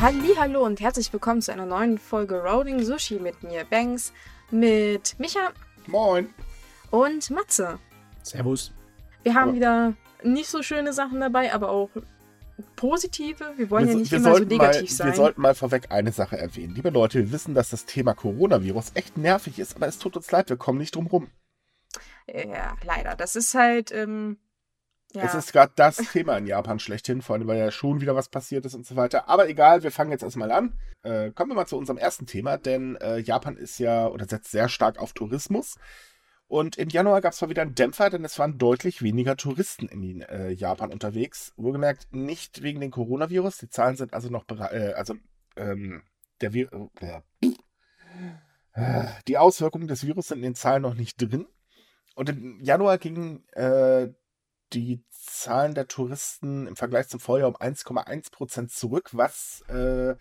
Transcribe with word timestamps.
Hallo 0.00 0.64
und 0.64 0.80
herzlich 0.80 1.12
willkommen 1.12 1.42
zu 1.42 1.52
einer 1.52 1.66
neuen 1.66 1.98
Folge 1.98 2.40
Rolling 2.42 2.82
Sushi 2.84 3.18
mit 3.18 3.42
mir, 3.42 3.64
Banks, 3.64 4.12
mit 4.50 5.18
Micha 5.18 5.50
Moin. 5.86 6.28
und 6.90 7.30
Matze. 7.30 7.78
Servus. 8.22 8.72
Wir 9.24 9.34
haben 9.34 9.48
Aber- 9.48 9.56
wieder 9.56 9.94
nicht 10.22 10.48
so 10.48 10.62
schöne 10.62 10.92
Sachen 10.92 11.20
dabei, 11.20 11.52
aber 11.52 11.70
auch 11.70 11.90
positive. 12.76 13.54
Wir 13.56 13.70
wollen 13.70 13.86
ja 13.86 13.92
so- 13.94 13.98
nicht 13.98 14.12
immer 14.12 14.30
so 14.30 14.36
sollten 14.36 14.56
mal, 14.56 14.68
negativ 14.68 14.90
sein. 14.92 15.08
wir 15.08 15.14
sollten 15.14 15.40
mal 15.40 15.54
vorweg 15.54 15.90
eine 15.90 16.12
Sache 16.12 16.38
erwähnen. 16.38 16.74
Liebe 16.74 16.90
Leute, 16.90 17.18
wir 17.18 17.32
wissen, 17.32 17.54
dass 17.54 17.70
das 17.70 17.84
Thema 17.84 18.14
Coronavirus 18.14 18.92
echt 18.94 19.16
nervig 19.18 19.58
ist, 19.58 19.74
aber 19.76 19.88
es 19.88 19.98
tut 19.98 20.16
uns 20.16 20.30
leid, 20.30 20.48
wir 20.48 20.56
kommen 20.56 20.78
nicht 20.78 20.94
drum 20.94 21.06
rum. 21.08 21.28
ja, 22.28 22.76
leider. 22.84 23.16
Das 23.16 23.34
ist 23.36 23.54
halt, 23.54 23.90
ähm, 23.90 24.38
ja. 25.12 25.24
Es 25.24 25.34
ist 25.34 25.52
gerade 25.52 25.72
das 25.76 25.96
Thema 25.96 26.36
in 26.36 26.46
Japan 26.46 26.78
schlechthin, 26.78 27.22
vor 27.22 27.36
allem 27.36 27.46
weil 27.46 27.58
ja 27.58 27.70
schon 27.70 28.00
wieder 28.00 28.14
was 28.14 28.28
passiert 28.28 28.66
ist 28.66 28.74
und 28.74 28.86
so 28.86 28.94
weiter. 28.96 29.28
Aber 29.28 29.48
egal, 29.48 29.82
wir 29.82 29.90
fangen 29.90 30.10
jetzt 30.10 30.22
erstmal 30.22 30.52
an. 30.52 30.78
Äh, 31.02 31.30
kommen 31.30 31.50
wir 31.50 31.54
mal 31.56 31.66
zu 31.66 31.78
unserem 31.78 31.98
ersten 31.98 32.26
Thema, 32.26 32.58
denn 32.58 32.96
äh, 32.96 33.18
Japan 33.18 33.56
ist 33.56 33.78
ja 33.78 34.08
oder 34.08 34.26
setzt 34.26 34.50
sehr 34.50 34.68
stark 34.68 34.98
auf 34.98 35.12
Tourismus. 35.12 35.76
Und 36.46 36.76
im 36.78 36.88
Januar 36.88 37.20
gab 37.20 37.32
es 37.34 37.40
mal 37.42 37.50
wieder 37.50 37.62
einen 37.62 37.74
Dämpfer, 37.74 38.08
denn 38.08 38.24
es 38.24 38.38
waren 38.38 38.56
deutlich 38.56 39.02
weniger 39.02 39.36
Touristen 39.36 39.86
in 39.86 40.22
äh, 40.22 40.50
Japan 40.50 40.90
unterwegs. 40.92 41.52
Wohlgemerkt 41.56 42.08
nicht 42.14 42.62
wegen 42.62 42.80
dem 42.80 42.90
Coronavirus. 42.90 43.58
Die 43.58 43.68
Zahlen 43.68 43.96
sind 43.96 44.14
also 44.14 44.30
noch 44.30 44.44
berei- 44.44 44.72
äh, 44.72 44.92
also 44.94 45.14
ähm, 45.56 46.02
der 46.40 46.54
Vi 46.54 46.62
äh, 48.72 49.04
die 49.26 49.36
Auswirkungen 49.36 49.88
des 49.88 50.06
Virus 50.06 50.28
sind 50.28 50.38
in 50.38 50.44
den 50.44 50.54
Zahlen 50.54 50.82
noch 50.82 50.94
nicht 50.94 51.20
drin. 51.20 51.46
Und 52.14 52.30
im 52.30 52.60
Januar 52.62 52.96
gingen 52.98 53.46
äh, 53.52 54.08
die 54.72 55.04
Zahlen 55.10 55.74
der 55.74 55.88
Touristen 55.88 56.66
im 56.66 56.76
Vergleich 56.76 57.08
zum 57.08 57.20
Vorjahr 57.20 57.48
um 57.48 57.56
1,1 57.56 58.30
Prozent 58.30 58.70
zurück, 58.70 59.10
was 59.12 59.62
äh, 59.68 60.16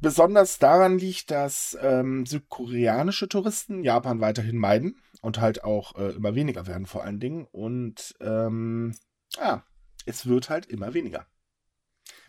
besonders 0.00 0.58
daran 0.58 0.98
liegt, 0.98 1.30
dass 1.30 1.76
ähm, 1.80 2.26
südkoreanische 2.26 3.28
Touristen 3.28 3.84
Japan 3.84 4.20
weiterhin 4.20 4.56
meiden 4.56 5.00
und 5.20 5.40
halt 5.40 5.64
auch 5.64 5.96
äh, 5.96 6.10
immer 6.12 6.34
weniger 6.34 6.66
werden 6.66 6.86
vor 6.86 7.04
allen 7.04 7.20
Dingen. 7.20 7.46
Und 7.52 8.14
ähm, 8.20 8.94
ja, 9.36 9.64
es 10.06 10.26
wird 10.26 10.50
halt 10.50 10.66
immer 10.66 10.94
weniger. 10.94 11.26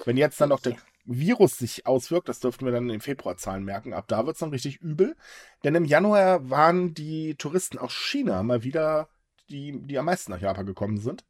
Wenn 0.05 0.17
jetzt 0.17 0.41
dann 0.41 0.49
noch 0.49 0.59
der 0.59 0.75
Virus 1.05 1.57
sich 1.57 1.87
auswirkt, 1.87 2.29
das 2.29 2.39
dürften 2.39 2.65
wir 2.65 2.71
dann 2.71 2.83
in 2.83 2.89
den 2.89 3.01
Februarzahlen 3.01 3.63
merken, 3.63 3.93
ab 3.93 4.07
da 4.07 4.25
wird 4.25 4.35
es 4.35 4.39
dann 4.39 4.51
richtig 4.51 4.81
übel. 4.81 5.15
Denn 5.63 5.75
im 5.75 5.85
Januar 5.85 6.49
waren 6.49 6.93
die 6.93 7.35
Touristen 7.35 7.77
aus 7.77 7.93
China 7.93 8.43
mal 8.43 8.63
wieder 8.63 9.09
die, 9.51 9.79
die 9.81 9.97
am 9.97 10.05
meisten 10.05 10.31
nach 10.31 10.41
Japan 10.41 10.65
gekommen 10.65 10.97
sind. 10.97 11.23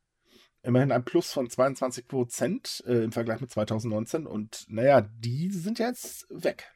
Immerhin 0.64 0.91
ein 0.91 1.03
Plus 1.03 1.31
von 1.31 1.50
22 1.50 2.08
Prozent 2.08 2.83
äh, 2.86 3.03
im 3.03 3.11
Vergleich 3.11 3.41
mit 3.41 3.50
2019. 3.50 4.28
Und 4.28 4.66
naja, 4.67 5.02
die 5.02 5.50
sind 5.52 5.80
jetzt 5.80 6.28
weg. 6.30 6.72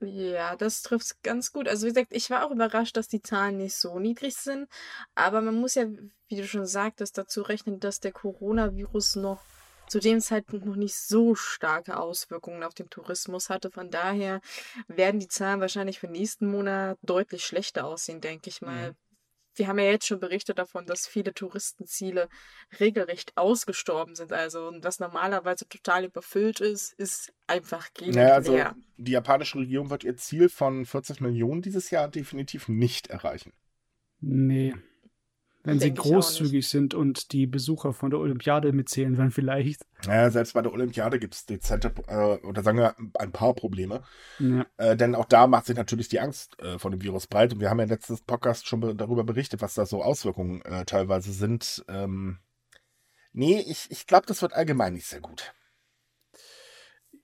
Ja, 0.00 0.56
das 0.56 0.82
trifft 0.82 1.22
ganz 1.22 1.52
gut. 1.52 1.68
Also 1.68 1.86
wie 1.86 1.90
gesagt, 1.90 2.12
ich 2.12 2.30
war 2.30 2.46
auch 2.46 2.50
überrascht, 2.50 2.96
dass 2.96 3.08
die 3.08 3.22
Zahlen 3.22 3.58
nicht 3.58 3.76
so 3.76 3.98
niedrig 3.98 4.34
sind. 4.34 4.68
Aber 5.14 5.42
man 5.42 5.60
muss 5.60 5.74
ja, 5.74 5.84
wie 6.28 6.36
du 6.36 6.46
schon 6.46 6.66
sagtest, 6.66 7.18
dazu 7.18 7.42
rechnen, 7.42 7.78
dass 7.78 8.00
der 8.00 8.12
Coronavirus 8.12 9.16
noch 9.16 9.42
zu 9.88 10.00
dem 10.00 10.20
Zeitpunkt 10.20 10.64
noch 10.64 10.76
nicht 10.76 10.96
so 10.96 11.34
starke 11.34 11.98
Auswirkungen 11.98 12.62
auf 12.62 12.74
den 12.74 12.88
Tourismus 12.88 13.50
hatte. 13.50 13.70
Von 13.70 13.90
daher 13.90 14.40
werden 14.88 15.20
die 15.20 15.28
Zahlen 15.28 15.60
wahrscheinlich 15.60 16.00
für 16.00 16.08
nächsten 16.08 16.50
Monat 16.50 16.98
deutlich 17.02 17.44
schlechter 17.44 17.84
aussehen, 17.84 18.22
denke 18.22 18.48
ich 18.48 18.62
mal. 18.62 18.92
Mhm. 18.92 18.96
Wir 19.54 19.68
haben 19.68 19.78
ja 19.78 19.86
jetzt 19.86 20.06
schon 20.06 20.20
Berichte 20.20 20.54
davon, 20.54 20.86
dass 20.86 21.06
viele 21.06 21.34
Touristenziele 21.34 22.28
regelrecht 22.80 23.36
ausgestorben 23.36 24.14
sind. 24.14 24.32
Also 24.32 24.72
was 24.80 24.98
normalerweise 24.98 25.68
total 25.68 26.04
überfüllt 26.04 26.60
ist, 26.60 26.92
ist 26.94 27.32
einfach 27.46 27.92
gehend 27.94 28.16
Naja, 28.16 28.34
also 28.34 28.52
leer. 28.52 28.76
die 28.96 29.12
japanische 29.12 29.58
Regierung 29.58 29.90
wird 29.90 30.04
ihr 30.04 30.16
Ziel 30.16 30.48
von 30.48 30.86
40 30.86 31.20
Millionen 31.20 31.62
dieses 31.62 31.90
Jahr 31.90 32.08
definitiv 32.08 32.68
nicht 32.68 33.08
erreichen. 33.08 33.52
Nee. 34.20 34.74
Wenn 35.64 35.78
sie 35.78 35.86
Denk 35.86 36.00
auch 36.00 36.04
großzügig 36.04 36.68
sind 36.68 36.92
und 36.92 37.32
die 37.32 37.46
Besucher 37.46 37.92
von 37.92 38.10
der 38.10 38.18
Olympiade 38.18 38.72
mitzählen, 38.72 39.14
dann 39.14 39.30
vielleicht. 39.30 39.82
Naja, 40.06 40.28
selbst 40.30 40.54
bei 40.54 40.62
der 40.62 40.72
Olympiade 40.72 41.20
gibt 41.20 41.34
es 41.34 41.46
dezente, 41.46 41.92
äh, 42.08 42.44
oder 42.44 42.62
sagen 42.62 42.78
wir, 42.78 42.96
ein 43.18 43.30
paar 43.30 43.54
Probleme. 43.54 44.02
Ja. 44.40 44.66
Äh, 44.76 44.96
denn 44.96 45.14
auch 45.14 45.26
da 45.26 45.46
macht 45.46 45.66
sich 45.66 45.76
natürlich 45.76 46.08
die 46.08 46.18
Angst 46.18 46.60
äh, 46.60 46.80
vor 46.80 46.90
dem 46.90 47.02
Virus 47.02 47.28
breit. 47.28 47.52
Und 47.52 47.60
wir 47.60 47.70
haben 47.70 47.78
ja 47.78 47.84
letztes 47.84 48.22
Podcast 48.22 48.66
schon 48.66 48.80
be 48.80 48.96
darüber 48.96 49.22
berichtet, 49.22 49.62
was 49.62 49.74
da 49.74 49.86
so 49.86 50.02
Auswirkungen 50.02 50.62
äh, 50.62 50.84
teilweise 50.84 51.32
sind. 51.32 51.84
Ähm, 51.88 52.38
nee, 53.32 53.60
ich, 53.60 53.86
ich 53.90 54.08
glaube, 54.08 54.26
das 54.26 54.42
wird 54.42 54.54
allgemein 54.54 54.94
nicht 54.94 55.06
sehr 55.06 55.20
gut. 55.20 55.54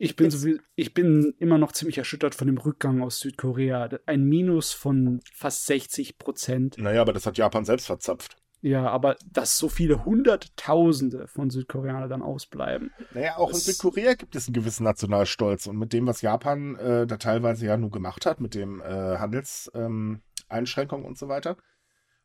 Ich 0.00 0.14
bin, 0.14 0.30
so, 0.30 0.48
ich 0.76 0.94
bin 0.94 1.34
immer 1.38 1.58
noch 1.58 1.72
ziemlich 1.72 1.98
erschüttert 1.98 2.36
von 2.36 2.46
dem 2.46 2.56
Rückgang 2.56 3.02
aus 3.02 3.18
Südkorea. 3.18 3.88
Ein 4.06 4.24
Minus 4.24 4.72
von 4.72 5.20
fast 5.34 5.66
60 5.66 6.18
Prozent. 6.18 6.78
Naja, 6.78 7.00
aber 7.00 7.12
das 7.12 7.26
hat 7.26 7.36
Japan 7.36 7.64
selbst 7.64 7.86
verzapft. 7.86 8.36
Ja, 8.60 8.88
aber 8.88 9.16
dass 9.26 9.58
so 9.58 9.68
viele 9.68 10.04
Hunderttausende 10.04 11.26
von 11.26 11.50
Südkoreanern 11.50 12.08
dann 12.08 12.22
ausbleiben. 12.22 12.92
Naja, 13.12 13.36
auch 13.38 13.50
in 13.50 13.56
Südkorea 13.56 14.14
gibt 14.14 14.36
es 14.36 14.46
einen 14.46 14.54
gewissen 14.54 14.84
Nationalstolz. 14.84 15.66
Und 15.66 15.78
mit 15.78 15.92
dem, 15.92 16.06
was 16.06 16.22
Japan 16.22 16.76
äh, 16.76 17.06
da 17.06 17.16
teilweise 17.16 17.66
ja 17.66 17.76
nur 17.76 17.90
gemacht 17.90 18.24
hat, 18.24 18.40
mit 18.40 18.54
dem 18.54 18.80
äh, 18.80 19.18
Handelseinschränkungen 19.18 21.04
ähm, 21.04 21.08
und 21.08 21.18
so 21.18 21.28
weiter. 21.28 21.56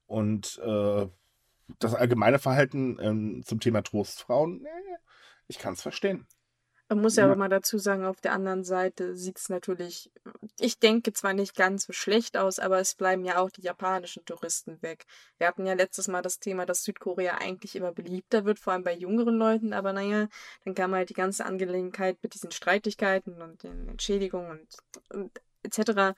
Und 0.05 0.61
äh, 0.63 1.07
das 1.79 1.95
allgemeine 1.95 2.37
Verhalten 2.37 2.99
ähm, 3.01 3.41
zum 3.43 3.59
Thema 3.59 3.81
Trostfrauen, 3.81 4.63
ich 5.47 5.57
kann 5.57 5.73
es 5.73 5.81
verstehen. 5.81 6.27
Man 6.95 7.01
muss 7.01 7.15
ja 7.15 7.23
Ja. 7.23 7.29
aber 7.31 7.37
mal 7.37 7.49
dazu 7.49 7.77
sagen, 7.77 8.05
auf 8.05 8.21
der 8.21 8.33
anderen 8.33 8.63
Seite 8.63 9.15
sieht 9.15 9.39
es 9.39 9.49
natürlich, 9.49 10.11
ich 10.59 10.77
denke 10.79 11.11
zwar 11.13 11.33
nicht 11.33 11.55
ganz 11.55 11.85
so 11.85 11.93
schlecht 11.93 12.37
aus, 12.37 12.59
aber 12.59 12.79
es 12.79 12.93
bleiben 12.95 13.25
ja 13.25 13.37
auch 13.39 13.49
die 13.49 13.61
japanischen 13.63 14.25
Touristen 14.25 14.81
weg. 14.81 15.05
Wir 15.37 15.47
hatten 15.47 15.65
ja 15.65 15.73
letztes 15.73 16.07
Mal 16.07 16.21
das 16.21 16.39
Thema, 16.39 16.65
dass 16.65 16.83
Südkorea 16.83 17.39
eigentlich 17.39 17.75
immer 17.75 17.91
beliebter 17.91 18.45
wird, 18.45 18.59
vor 18.59 18.73
allem 18.73 18.83
bei 18.83 18.93
jüngeren 18.93 19.35
Leuten, 19.37 19.73
aber 19.73 19.91
naja, 19.93 20.27
dann 20.65 20.75
kam 20.75 20.93
halt 20.93 21.09
die 21.09 21.13
ganze 21.15 21.45
Angelegenheit 21.45 22.17
mit 22.21 22.33
diesen 22.35 22.51
Streitigkeiten 22.51 23.41
und 23.41 23.63
den 23.63 23.89
Entschädigungen 23.89 24.51
und, 24.51 24.67
und 25.17 25.41
etc. 25.63 26.15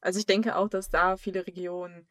Also 0.00 0.18
ich 0.18 0.26
denke 0.26 0.56
auch, 0.56 0.68
dass 0.68 0.90
da 0.90 1.16
viele 1.16 1.46
Regionen 1.46 2.08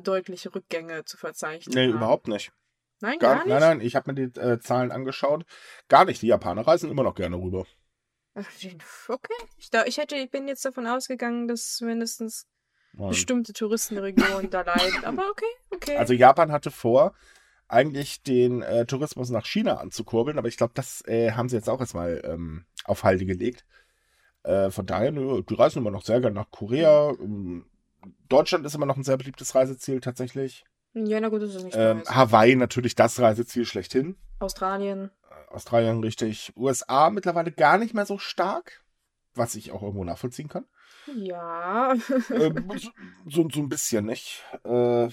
deutliche 0.00 0.54
Rückgänge 0.54 1.04
zu 1.04 1.16
verzeichnen 1.16 1.74
Nee, 1.74 1.88
haben. 1.88 1.96
überhaupt 1.98 2.28
nicht. 2.28 2.52
Nein, 3.00 3.18
Gar, 3.18 3.36
gar, 3.36 3.44
nicht. 3.44 3.48
Nein, 3.48 3.60
nein, 3.60 3.80
ich 3.80 3.96
habe 3.96 4.12
mir 4.12 4.28
die 4.28 4.40
äh, 4.40 4.58
Zahlen 4.60 4.90
angeschaut. 4.90 5.44
Gar 5.88 6.04
nicht. 6.04 6.22
Die 6.22 6.26
Japaner 6.26 6.66
reisen 6.66 6.90
immer 6.90 7.02
noch 7.02 7.14
gerne 7.14 7.36
rüber. 7.36 7.66
Okay. 8.34 9.34
Ich, 9.56 9.70
da, 9.70 9.84
ich 9.84 9.98
hätte, 9.98 10.16
ich 10.16 10.30
bin 10.30 10.48
jetzt 10.48 10.64
davon 10.64 10.86
ausgegangen, 10.86 11.48
dass 11.48 11.80
mindestens 11.80 12.46
Und 12.96 13.08
bestimmte 13.08 13.52
Touristenregionen 13.52 14.50
da 14.50 14.62
leiden. 14.62 15.04
Aber 15.04 15.28
okay, 15.30 15.44
okay. 15.70 15.96
Also 15.96 16.14
Japan 16.14 16.52
hatte 16.52 16.70
vor, 16.70 17.14
eigentlich 17.68 18.22
den 18.22 18.62
äh, 18.62 18.86
Tourismus 18.86 19.30
nach 19.30 19.46
China 19.46 19.76
anzukurbeln, 19.76 20.38
aber 20.38 20.48
ich 20.48 20.56
glaube, 20.56 20.72
das 20.74 21.06
äh, 21.06 21.32
haben 21.32 21.48
sie 21.48 21.56
jetzt 21.56 21.68
auch 21.68 21.80
erstmal 21.80 22.22
ähm, 22.24 22.64
auf 22.84 23.04
Halde 23.04 23.26
gelegt. 23.26 23.64
Äh, 24.42 24.70
von 24.70 24.86
daher, 24.86 25.12
nö, 25.12 25.42
die 25.42 25.54
reisen 25.54 25.78
immer 25.80 25.90
noch 25.90 26.04
sehr 26.04 26.20
gerne 26.20 26.34
nach 26.34 26.50
Korea. 26.50 27.10
Ähm, 27.20 27.66
Deutschland 28.28 28.64
ist 28.64 28.74
immer 28.74 28.86
noch 28.86 28.96
ein 28.96 29.04
sehr 29.04 29.16
beliebtes 29.16 29.54
Reiseziel 29.54 30.00
tatsächlich. 30.00 30.64
Ja, 31.06 31.20
na 31.20 31.28
gut, 31.28 31.42
das 31.42 31.54
ist 31.54 31.64
nicht 31.64 31.76
Ähm, 31.76 31.98
nice. 31.98 32.10
Hawaii 32.14 32.54
natürlich 32.56 32.94
das 32.94 33.18
Reiseziel 33.20 33.64
schlechthin. 33.64 34.16
Australien. 34.38 35.10
Äh, 35.30 35.54
Australien 35.54 36.00
richtig. 36.00 36.52
USA 36.56 37.10
mittlerweile 37.10 37.52
gar 37.52 37.78
nicht 37.78 37.94
mehr 37.94 38.06
so 38.06 38.18
stark, 38.18 38.84
was 39.34 39.54
ich 39.54 39.72
auch 39.72 39.82
irgendwo 39.82 40.04
nachvollziehen 40.04 40.48
kann. 40.48 40.66
Ja. 41.16 41.94
ähm, 42.30 42.70
so, 42.76 42.90
so, 43.26 43.48
so 43.52 43.60
ein 43.60 43.68
bisschen, 43.68 44.06
nicht? 44.06 44.44
Äh, 44.64 45.08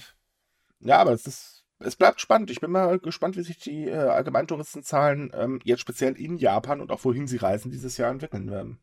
ja, 0.80 0.98
aber 0.98 1.12
es 1.12 1.26
ist, 1.26 1.64
es 1.78 1.96
bleibt 1.96 2.20
spannend. 2.20 2.50
Ich 2.50 2.60
bin 2.60 2.70
mal 2.70 2.98
gespannt, 2.98 3.36
wie 3.36 3.42
sich 3.42 3.58
die 3.58 3.86
äh, 3.88 3.94
Allgemeintouristenzahlen 3.96 5.32
ähm, 5.34 5.60
jetzt 5.64 5.80
speziell 5.80 6.16
in 6.18 6.36
Japan 6.36 6.80
und 6.80 6.90
auch 6.92 7.04
wohin 7.04 7.26
sie 7.26 7.36
reisen 7.38 7.70
dieses 7.70 7.96
Jahr 7.96 8.10
entwickeln 8.10 8.50
werden. 8.50 8.78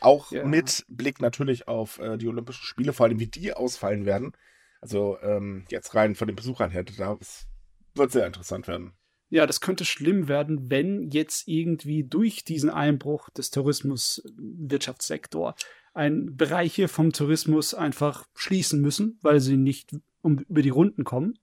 Auch 0.00 0.30
Ja. 0.32 0.44
mit 0.44 0.84
Blick 0.88 1.20
natürlich 1.20 1.68
auf 1.68 1.98
äh, 1.98 2.16
die 2.18 2.28
Olympischen 2.28 2.64
Spiele, 2.64 2.92
vor 2.92 3.06
allem 3.06 3.20
wie 3.20 3.26
die 3.28 3.52
ausfallen 3.54 4.04
werden. 4.04 4.32
Also 4.80 5.18
ähm, 5.22 5.64
jetzt 5.68 5.94
rein 5.94 6.14
von 6.14 6.28
den 6.28 6.36
Besuchern 6.36 6.70
her, 6.70 6.84
das 6.84 7.46
wird 7.94 8.12
sehr 8.12 8.26
interessant 8.26 8.68
werden. 8.68 8.92
Ja, 9.28 9.46
das 9.46 9.60
könnte 9.60 9.84
schlimm 9.84 10.26
werden, 10.26 10.70
wenn 10.70 11.10
jetzt 11.10 11.46
irgendwie 11.46 12.04
durch 12.04 12.44
diesen 12.44 12.70
Einbruch 12.70 13.28
des 13.30 13.50
Tourismuswirtschaftssektor 13.50 15.54
ein 15.94 16.36
Bereiche 16.36 16.88
vom 16.88 17.12
Tourismus 17.12 17.74
einfach 17.74 18.26
schließen 18.34 18.80
müssen, 18.80 19.18
weil 19.22 19.40
sie 19.40 19.56
nicht 19.56 19.96
um, 20.22 20.38
über 20.48 20.62
die 20.62 20.70
Runden 20.70 21.04
kommen, 21.04 21.34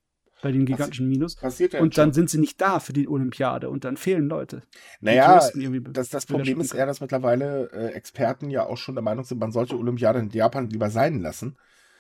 bei 0.42 0.52
den 0.52 0.66
gigantischen 0.66 1.08
Minus. 1.08 1.36
Passiert 1.36 1.74
ja 1.74 1.82
Und 1.82 1.98
dann 1.98 2.10
schon. 2.10 2.14
sind 2.14 2.30
sie 2.30 2.38
nicht 2.38 2.62
da 2.62 2.80
für 2.80 2.94
die 2.94 3.08
Olympiade 3.08 3.70
und 3.70 3.86
dann 3.86 3.98
fehlen 3.98 4.28
Leute. 4.28 4.64
Naja, 5.00 5.42
das, 5.92 6.10
das 6.10 6.26
Problem 6.26 6.62
ist 6.62 6.74
eher, 6.74 6.86
dass 6.86 7.02
mittlerweile 7.02 7.72
äh, 7.72 7.94
Experten 7.94 8.50
ja 8.50 8.66
auch 8.66 8.78
schon 8.78 8.96
der 8.96 9.04
Meinung 9.04 9.24
sind, 9.24 9.40
man 9.40 9.52
sollte 9.52 9.78
Olympiade 9.78 10.20
in 10.20 10.30
Japan 10.30 10.70
lieber 10.70 10.90
sein 10.90 11.22
lassen. 11.22 11.58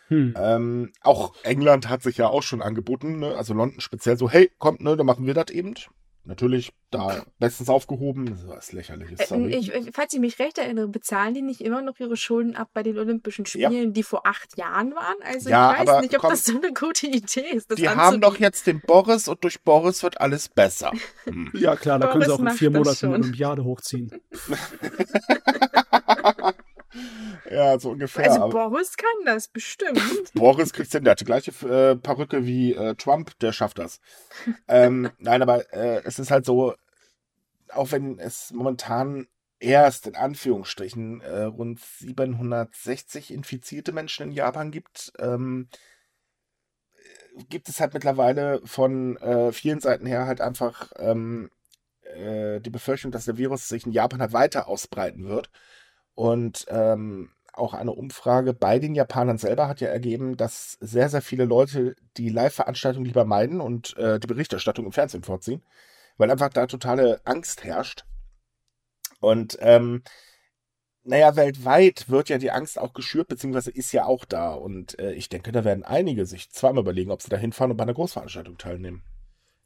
Hm. 0.07 0.33
Ähm, 0.37 0.91
auch 1.01 1.33
England 1.43 1.89
hat 1.89 2.01
sich 2.01 2.17
ja 2.17 2.27
auch 2.27 2.43
schon 2.43 2.61
angeboten, 2.61 3.19
ne? 3.19 3.35
also 3.35 3.53
London 3.53 3.81
speziell 3.81 4.17
so, 4.17 4.29
hey, 4.29 4.51
kommt, 4.57 4.81
ne, 4.81 4.95
dann 4.95 5.05
machen 5.05 5.25
wir 5.25 5.33
das 5.33 5.49
eben. 5.49 5.75
natürlich 6.23 6.73
da 6.91 7.25
bestens 7.39 7.69
aufgehoben. 7.69 8.25
Das 8.25 8.65
ist 8.65 8.73
lächerlich. 8.73 9.19
Äh, 9.19 9.47
ich, 9.47 9.71
falls 9.93 10.13
ich 10.13 10.19
mich 10.19 10.39
recht 10.39 10.57
erinnere, 10.57 10.87
bezahlen 10.87 11.33
die 11.33 11.41
nicht 11.41 11.61
immer 11.61 11.81
noch 11.81 11.99
ihre 11.99 12.15
Schulden 12.15 12.55
ab 12.55 12.69
bei 12.73 12.83
den 12.83 12.97
Olympischen 12.97 13.45
Spielen, 13.45 13.71
ja. 13.71 13.85
die 13.85 14.03
vor 14.03 14.25
acht 14.25 14.57
Jahren 14.57 14.95
waren? 14.95 15.15
Also 15.23 15.49
ja, 15.49 15.81
ich 15.81 15.87
weiß 15.87 16.01
nicht, 16.01 16.15
ob 16.15 16.21
komm, 16.21 16.29
das 16.29 16.45
so 16.45 16.57
eine 16.57 16.73
gute 16.73 17.07
Idee 17.07 17.49
ist. 17.53 17.77
die 17.77 17.89
haben 17.89 18.21
doch 18.21 18.37
jetzt 18.37 18.67
den 18.67 18.81
Boris 18.81 19.27
und 19.27 19.43
durch 19.43 19.61
Boris 19.61 20.03
wird 20.03 20.21
alles 20.21 20.49
besser. 20.49 20.91
Hm. 21.25 21.51
Ja 21.53 21.75
klar, 21.75 21.99
da 21.99 22.07
Boris 22.07 22.27
können 22.27 22.37
sie 22.37 22.43
auch 22.43 22.51
in 22.51 22.57
vier 22.57 22.71
Monaten 22.71 23.07
eine 23.07 23.15
Olympiade 23.15 23.65
hochziehen. 23.65 24.11
Ja, 27.49 27.79
so 27.79 27.91
ungefähr. 27.91 28.29
Also 28.29 28.49
Boris 28.49 28.97
kann 28.97 29.25
das 29.25 29.47
bestimmt. 29.47 30.01
Boris 30.33 30.73
kriegt 30.73 30.91
hin, 30.91 31.05
der 31.05 31.11
hat 31.11 31.21
die 31.21 31.25
gleiche 31.25 31.51
äh, 31.65 31.95
Perücke 31.95 32.45
wie 32.45 32.73
äh, 32.73 32.95
Trump, 32.95 33.39
der 33.39 33.53
schafft 33.53 33.79
das. 33.79 34.01
ähm, 34.67 35.09
nein, 35.17 35.41
aber 35.41 35.71
äh, 35.73 36.01
es 36.03 36.19
ist 36.19 36.29
halt 36.29 36.45
so, 36.45 36.73
auch 37.69 37.91
wenn 37.91 38.19
es 38.19 38.51
momentan 38.51 39.27
erst 39.59 40.07
in 40.07 40.15
Anführungsstrichen 40.15 41.21
äh, 41.21 41.43
rund 41.43 41.79
760 41.79 43.31
infizierte 43.33 43.91
Menschen 43.91 44.27
in 44.27 44.31
Japan 44.33 44.71
gibt, 44.71 45.13
ähm, 45.19 45.69
gibt 47.49 47.69
es 47.69 47.79
halt 47.79 47.93
mittlerweile 47.93 48.61
von 48.65 49.17
äh, 49.17 49.51
vielen 49.51 49.79
Seiten 49.79 50.05
her 50.05 50.25
halt 50.25 50.41
einfach 50.41 50.91
ähm, 50.97 51.49
äh, 52.01 52.59
die 52.59 52.69
Befürchtung, 52.69 53.11
dass 53.11 53.25
der 53.25 53.37
Virus 53.37 53.67
sich 53.67 53.85
in 53.85 53.91
Japan 53.91 54.21
halt 54.21 54.33
weiter 54.33 54.67
ausbreiten 54.67 55.27
wird. 55.27 55.49
Und 56.17 56.65
ähm, 56.69 57.29
auch 57.53 57.75
eine 57.75 57.91
Umfrage 57.91 58.55
bei 58.55 58.79
den 58.79 58.95
Japanern 58.95 59.37
selber 59.37 59.67
hat 59.67 59.81
ja 59.81 59.89
ergeben, 59.89 60.35
dass 60.35 60.75
sehr, 60.81 61.09
sehr 61.09 61.21
viele 61.21 61.45
Leute 61.45 61.95
die 62.17 62.29
Live-Veranstaltung 62.29 63.05
lieber 63.05 63.23
meiden 63.23 63.61
und 63.61 63.95
äh, 63.97 64.19
die 64.19 64.25
Berichterstattung 64.25 64.85
im 64.85 64.91
Fernsehen 64.91 65.21
vorziehen, 65.21 65.61
weil 66.17 66.31
einfach 66.31 66.49
da 66.49 66.65
totale 66.65 67.21
Angst 67.23 67.63
herrscht. 67.63 68.05
Und 69.19 69.59
ähm, 69.61 70.01
naja, 71.03 71.35
weltweit 71.35 72.09
wird 72.09 72.29
ja 72.29 72.39
die 72.39 72.49
Angst 72.49 72.79
auch 72.79 72.93
geschürt, 72.93 73.27
beziehungsweise 73.27 73.69
ist 73.69 73.91
ja 73.91 74.05
auch 74.05 74.25
da. 74.25 74.55
Und 74.55 74.97
äh, 74.97 75.13
ich 75.13 75.29
denke, 75.29 75.51
da 75.51 75.63
werden 75.63 75.83
einige 75.83 76.25
sich 76.25 76.49
zweimal 76.49 76.81
überlegen, 76.81 77.11
ob 77.11 77.21
sie 77.21 77.29
da 77.29 77.37
hinfahren 77.37 77.69
und 77.69 77.77
bei 77.77 77.83
einer 77.83 77.93
Großveranstaltung 77.93 78.57
teilnehmen. 78.57 79.03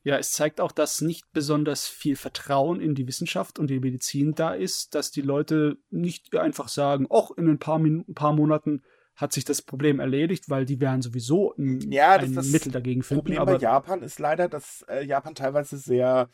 Ja, 0.03 0.17
es 0.17 0.31
zeigt 0.31 0.59
auch, 0.59 0.71
dass 0.71 1.01
nicht 1.01 1.31
besonders 1.31 1.87
viel 1.87 2.15
Vertrauen 2.15 2.81
in 2.81 2.95
die 2.95 3.07
Wissenschaft 3.07 3.59
und 3.59 3.67
die 3.67 3.79
Medizin 3.79 4.33
da 4.33 4.53
ist, 4.53 4.95
dass 4.95 5.11
die 5.11 5.21
Leute 5.21 5.77
nicht 5.91 6.35
einfach 6.35 6.69
sagen, 6.69 7.07
ach, 7.11 7.29
in 7.37 7.47
ein 7.47 7.59
paar, 7.59 7.77
Min 7.77 8.03
ein 8.07 8.15
paar 8.15 8.33
Monaten 8.33 8.81
hat 9.15 9.33
sich 9.33 9.45
das 9.45 9.61
Problem 9.61 9.99
erledigt, 9.99 10.49
weil 10.49 10.65
die 10.65 10.79
werden 10.79 11.03
sowieso 11.03 11.53
ein, 11.55 11.91
ja, 11.91 12.13
ein 12.13 12.33
Mittel 12.33 12.71
dagegen 12.71 13.03
finden. 13.03 13.21
Problem 13.23 13.39
aber 13.39 13.53
bei 13.53 13.59
Japan 13.59 14.01
ist 14.01 14.19
leider, 14.19 14.49
dass 14.49 14.83
äh, 14.89 15.05
Japan 15.05 15.35
teilweise 15.35 15.77
sehr 15.77 16.29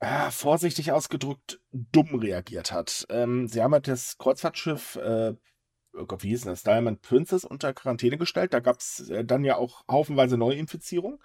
äh, 0.00 0.30
vorsichtig 0.30 0.90
ausgedrückt 0.90 1.60
dumm 1.70 2.16
reagiert 2.16 2.72
hat. 2.72 3.06
Ähm, 3.10 3.46
sie 3.46 3.62
haben 3.62 3.72
halt 3.72 3.86
das 3.86 4.18
Kreuzfahrtschiff 4.18 4.96
äh, 4.96 5.34
oh 5.98 6.06
Gott, 6.06 6.22
wie 6.22 6.28
hieß 6.28 6.42
das? 6.42 6.62
Diamond 6.62 7.02
Princess 7.02 7.44
unter 7.44 7.72
Quarantäne 7.72 8.18
gestellt. 8.18 8.52
Da 8.52 8.60
gab 8.60 8.78
es 8.78 9.08
äh, 9.10 9.24
dann 9.24 9.44
ja 9.44 9.56
auch 9.56 9.84
haufenweise 9.88 10.36
Neuinfizierungen. 10.36 11.18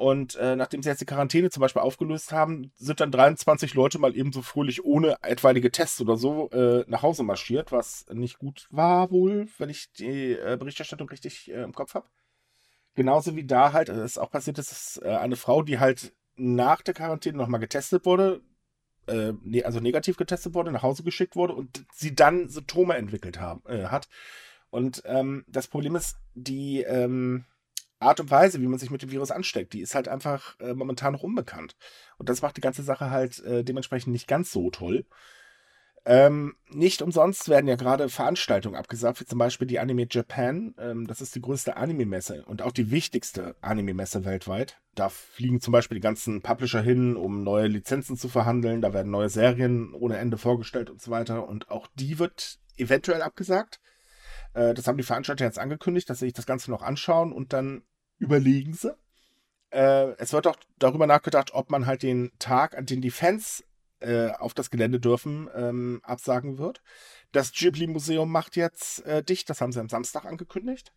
Und 0.00 0.36
äh, 0.36 0.56
nachdem 0.56 0.82
sie 0.82 0.88
jetzt 0.88 1.02
die 1.02 1.04
Quarantäne 1.04 1.50
zum 1.50 1.60
Beispiel 1.60 1.82
aufgelöst 1.82 2.32
haben, 2.32 2.72
sind 2.76 3.00
dann 3.00 3.12
23 3.12 3.74
Leute 3.74 3.98
mal 3.98 4.16
ebenso 4.16 4.40
fröhlich 4.40 4.82
ohne 4.82 5.18
etwaige 5.20 5.70
Tests 5.70 6.00
oder 6.00 6.16
so 6.16 6.48
äh, 6.52 6.86
nach 6.86 7.02
Hause 7.02 7.22
marschiert, 7.22 7.70
was 7.70 8.06
nicht 8.10 8.38
gut 8.38 8.66
war 8.70 9.10
wohl, 9.10 9.46
wenn 9.58 9.68
ich 9.68 9.92
die 9.92 10.32
äh, 10.32 10.56
Berichterstattung 10.58 11.06
richtig 11.10 11.50
äh, 11.50 11.62
im 11.62 11.74
Kopf 11.74 11.92
habe. 11.92 12.08
Genauso 12.94 13.36
wie 13.36 13.44
da 13.44 13.74
halt, 13.74 13.90
es 13.90 14.12
ist 14.12 14.18
auch 14.18 14.30
passiert, 14.30 14.56
dass 14.56 14.98
äh, 15.04 15.16
eine 15.16 15.36
Frau, 15.36 15.60
die 15.60 15.78
halt 15.78 16.14
nach 16.34 16.80
der 16.80 16.94
Quarantäne 16.94 17.36
nochmal 17.36 17.60
getestet 17.60 18.06
wurde, 18.06 18.40
äh, 19.06 19.34
ne, 19.42 19.64
also 19.64 19.80
negativ 19.80 20.16
getestet 20.16 20.54
wurde, 20.54 20.72
nach 20.72 20.82
Hause 20.82 21.02
geschickt 21.02 21.36
wurde 21.36 21.52
und 21.52 21.84
sie 21.92 22.14
dann 22.14 22.48
Symptome 22.48 22.94
entwickelt 22.96 23.38
haben, 23.38 23.62
hat. 23.90 24.08
Und 24.70 25.02
ähm, 25.04 25.44
das 25.46 25.68
Problem 25.68 25.94
ist, 25.94 26.16
die 26.34 26.84
ähm, 26.84 27.44
Art 28.00 28.20
und 28.20 28.30
Weise, 28.30 28.60
wie 28.60 28.66
man 28.66 28.78
sich 28.78 28.90
mit 28.90 29.02
dem 29.02 29.10
Virus 29.10 29.30
ansteckt, 29.30 29.72
die 29.72 29.80
ist 29.80 29.94
halt 29.94 30.08
einfach 30.08 30.58
äh, 30.60 30.74
momentan 30.74 31.12
noch 31.12 31.22
unbekannt. 31.22 31.76
Und 32.18 32.28
das 32.28 32.42
macht 32.42 32.56
die 32.56 32.62
ganze 32.62 32.82
Sache 32.82 33.10
halt 33.10 33.38
äh, 33.44 33.62
dementsprechend 33.62 34.12
nicht 34.12 34.26
ganz 34.26 34.50
so 34.50 34.70
toll. 34.70 35.04
Ähm, 36.06 36.54
nicht 36.70 37.02
umsonst 37.02 37.50
werden 37.50 37.68
ja 37.68 37.76
gerade 37.76 38.08
Veranstaltungen 38.08 38.74
abgesagt, 38.74 39.20
wie 39.20 39.26
zum 39.26 39.38
Beispiel 39.38 39.66
die 39.66 39.78
Anime 39.78 40.06
Japan. 40.10 40.74
Ähm, 40.78 41.06
das 41.06 41.20
ist 41.20 41.34
die 41.34 41.42
größte 41.42 41.76
Anime-Messe 41.76 42.44
und 42.46 42.62
auch 42.62 42.72
die 42.72 42.90
wichtigste 42.90 43.54
Anime-Messe 43.60 44.24
weltweit. 44.24 44.80
Da 44.94 45.10
fliegen 45.10 45.60
zum 45.60 45.72
Beispiel 45.72 45.96
die 45.96 46.02
ganzen 46.02 46.40
Publisher 46.40 46.80
hin, 46.80 47.16
um 47.16 47.42
neue 47.44 47.66
Lizenzen 47.66 48.16
zu 48.16 48.28
verhandeln. 48.28 48.80
Da 48.80 48.94
werden 48.94 49.12
neue 49.12 49.28
Serien 49.28 49.92
ohne 49.92 50.16
Ende 50.16 50.38
vorgestellt 50.38 50.88
und 50.88 51.02
so 51.02 51.10
weiter. 51.10 51.46
Und 51.46 51.70
auch 51.70 51.86
die 51.94 52.18
wird 52.18 52.58
eventuell 52.78 53.20
abgesagt. 53.20 53.78
Äh, 54.54 54.72
das 54.72 54.86
haben 54.86 54.96
die 54.96 55.04
Veranstalter 55.04 55.44
jetzt 55.44 55.58
angekündigt, 55.58 56.08
dass 56.08 56.20
sie 56.20 56.26
sich 56.26 56.34
das 56.34 56.46
Ganze 56.46 56.70
noch 56.70 56.82
anschauen 56.82 57.32
und 57.32 57.52
dann 57.52 57.82
überlegen 58.20 58.74
sie. 58.74 58.94
Äh, 59.70 60.12
es 60.18 60.32
wird 60.32 60.46
auch 60.46 60.56
darüber 60.78 61.06
nachgedacht, 61.06 61.52
ob 61.54 61.70
man 61.70 61.86
halt 61.86 62.02
den 62.02 62.30
Tag, 62.38 62.76
an 62.76 62.86
dem 62.86 63.00
die 63.00 63.10
Fans 63.10 63.64
äh, 64.00 64.30
auf 64.30 64.54
das 64.54 64.70
Gelände 64.70 65.00
dürfen, 65.00 65.48
ähm, 65.54 66.00
absagen 66.04 66.58
wird. 66.58 66.82
Das 67.32 67.52
Ghibli-Museum 67.52 68.30
macht 68.30 68.56
jetzt 68.56 69.04
äh, 69.06 69.22
dicht, 69.22 69.50
das 69.50 69.60
haben 69.60 69.72
sie 69.72 69.80
am 69.80 69.88
Samstag 69.88 70.24
angekündigt. 70.24 70.92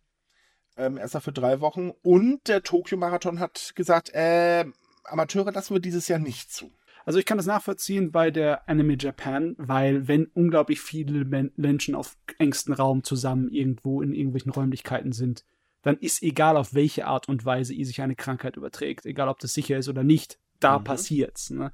Ähm, 0.76 0.96
erst 0.96 1.16
für 1.18 1.32
drei 1.32 1.60
Wochen. 1.60 1.90
Und 2.02 2.48
der 2.48 2.62
Tokyo-Marathon 2.62 3.38
hat 3.38 3.72
gesagt, 3.76 4.12
äh, 4.12 4.64
Amateure 5.04 5.52
lassen 5.52 5.74
wir 5.74 5.80
dieses 5.80 6.08
Jahr 6.08 6.18
nicht 6.18 6.52
zu. 6.52 6.72
Also 7.04 7.18
ich 7.18 7.26
kann 7.26 7.36
das 7.36 7.46
nachvollziehen 7.46 8.10
bei 8.10 8.30
der 8.30 8.68
Anime 8.68 8.96
Japan, 8.98 9.54
weil 9.58 10.08
wenn 10.08 10.26
unglaublich 10.26 10.80
viele 10.80 11.24
Menschen 11.56 11.94
auf 11.94 12.16
engstem 12.38 12.74
Raum 12.74 13.04
zusammen 13.04 13.50
irgendwo 13.50 14.00
in 14.00 14.14
irgendwelchen 14.14 14.52
Räumlichkeiten 14.52 15.12
sind, 15.12 15.44
dann 15.84 15.98
ist 15.98 16.22
egal, 16.22 16.56
auf 16.56 16.74
welche 16.74 17.06
Art 17.06 17.28
und 17.28 17.44
Weise 17.44 17.74
ihr 17.74 17.86
sich 17.86 18.02
eine 18.02 18.16
Krankheit 18.16 18.56
überträgt, 18.56 19.06
egal 19.06 19.28
ob 19.28 19.38
das 19.38 19.54
sicher 19.54 19.78
ist 19.78 19.88
oder 19.88 20.02
nicht, 20.02 20.38
da 20.58 20.78
mhm. 20.78 20.84
passiert's. 20.84 21.50
Ne? 21.50 21.70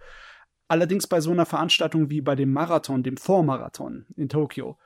Allerdings 0.69 1.07
bei 1.07 1.21
so 1.21 1.31
einer 1.31 1.47
Veranstaltung 1.47 2.11
wie 2.11 2.21
bei 2.21 2.35
dem 2.35 2.53
Marathon, 2.53 3.03
dem 3.03 3.17
Vormarathon 3.17 4.07
in 4.17 4.29
Tokio, 4.29 4.77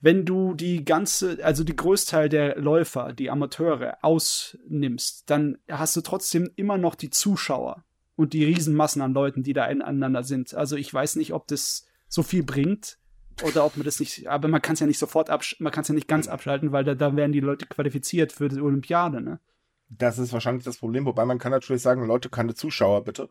wenn 0.00 0.26
du 0.26 0.54
die 0.54 0.84
ganze, 0.84 1.42
also 1.42 1.64
die 1.64 1.74
Großteil 1.74 2.28
der 2.28 2.56
Läufer, 2.56 3.12
die 3.12 3.30
Amateure 3.30 3.96
ausnimmst, 4.02 5.30
dann 5.30 5.58
hast 5.68 5.96
du 5.96 6.02
trotzdem 6.02 6.50
immer 6.56 6.76
noch 6.76 6.94
die 6.94 7.10
Zuschauer 7.10 7.84
und 8.14 8.32
die 8.32 8.44
Riesenmassen 8.44 9.00
an 9.00 9.14
Leuten, 9.14 9.42
die 9.42 9.52
da 9.52 9.66
ineinander 9.66 10.22
sind. 10.22 10.54
Also 10.54 10.76
ich 10.76 10.92
weiß 10.92 11.16
nicht, 11.16 11.32
ob 11.32 11.46
das 11.46 11.86
so 12.08 12.22
viel 12.22 12.42
bringt 12.42 12.98
oder 13.42 13.64
ob 13.64 13.76
man 13.76 13.84
das 13.84 14.00
nicht, 14.00 14.26
aber 14.28 14.48
man 14.48 14.62
kann 14.62 14.74
es 14.74 14.80
ja 14.80 14.86
nicht 14.86 14.98
sofort 14.98 15.30
absch 15.30 15.56
man 15.60 15.72
kann 15.72 15.82
es 15.82 15.88
ja 15.88 15.94
nicht 15.94 16.08
ganz 16.08 16.28
abschalten, 16.28 16.72
weil 16.72 16.84
da, 16.84 16.94
da 16.94 17.14
werden 17.16 17.32
die 17.32 17.40
Leute 17.40 17.66
qualifiziert 17.66 18.32
für 18.32 18.48
die 18.48 18.60
Olympiade, 18.60 19.20
ne? 19.20 19.40
Das 19.88 20.18
ist 20.18 20.32
wahrscheinlich 20.32 20.64
das 20.64 20.78
Problem, 20.78 21.04
wobei 21.04 21.24
man 21.24 21.38
kann 21.38 21.52
natürlich 21.52 21.82
sagen, 21.82 22.04
Leute, 22.06 22.28
keine 22.28 22.54
Zuschauer 22.54 23.04
bitte. 23.04 23.30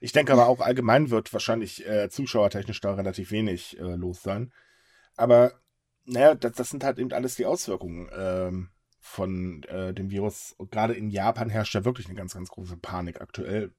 Ich 0.00 0.12
denke 0.12 0.32
aber 0.32 0.46
auch 0.46 0.60
allgemein 0.60 1.10
wird 1.10 1.32
wahrscheinlich 1.32 1.86
äh, 1.86 2.08
zuschauertechnisch 2.08 2.80
da 2.80 2.94
relativ 2.94 3.30
wenig 3.30 3.78
äh, 3.78 3.96
los 3.96 4.22
sein. 4.22 4.52
Aber 5.16 5.52
naja, 6.04 6.34
das, 6.34 6.52
das 6.52 6.70
sind 6.70 6.84
halt 6.84 6.98
eben 6.98 7.12
alles 7.12 7.34
die 7.34 7.46
Auswirkungen 7.46 8.08
ähm, 8.16 8.68
von 9.00 9.62
äh, 9.64 9.94
dem 9.94 10.10
Virus. 10.10 10.54
Und 10.56 10.70
gerade 10.70 10.94
in 10.94 11.10
Japan 11.10 11.48
herrscht 11.48 11.74
ja 11.74 11.84
wirklich 11.84 12.06
eine 12.06 12.16
ganz, 12.16 12.34
ganz 12.34 12.50
große 12.50 12.76
Panik 12.76 13.20
aktuell. 13.20 13.72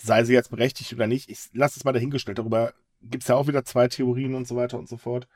Sei 0.00 0.24
sie 0.24 0.34
jetzt 0.34 0.50
berechtigt 0.50 0.92
oder 0.92 1.06
nicht, 1.06 1.30
ich 1.30 1.50
lasse 1.52 1.78
es 1.78 1.84
mal 1.84 1.92
dahingestellt. 1.92 2.38
Darüber 2.38 2.74
gibt 3.02 3.24
es 3.24 3.28
ja 3.28 3.36
auch 3.36 3.46
wieder 3.46 3.64
zwei 3.64 3.88
Theorien 3.88 4.34
und 4.34 4.46
so 4.46 4.56
weiter 4.56 4.78
und 4.78 4.88
so 4.88 4.96
fort. 4.96 5.28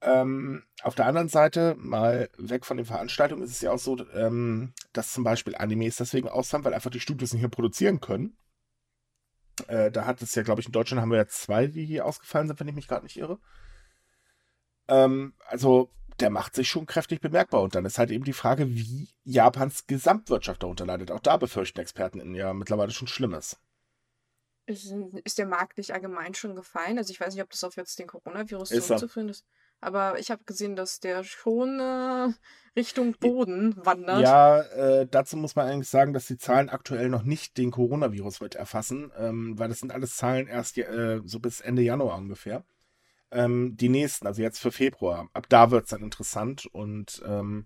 Ähm, 0.00 0.62
auf 0.82 0.94
der 0.94 1.06
anderen 1.06 1.28
Seite, 1.28 1.74
mal 1.78 2.30
weg 2.38 2.64
von 2.64 2.76
den 2.76 2.86
Veranstaltungen, 2.86 3.42
ist 3.42 3.50
es 3.50 3.60
ja 3.60 3.72
auch 3.72 3.78
so, 3.78 3.98
ähm, 4.14 4.72
dass 4.92 5.12
zum 5.12 5.24
Beispiel 5.24 5.56
Animes 5.56 5.96
deswegen 5.96 6.28
ausfallen, 6.28 6.64
weil 6.64 6.74
einfach 6.74 6.90
die 6.90 7.00
Studios 7.00 7.32
nicht 7.32 7.42
mehr 7.42 7.50
produzieren 7.50 8.00
können. 8.00 8.36
Äh, 9.66 9.90
da 9.90 10.06
hat 10.06 10.22
es 10.22 10.34
ja, 10.36 10.42
glaube 10.42 10.60
ich, 10.60 10.66
in 10.66 10.72
Deutschland 10.72 11.02
haben 11.02 11.10
wir 11.10 11.18
ja 11.18 11.26
zwei, 11.26 11.66
die 11.66 11.84
hier 11.84 12.06
ausgefallen 12.06 12.46
sind, 12.46 12.60
wenn 12.60 12.68
ich 12.68 12.74
mich 12.76 12.86
gerade 12.86 13.04
nicht 13.04 13.16
irre. 13.16 13.40
Ähm, 14.86 15.34
also, 15.48 15.90
der 16.20 16.30
macht 16.30 16.54
sich 16.54 16.68
schon 16.68 16.86
kräftig 16.86 17.20
bemerkbar. 17.20 17.62
Und 17.62 17.74
dann 17.74 17.84
ist 17.84 17.98
halt 17.98 18.10
eben 18.10 18.24
die 18.24 18.32
Frage, 18.32 18.68
wie 18.68 19.08
Japans 19.24 19.86
Gesamtwirtschaft 19.86 20.62
darunter 20.62 20.86
leidet. 20.86 21.10
Auch 21.10 21.20
da 21.20 21.36
befürchten 21.36 21.80
Experten 21.80 22.34
ja 22.34 22.52
mittlerweile 22.52 22.92
schon 22.92 23.08
Schlimmes. 23.08 23.60
Ist, 24.68 24.94
ist 25.24 25.38
der 25.38 25.46
Markt 25.46 25.78
nicht 25.78 25.94
allgemein 25.94 26.34
schon 26.34 26.54
gefallen? 26.54 26.98
Also 26.98 27.10
ich 27.10 27.18
weiß 27.18 27.32
nicht, 27.32 27.42
ob 27.42 27.48
das 27.48 27.64
auf 27.64 27.76
jetzt 27.76 27.98
den 27.98 28.06
Coronavirus 28.06 28.68
zurückzuführen 28.68 29.30
ist. 29.30 29.46
Aber 29.80 30.18
ich 30.18 30.30
habe 30.30 30.44
gesehen, 30.44 30.76
dass 30.76 31.00
der 31.00 31.24
schon 31.24 31.80
äh, 31.80 32.28
Richtung 32.78 33.14
Boden 33.14 33.74
wandert. 33.76 34.20
Ja, 34.20 34.60
äh, 34.60 35.06
dazu 35.10 35.38
muss 35.38 35.56
man 35.56 35.68
eigentlich 35.68 35.88
sagen, 35.88 36.12
dass 36.12 36.26
die 36.26 36.36
Zahlen 36.36 36.68
aktuell 36.68 37.08
noch 37.08 37.22
nicht 37.22 37.56
den 37.56 37.70
Coronavirus 37.70 38.42
mit 38.42 38.56
erfassen, 38.56 39.10
ähm, 39.16 39.58
weil 39.58 39.68
das 39.70 39.78
sind 39.78 39.92
alles 39.92 40.16
Zahlen 40.16 40.48
erst 40.48 40.76
äh, 40.76 41.20
so 41.24 41.40
bis 41.40 41.60
Ende 41.60 41.80
Januar 41.80 42.18
ungefähr. 42.18 42.62
Ähm, 43.30 43.74
die 43.76 43.88
nächsten, 43.88 44.26
also 44.26 44.42
jetzt 44.42 44.58
für 44.58 44.72
Februar, 44.72 45.30
ab 45.32 45.46
da 45.48 45.70
wird 45.70 45.84
es 45.84 45.90
dann 45.90 46.02
interessant 46.02 46.66
und 46.66 47.22
ähm, 47.26 47.64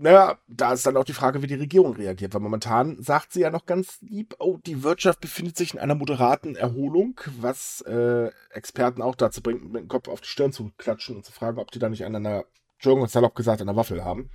naja, 0.00 0.38
da 0.46 0.72
ist 0.72 0.86
dann 0.86 0.96
auch 0.96 1.04
die 1.04 1.12
Frage, 1.12 1.42
wie 1.42 1.48
die 1.48 1.54
Regierung 1.54 1.96
reagiert, 1.96 2.32
weil 2.32 2.40
momentan 2.40 3.02
sagt 3.02 3.32
sie 3.32 3.40
ja 3.40 3.50
noch 3.50 3.66
ganz 3.66 4.00
lieb, 4.00 4.36
oh, 4.38 4.58
die 4.64 4.84
Wirtschaft 4.84 5.20
befindet 5.20 5.56
sich 5.56 5.74
in 5.74 5.80
einer 5.80 5.96
moderaten 5.96 6.54
Erholung, 6.54 7.20
was 7.40 7.80
äh, 7.80 8.30
Experten 8.50 9.02
auch 9.02 9.16
dazu 9.16 9.42
bringt, 9.42 9.64
mit 9.64 9.82
dem 9.82 9.88
Kopf 9.88 10.06
auf 10.06 10.20
die 10.20 10.28
Stirn 10.28 10.52
zu 10.52 10.70
klatschen 10.78 11.16
und 11.16 11.24
zu 11.24 11.32
fragen, 11.32 11.58
ob 11.58 11.72
die 11.72 11.80
da 11.80 11.88
nicht 11.88 12.04
an 12.04 12.14
einer, 12.14 12.44
Entschuldigung, 12.74 13.08
salopp 13.08 13.34
gesagt, 13.34 13.60
an 13.60 13.68
einer 13.68 13.76
Waffel 13.76 14.04
haben. 14.04 14.30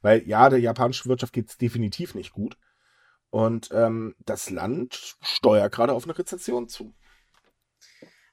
Weil 0.00 0.26
ja, 0.26 0.48
der 0.48 0.60
japanischen 0.60 1.10
Wirtschaft 1.10 1.34
geht 1.34 1.50
es 1.50 1.58
definitiv 1.58 2.14
nicht 2.14 2.32
gut. 2.32 2.56
Und 3.28 3.68
ähm, 3.72 4.14
das 4.24 4.48
Land 4.48 5.16
steuert 5.20 5.74
gerade 5.74 5.92
auf 5.92 6.04
eine 6.04 6.18
Rezession 6.18 6.68
zu. 6.68 6.94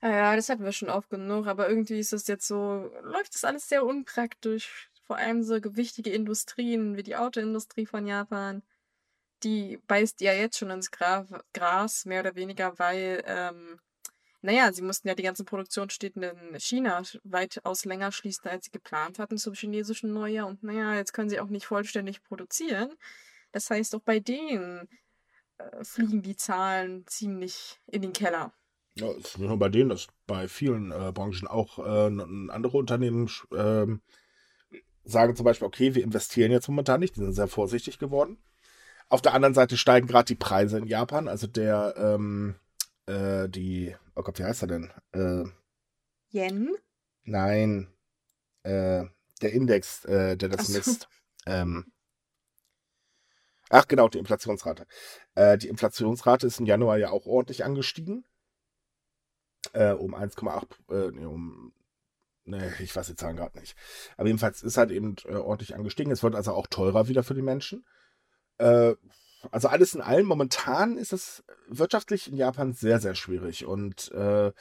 Ja, 0.01 0.33
das 0.37 0.47
hatten 0.47 0.63
wir 0.63 0.71
schon 0.71 0.89
oft 0.89 1.09
genug, 1.09 1.45
aber 1.45 1.67
irgendwie 1.67 1.99
ist 1.99 2.13
es 2.13 2.25
jetzt 2.27 2.47
so, 2.47 2.89
läuft 3.03 3.35
das 3.35 3.43
alles 3.43 3.67
sehr 3.67 3.85
unpraktisch. 3.85 4.89
Vor 5.09 5.17
allem 5.17 5.41
so 5.41 5.59
gewichtige 5.59 6.11
Industrien 6.11 6.95
wie 6.95 7.01
die 7.01 7.15
Autoindustrie 7.15 7.87
von 7.87 8.05
Japan, 8.05 8.61
die 9.41 9.79
beißt 9.87 10.21
ja 10.21 10.33
jetzt 10.33 10.59
schon 10.59 10.69
ins 10.69 10.91
Gra 10.91 11.25
Gras, 11.51 12.05
mehr 12.05 12.19
oder 12.19 12.35
weniger, 12.35 12.77
weil, 12.77 13.23
ähm, 13.25 13.79
naja, 14.43 14.71
sie 14.71 14.83
mussten 14.83 15.07
ja 15.07 15.15
die 15.15 15.23
ganzen 15.23 15.47
Produktionsstätten 15.47 16.21
in 16.21 16.59
China 16.59 17.01
weitaus 17.23 17.85
länger 17.85 18.11
schließen, 18.11 18.51
als 18.51 18.65
sie 18.65 18.71
geplant 18.71 19.17
hatten 19.17 19.39
zum 19.39 19.55
chinesischen 19.55 20.13
Neujahr. 20.13 20.45
Und 20.45 20.61
naja, 20.61 20.93
jetzt 20.93 21.13
können 21.13 21.31
sie 21.31 21.39
auch 21.39 21.49
nicht 21.49 21.65
vollständig 21.65 22.21
produzieren. 22.21 22.93
Das 23.51 23.67
heißt, 23.71 23.95
auch 23.95 24.01
bei 24.01 24.19
denen 24.19 24.87
äh, 25.57 25.83
fliegen 25.83 26.21
die 26.21 26.35
Zahlen 26.35 27.07
ziemlich 27.07 27.79
in 27.87 28.03
den 28.03 28.13
Keller. 28.13 28.53
Ja, 28.93 29.09
ist 29.13 29.39
nicht 29.39 29.47
nur 29.47 29.57
bei 29.57 29.69
denen, 29.69 29.89
das 29.89 30.01
ist 30.01 30.11
bei 30.27 30.47
vielen 30.47 30.91
äh, 30.91 31.11
Branchen 31.11 31.47
auch 31.47 31.79
äh, 31.79 32.51
andere 32.51 32.77
Unternehmen 32.77 33.27
ähm, 33.55 34.03
sagen 35.09 35.35
zum 35.35 35.43
Beispiel, 35.43 35.67
okay, 35.67 35.95
wir 35.95 36.03
investieren 36.03 36.51
jetzt 36.51 36.67
momentan 36.67 36.99
nicht, 36.99 37.15
die 37.15 37.21
sind 37.21 37.33
sehr 37.33 37.47
vorsichtig 37.47 37.99
geworden. 37.99 38.37
Auf 39.09 39.21
der 39.21 39.33
anderen 39.33 39.53
Seite 39.53 39.77
steigen 39.77 40.07
gerade 40.07 40.25
die 40.25 40.35
Preise 40.35 40.77
in 40.77 40.85
Japan, 40.85 41.27
also 41.27 41.47
der, 41.47 41.95
ähm, 41.97 42.55
äh, 43.07 43.49
die, 43.49 43.95
oh 44.15 44.21
Gott, 44.21 44.39
wie 44.39 44.43
heißt 44.43 44.63
er 44.63 44.67
denn? 44.67 44.91
Äh, 45.13 45.45
Yen? 46.31 46.75
Nein, 47.23 47.87
äh, 48.63 49.05
der 49.41 49.53
Index, 49.53 50.05
äh, 50.05 50.37
der 50.37 50.49
das 50.49 50.67
so. 50.67 50.77
misst. 50.77 51.09
Ähm, 51.45 51.91
Ach 53.69 53.87
genau, 53.87 54.09
die 54.09 54.17
Inflationsrate. 54.17 54.87
Äh, 55.35 55.57
die 55.57 55.67
Inflationsrate 55.69 56.47
ist 56.47 56.59
im 56.59 56.65
Januar 56.65 56.97
ja 56.97 57.11
auch 57.11 57.25
ordentlich 57.27 57.63
angestiegen. 57.63 58.25
Äh, 59.73 59.91
um 59.91 60.15
1,8, 60.15 60.65
äh, 60.89 61.11
nee, 61.11 61.25
um, 61.25 61.73
nee, 62.49 62.71
ich 62.79 62.95
weiß 62.95 63.07
die 63.07 63.15
Zahlen 63.15 63.37
gerade 63.37 63.57
nicht. 63.59 63.75
Aber 64.17 64.27
jedenfalls 64.27 64.63
ist 64.63 64.77
halt 64.77 64.91
eben 64.91 65.15
äh, 65.25 65.35
ordentlich 65.35 65.75
angestiegen. 65.75 66.11
Es 66.11 66.23
wird 66.23 66.35
also 66.35 66.53
auch 66.53 66.67
teurer 66.67 67.07
wieder 67.07 67.23
für 67.23 67.33
die 67.33 67.41
Menschen. 67.41 67.85
Äh, 68.57 68.95
also 69.51 69.67
alles 69.69 69.95
in 69.95 70.01
allem, 70.01 70.25
momentan 70.25 70.97
ist 70.97 71.13
es 71.13 71.43
wirtschaftlich 71.67 72.27
in 72.29 72.35
Japan 72.35 72.73
sehr, 72.73 72.99
sehr 72.99 73.15
schwierig 73.15 73.65
und 73.65 74.11
äh, 74.11 74.51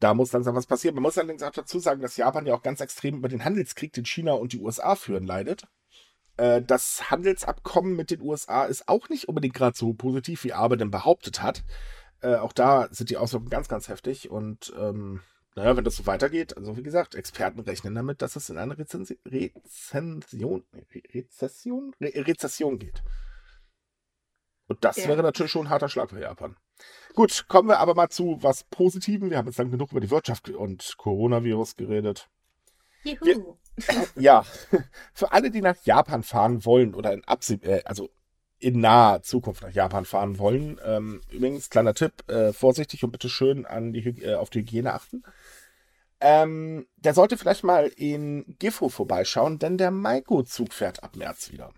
da 0.00 0.14
muss 0.14 0.32
langsam 0.32 0.56
was 0.56 0.66
passieren. 0.66 0.94
Man 0.94 1.02
muss 1.02 1.18
allerdings 1.18 1.42
auch 1.42 1.52
dazu 1.52 1.78
sagen, 1.78 2.00
dass 2.00 2.16
Japan 2.16 2.46
ja 2.46 2.54
auch 2.54 2.62
ganz 2.62 2.80
extrem 2.80 3.16
über 3.16 3.28
den 3.28 3.44
Handelskrieg, 3.44 3.92
den 3.92 4.04
China 4.04 4.32
und 4.32 4.52
die 4.52 4.58
USA 4.58 4.96
führen, 4.96 5.26
leidet. 5.26 5.64
Äh, 6.36 6.62
das 6.62 7.10
Handelsabkommen 7.10 7.94
mit 7.94 8.10
den 8.10 8.20
USA 8.20 8.64
ist 8.64 8.88
auch 8.88 9.08
nicht 9.08 9.28
unbedingt 9.28 9.54
gerade 9.54 9.76
so 9.76 9.92
positiv, 9.92 10.44
wie 10.44 10.54
Abe 10.54 10.76
denn 10.76 10.90
behauptet 10.90 11.42
hat. 11.42 11.62
Äh, 12.20 12.36
auch 12.36 12.52
da 12.52 12.88
sind 12.90 13.10
die 13.10 13.16
Auswirkungen 13.16 13.50
ganz, 13.50 13.68
ganz 13.68 13.88
heftig. 13.88 14.30
Und 14.30 14.72
ähm, 14.78 15.20
naja, 15.54 15.76
wenn 15.76 15.84
das 15.84 15.96
so 15.96 16.06
weitergeht, 16.06 16.56
also 16.56 16.76
wie 16.76 16.82
gesagt, 16.82 17.14
Experten 17.14 17.60
rechnen 17.60 17.94
damit, 17.94 18.22
dass 18.22 18.36
es 18.36 18.48
in 18.48 18.58
eine 18.58 18.78
Rezensi 18.78 19.18
Rezension, 19.26 20.64
Rezession, 21.12 21.94
Re 22.00 22.12
Rezession 22.14 22.78
geht. 22.78 23.02
Und 24.66 24.84
das 24.84 24.96
ja. 24.96 25.08
wäre 25.08 25.22
natürlich 25.22 25.52
schon 25.52 25.66
ein 25.66 25.70
harter 25.70 25.90
Schlag 25.90 26.10
für 26.10 26.20
Japan. 26.20 26.56
Gut, 27.14 27.44
kommen 27.48 27.68
wir 27.68 27.78
aber 27.78 27.94
mal 27.94 28.08
zu 28.08 28.38
was 28.40 28.64
Positivem. 28.64 29.30
Wir 29.30 29.36
haben 29.36 29.46
jetzt 29.46 29.58
lang 29.58 29.70
genug 29.70 29.90
über 29.90 30.00
die 30.00 30.10
Wirtschaft 30.10 30.48
und 30.48 30.94
Coronavirus 30.96 31.76
geredet. 31.76 32.30
Juhu. 33.02 33.24
Wir, 33.24 33.56
ja, 34.16 34.44
für 35.12 35.32
alle, 35.32 35.50
die 35.50 35.60
nach 35.60 35.76
Japan 35.84 36.22
fahren 36.22 36.64
wollen 36.64 36.94
oder 36.94 37.12
in 37.12 37.24
Absie 37.24 37.60
äh, 37.62 37.82
also 37.84 38.10
in 38.62 38.80
naher 38.80 39.22
Zukunft 39.22 39.62
nach 39.62 39.72
Japan 39.72 40.04
fahren 40.04 40.38
wollen, 40.38 40.80
ähm, 40.84 41.20
übrigens 41.30 41.68
kleiner 41.68 41.94
Tipp, 41.94 42.12
äh, 42.28 42.52
vorsichtig 42.52 43.02
und 43.02 43.10
bitte 43.10 43.28
schön 43.28 43.66
an 43.66 43.92
die, 43.92 44.22
äh, 44.22 44.34
auf 44.34 44.50
die 44.50 44.60
Hygiene 44.60 44.94
achten. 44.94 45.24
Ähm, 46.24 46.86
der 46.96 47.14
sollte 47.14 47.36
vielleicht 47.36 47.64
mal 47.64 47.88
in 47.88 48.56
Gifu 48.60 48.88
vorbeischauen, 48.88 49.58
denn 49.58 49.76
der 49.76 49.90
Maiko-Zug 49.90 50.72
fährt 50.72 51.02
ab 51.02 51.16
März 51.16 51.50
wieder. 51.50 51.72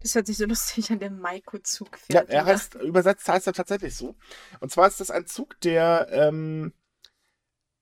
Das 0.00 0.14
hört 0.14 0.26
sich 0.26 0.36
so 0.36 0.44
lustig 0.44 0.90
an, 0.90 0.98
der 0.98 1.10
Maiko-Zug 1.10 1.96
fährt. 1.96 2.28
Ja, 2.28 2.34
er 2.34 2.44
heißt, 2.44 2.74
übersetzt 2.74 3.26
heißt 3.26 3.46
er 3.46 3.54
tatsächlich 3.54 3.96
so. 3.96 4.14
Und 4.60 4.70
zwar 4.70 4.88
ist 4.88 5.00
das 5.00 5.10
ein 5.10 5.26
Zug, 5.26 5.58
der 5.62 6.08
ähm, 6.10 6.74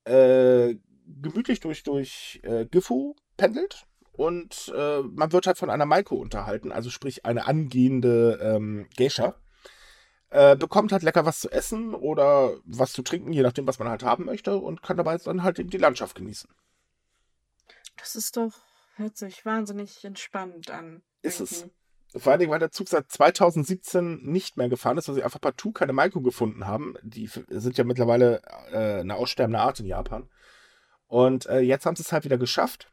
äh, 0.05 0.75
gemütlich 1.05 1.59
durch, 1.59 1.83
durch 1.83 2.39
äh, 2.43 2.65
Gifu 2.65 3.15
pendelt 3.35 3.85
und 4.13 4.71
äh, 4.73 5.01
man 5.01 5.33
wird 5.33 5.45
halt 5.45 5.57
von 5.57 5.69
einer 5.69 5.85
Maiko 5.85 6.15
unterhalten, 6.15 6.71
also 6.71 6.89
sprich 6.89 7.25
eine 7.25 7.47
angehende 7.47 8.39
ähm, 8.41 8.87
Geisha. 8.95 9.35
Äh, 10.31 10.55
bekommt 10.55 10.93
halt 10.93 11.03
lecker 11.03 11.25
was 11.25 11.41
zu 11.41 11.51
essen 11.51 11.93
oder 11.93 12.55
was 12.63 12.93
zu 12.93 13.01
trinken, 13.01 13.33
je 13.33 13.41
nachdem, 13.41 13.67
was 13.67 13.79
man 13.79 13.89
halt 13.89 14.03
haben 14.03 14.25
möchte 14.25 14.55
und 14.55 14.81
kann 14.81 14.95
dabei 14.95 15.17
dann 15.17 15.43
halt 15.43 15.59
eben 15.59 15.69
die 15.69 15.77
Landschaft 15.77 16.15
genießen. 16.15 16.49
Das 17.97 18.15
ist 18.15 18.37
doch, 18.37 18.53
hört 18.95 19.17
sich 19.17 19.45
wahnsinnig 19.45 20.05
entspannt 20.05 20.71
an. 20.71 21.01
Ist 21.21 21.41
irgendwie. 21.41 21.71
es. 22.13 22.21
Vor 22.23 22.31
allen 22.31 22.39
Dingen, 22.39 22.51
weil 22.51 22.59
der 22.59 22.71
Zug 22.71 22.87
seit 22.87 23.11
2017 23.11 24.23
nicht 24.23 24.55
mehr 24.55 24.69
gefahren 24.69 24.97
ist, 24.97 25.09
weil 25.09 25.15
sie 25.15 25.23
einfach 25.23 25.41
partout 25.41 25.73
keine 25.73 25.93
Maiko 25.93 26.21
gefunden 26.21 26.65
haben. 26.65 26.95
Die 27.03 27.27
sind 27.27 27.77
ja 27.77 27.83
mittlerweile 27.83 28.41
äh, 28.71 29.01
eine 29.01 29.15
aussterbende 29.15 29.59
Art 29.59 29.81
in 29.81 29.85
Japan. 29.85 30.29
Und 31.07 31.45
äh, 31.47 31.59
jetzt 31.59 31.85
haben 31.85 31.95
sie 31.97 32.03
es 32.03 32.11
halt 32.13 32.23
wieder 32.23 32.37
geschafft. 32.37 32.89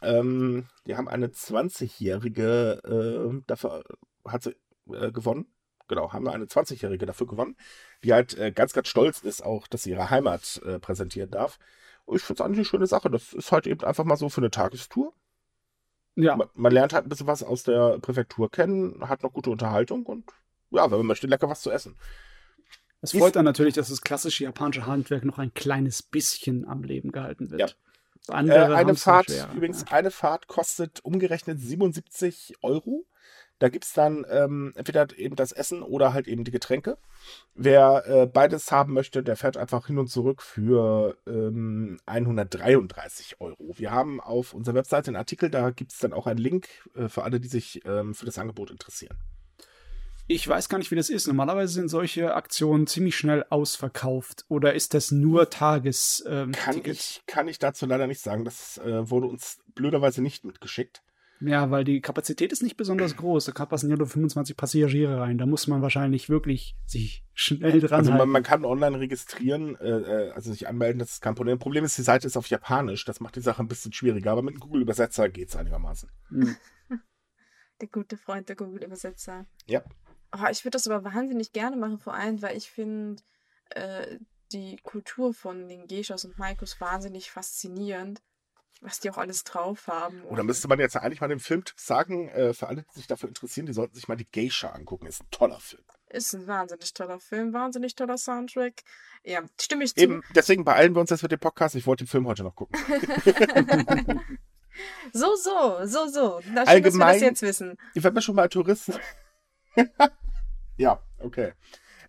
Ähm, 0.00 0.66
die 0.86 0.96
haben 0.96 1.08
eine 1.08 1.28
20-Jährige 1.28 2.80
äh, 2.84 3.42
dafür, 3.46 3.84
hat 4.26 4.42
sie 4.42 4.56
äh, 4.92 5.12
gewonnen. 5.12 5.46
Genau, 5.90 6.12
haben 6.12 6.28
eine 6.28 6.44
20-Jährige 6.44 7.04
dafür 7.04 7.26
gewonnen, 7.26 7.56
die 8.04 8.12
halt 8.12 8.38
äh, 8.38 8.52
ganz, 8.52 8.72
ganz 8.72 8.86
stolz 8.86 9.22
ist 9.22 9.44
auch, 9.44 9.66
dass 9.66 9.82
sie 9.82 9.90
ihre 9.90 10.08
Heimat 10.08 10.62
äh, 10.64 10.78
präsentieren 10.78 11.32
darf. 11.32 11.58
Und 12.04 12.16
ich 12.16 12.22
finde 12.22 12.40
es 12.40 12.46
eigentlich 12.46 12.58
eine 12.58 12.64
schöne 12.64 12.86
Sache. 12.86 13.10
Das 13.10 13.32
ist 13.32 13.50
halt 13.50 13.66
eben 13.66 13.82
einfach 13.82 14.04
mal 14.04 14.16
so 14.16 14.28
für 14.28 14.40
eine 14.40 14.52
Tagestour. 14.52 15.12
Ja. 16.14 16.36
Man, 16.36 16.48
man, 16.54 16.70
lernt 16.70 16.92
halt 16.92 17.06
ein 17.06 17.08
bisschen 17.08 17.26
was 17.26 17.42
aus 17.42 17.64
der 17.64 17.98
Präfektur 17.98 18.52
kennen, 18.52 19.08
hat 19.08 19.24
noch 19.24 19.32
gute 19.32 19.50
Unterhaltung 19.50 20.06
und 20.06 20.30
ja, 20.70 20.88
wenn 20.88 20.98
man 20.98 21.06
möchte, 21.06 21.26
lecker 21.26 21.48
was 21.48 21.62
zu 21.62 21.72
essen. 21.72 21.96
Es 23.00 23.10
freut 23.10 23.34
dann 23.34 23.44
natürlich, 23.44 23.74
dass 23.74 23.88
das 23.88 24.02
klassische 24.02 24.44
japanische 24.44 24.86
Handwerk 24.86 25.24
noch 25.24 25.38
ein 25.38 25.52
kleines 25.54 26.04
bisschen 26.04 26.68
am 26.68 26.84
Leben 26.84 27.10
gehalten 27.10 27.50
wird. 27.50 27.76
Ja. 28.28 28.40
Äh, 28.42 28.74
eine 28.74 28.94
Fahrt, 28.94 29.28
übrigens, 29.56 29.90
eine 29.90 30.12
Fahrt 30.12 30.46
kostet 30.46 31.04
umgerechnet 31.04 31.58
77 31.58 32.54
Euro. 32.62 33.06
Da 33.60 33.68
gibt 33.68 33.84
es 33.84 33.92
dann 33.92 34.24
ähm, 34.30 34.72
entweder 34.74 35.06
eben 35.18 35.36
das 35.36 35.52
Essen 35.52 35.82
oder 35.82 36.14
halt 36.14 36.26
eben 36.26 36.44
die 36.44 36.50
Getränke. 36.50 36.96
Wer 37.54 38.04
äh, 38.06 38.26
beides 38.26 38.72
haben 38.72 38.94
möchte, 38.94 39.22
der 39.22 39.36
fährt 39.36 39.58
einfach 39.58 39.86
hin 39.86 39.98
und 39.98 40.08
zurück 40.08 40.40
für 40.40 41.18
ähm, 41.26 42.00
133 42.06 43.38
Euro. 43.40 43.74
Wir 43.76 43.90
haben 43.90 44.18
auf 44.18 44.54
unserer 44.54 44.76
Webseite 44.76 45.08
einen 45.08 45.16
Artikel, 45.16 45.50
da 45.50 45.70
gibt 45.70 45.92
es 45.92 45.98
dann 45.98 46.14
auch 46.14 46.26
einen 46.26 46.38
Link 46.38 46.68
äh, 46.94 47.08
für 47.08 47.22
alle, 47.22 47.38
die 47.38 47.48
sich 47.48 47.82
ähm, 47.84 48.14
für 48.14 48.24
das 48.24 48.38
Angebot 48.38 48.70
interessieren. 48.70 49.18
Ich 50.26 50.48
weiß 50.48 50.70
gar 50.70 50.78
nicht, 50.78 50.90
wie 50.90 50.96
das 50.96 51.10
ist. 51.10 51.26
Normalerweise 51.26 51.74
sind 51.74 51.88
solche 51.88 52.34
Aktionen 52.34 52.86
ziemlich 52.86 53.16
schnell 53.16 53.44
ausverkauft. 53.50 54.46
Oder 54.48 54.72
ist 54.72 54.94
das 54.94 55.10
nur 55.10 55.50
Tages? 55.50 56.24
Ähm, 56.26 56.52
kann, 56.52 56.80
ich, 56.82 57.20
kann 57.26 57.48
ich 57.48 57.58
dazu 57.58 57.84
leider 57.84 58.06
nicht 58.06 58.22
sagen. 58.22 58.44
Das 58.44 58.78
äh, 58.78 59.10
wurde 59.10 59.26
uns 59.26 59.58
blöderweise 59.74 60.22
nicht 60.22 60.44
mitgeschickt. 60.44 61.02
Ja, 61.40 61.70
weil 61.70 61.84
die 61.84 62.02
Kapazität 62.02 62.52
ist 62.52 62.62
nicht 62.62 62.76
besonders 62.76 63.16
groß. 63.16 63.46
Da 63.46 63.66
passen 63.66 63.88
ja 63.88 63.96
nur 63.96 64.06
25 64.06 64.56
Passagiere 64.56 65.20
rein. 65.20 65.38
Da 65.38 65.46
muss 65.46 65.66
man 65.66 65.80
wahrscheinlich 65.80 66.28
wirklich 66.28 66.76
sich 66.84 67.24
schnell 67.32 67.80
dran 67.80 68.00
Also 68.00 68.12
man, 68.12 68.28
man, 68.28 68.42
kann 68.42 68.64
online 68.66 69.00
registrieren, 69.00 69.74
äh, 69.76 69.88
äh, 69.88 70.30
also 70.32 70.52
sich 70.52 70.68
anmelden, 70.68 70.98
das 70.98 71.12
ist 71.12 71.22
kein 71.22 71.34
Problem. 71.34 71.58
Problem 71.58 71.84
ist, 71.84 71.96
die 71.96 72.02
Seite 72.02 72.26
ist 72.26 72.36
auf 72.36 72.48
Japanisch. 72.48 73.06
Das 73.06 73.20
macht 73.20 73.36
die 73.36 73.40
Sache 73.40 73.62
ein 73.62 73.68
bisschen 73.68 73.92
schwieriger. 73.92 74.32
Aber 74.32 74.42
mit 74.42 74.54
einem 74.54 74.60
Google-Übersetzer 74.60 75.30
geht 75.30 75.48
es 75.48 75.56
einigermaßen. 75.56 76.10
Mhm. 76.28 76.56
Der 77.80 77.88
gute 77.88 78.18
Freund 78.18 78.46
der 78.46 78.56
Google-Übersetzer. 78.56 79.46
Ja. 79.64 79.82
Oh, 80.32 80.46
ich 80.50 80.64
würde 80.66 80.72
das 80.72 80.86
aber 80.86 81.02
wahnsinnig 81.02 81.52
gerne 81.52 81.76
machen, 81.76 81.98
vor 81.98 82.12
allem, 82.12 82.42
weil 82.42 82.54
ich 82.54 82.70
finde 82.70 83.22
äh, 83.70 84.18
die 84.52 84.76
Kultur 84.82 85.32
von 85.32 85.66
den 85.66 85.86
Geishas 85.86 86.26
und 86.26 86.38
Maikos 86.38 86.78
wahnsinnig 86.80 87.30
faszinierend, 87.30 88.20
was 88.80 89.00
die 89.00 89.10
auch 89.10 89.18
alles 89.18 89.44
drauf 89.44 89.86
haben. 89.86 90.22
Oder 90.24 90.42
müsste 90.42 90.68
man 90.68 90.78
jetzt 90.78 90.96
eigentlich 90.96 91.20
mal 91.20 91.28
den 91.28 91.40
Filmtipp 91.40 91.78
sagen, 91.78 92.28
äh, 92.28 92.54
für 92.54 92.68
alle, 92.68 92.82
die 92.82 92.98
sich 92.98 93.06
dafür 93.06 93.28
interessieren, 93.28 93.66
die 93.66 93.72
sollten 93.72 93.94
sich 93.94 94.08
mal 94.08 94.16
die 94.16 94.30
Geisha 94.30 94.70
angucken. 94.70 95.06
Ist 95.06 95.22
ein 95.22 95.30
toller 95.30 95.60
Film. 95.60 95.82
Ist 96.08 96.34
ein 96.34 96.46
wahnsinnig 96.46 96.92
toller 96.92 97.20
Film, 97.20 97.52
wahnsinnig 97.52 97.94
toller 97.94 98.18
Soundtrack. 98.18 98.82
Ja, 99.22 99.42
stimme 99.60 99.84
ich 99.84 99.94
zu. 99.94 100.00
Eben, 100.00 100.22
deswegen 100.34 100.64
beeilen 100.64 100.94
wir 100.94 101.00
uns 101.00 101.10
jetzt 101.10 101.22
mit 101.22 101.30
dem 101.30 101.38
Podcast. 101.38 101.74
Ich 101.76 101.86
wollte 101.86 102.04
den 102.04 102.08
Film 102.08 102.26
heute 102.26 102.42
noch 102.42 102.54
gucken. 102.54 102.78
So, 105.12 105.34
so, 105.36 105.84
so, 105.84 106.06
so. 106.06 106.40
Na, 106.40 106.42
schön, 106.42 106.54
dass 106.54 106.54
wir 106.54 106.68
Allgemein- 106.68 107.12
das 107.14 107.20
jetzt 107.20 107.42
wissen. 107.42 107.76
Wenn 107.94 108.14
wir 108.14 108.22
schon 108.22 108.36
bei 108.36 108.48
Touristen. 108.48 108.94
ja, 110.76 111.02
okay. 111.18 111.52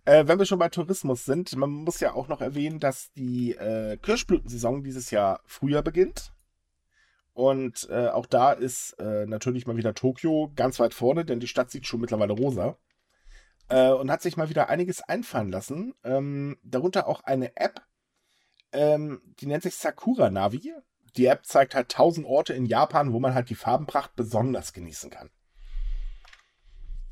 Äh, 0.04 0.26
wenn 0.26 0.38
wir 0.38 0.46
schon 0.46 0.58
bei 0.58 0.68
Tourismus 0.68 1.24
sind, 1.24 1.54
man 1.56 1.70
muss 1.70 2.00
ja 2.00 2.12
auch 2.14 2.28
noch 2.28 2.40
erwähnen, 2.40 2.80
dass 2.80 3.12
die 3.12 3.52
äh, 3.52 3.96
Kirschblütensaison 3.98 4.82
dieses 4.82 5.10
Jahr 5.10 5.40
früher 5.46 5.82
beginnt. 5.82 6.32
Und 7.34 7.88
äh, 7.90 8.08
auch 8.08 8.26
da 8.26 8.52
ist 8.52 8.92
äh, 8.98 9.26
natürlich 9.26 9.66
mal 9.66 9.76
wieder 9.76 9.94
Tokio 9.94 10.52
ganz 10.54 10.78
weit 10.78 10.94
vorne, 10.94 11.24
denn 11.24 11.40
die 11.40 11.48
Stadt 11.48 11.70
sieht 11.70 11.86
schon 11.86 12.00
mittlerweile 12.00 12.34
rosa. 12.34 12.76
Äh, 13.68 13.90
und 13.90 14.10
hat 14.10 14.20
sich 14.22 14.36
mal 14.36 14.50
wieder 14.50 14.68
einiges 14.68 15.00
einfallen 15.02 15.50
lassen. 15.50 15.94
Ähm, 16.04 16.58
darunter 16.62 17.06
auch 17.08 17.22
eine 17.22 17.56
App, 17.56 17.80
ähm, 18.72 19.22
die 19.40 19.46
nennt 19.46 19.62
sich 19.62 19.76
Sakura 19.76 20.30
Navi. 20.30 20.74
Die 21.16 21.26
App 21.26 21.46
zeigt 21.46 21.74
halt 21.74 21.90
1000 21.90 22.26
Orte 22.26 22.54
in 22.54 22.66
Japan, 22.66 23.12
wo 23.12 23.20
man 23.20 23.34
halt 23.34 23.50
die 23.50 23.54
Farbenpracht 23.54 24.14
besonders 24.16 24.72
genießen 24.72 25.10
kann. 25.10 25.30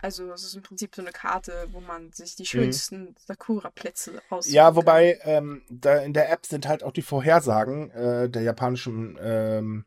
Also, 0.02 0.32
es 0.32 0.44
ist 0.44 0.54
im 0.54 0.62
Prinzip 0.62 0.94
so 0.94 1.02
eine 1.02 1.12
Karte, 1.12 1.68
wo 1.72 1.80
man 1.80 2.10
sich 2.12 2.34
die 2.34 2.46
schönsten 2.46 3.14
Sakura-Plätze 3.26 4.22
aussuchen 4.30 4.50
Mhm. 4.50 4.54
Ja, 4.54 4.74
wobei 4.76 5.18
ähm, 5.24 5.62
da 5.68 5.98
in 5.98 6.14
der 6.14 6.30
App 6.30 6.46
sind 6.46 6.66
halt 6.66 6.82
auch 6.82 6.92
die 6.92 7.02
Vorhersagen 7.02 7.90
äh, 7.90 8.30
der 8.30 8.42
japanischen 8.42 9.18
ähm, 9.20 9.84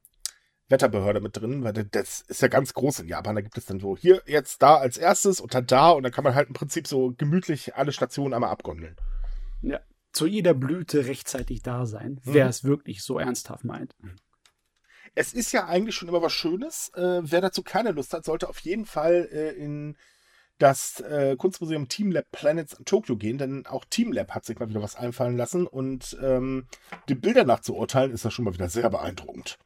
Wetterbehörde 0.73 1.21
mit 1.21 1.37
drin, 1.37 1.63
weil 1.63 1.71
das 1.71 2.21
ist 2.21 2.41
ja 2.41 2.49
ganz 2.49 2.73
groß 2.73 2.99
in 2.99 3.07
Japan. 3.07 3.35
Da 3.35 3.41
gibt 3.41 3.57
es 3.57 3.65
dann 3.65 3.79
so 3.79 3.95
hier, 3.95 4.21
jetzt 4.25 4.61
da 4.61 4.75
als 4.75 4.97
erstes 4.97 5.39
und 5.39 5.53
dann 5.53 5.65
da 5.65 5.91
und 5.91 6.03
dann 6.03 6.11
kann 6.11 6.23
man 6.25 6.35
halt 6.35 6.49
im 6.49 6.53
Prinzip 6.53 6.87
so 6.87 7.13
gemütlich 7.17 7.75
alle 7.75 7.91
Stationen 7.93 8.33
einmal 8.33 8.49
abgondeln. 8.49 8.95
Ja. 9.61 9.79
Zu 10.11 10.27
jeder 10.27 10.53
Blüte 10.53 11.05
rechtzeitig 11.07 11.61
da 11.63 11.85
sein, 11.85 12.19
Mhm. 12.25 12.33
wer 12.33 12.47
es 12.49 12.63
wirklich 12.63 13.01
so 13.03 13.17
ernsthaft 13.19 13.63
meint. 13.63 13.95
Es 15.15 15.33
ist 15.33 15.51
ja 15.51 15.65
eigentlich 15.67 15.95
schon 15.95 16.09
immer 16.09 16.21
was 16.21 16.33
Schönes. 16.33 16.89
Äh, 16.95 17.21
wer 17.23 17.41
dazu 17.41 17.61
keine 17.63 17.91
Lust 17.91 18.13
hat, 18.13 18.25
sollte 18.25 18.49
auf 18.49 18.59
jeden 18.59 18.85
Fall 18.85 19.29
äh, 19.31 19.51
in 19.51 19.95
das 20.59 20.99
äh, 21.01 21.35
Kunstmuseum 21.35 21.87
Team 21.87 22.11
Lab 22.11 22.25
Planets 22.31 22.73
in 22.73 22.85
Tokio 22.85 23.15
gehen, 23.17 23.37
denn 23.37 23.65
auch 23.65 23.85
Team 23.85 24.11
Lab 24.11 24.31
hat 24.31 24.45
sich 24.45 24.59
mal 24.59 24.69
wieder 24.69 24.81
was 24.81 24.95
einfallen 24.95 25.35
lassen 25.35 25.67
und 25.67 26.17
ähm, 26.21 26.67
die 27.09 27.15
Bilder 27.15 27.43
nachzuurteilen 27.43 28.11
ist 28.11 28.23
das 28.25 28.33
schon 28.33 28.45
mal 28.45 28.53
wieder 28.53 28.69
sehr 28.69 28.89
beeindruckend. 28.89 29.57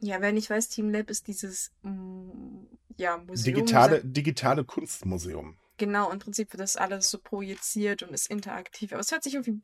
Ja, 0.00 0.20
wer 0.20 0.32
nicht 0.32 0.50
weiß, 0.50 0.68
Team 0.68 0.90
Lab 0.90 1.08
ist 1.10 1.26
dieses 1.26 1.72
mm, 1.82 2.64
ja, 2.96 3.16
Museum. 3.18 3.54
Digitale, 3.56 4.04
digitale 4.04 4.64
Kunstmuseum. 4.64 5.56
Genau, 5.78 6.10
im 6.10 6.18
Prinzip 6.18 6.52
wird 6.52 6.60
das 6.60 6.76
alles 6.76 7.10
so 7.10 7.18
projiziert 7.18 8.02
und 8.02 8.12
ist 8.12 8.28
interaktiv. 8.30 8.92
Aber 8.92 9.00
es 9.00 9.10
hört 9.10 9.22
sich 9.24 9.34
irgendwie. 9.34 9.60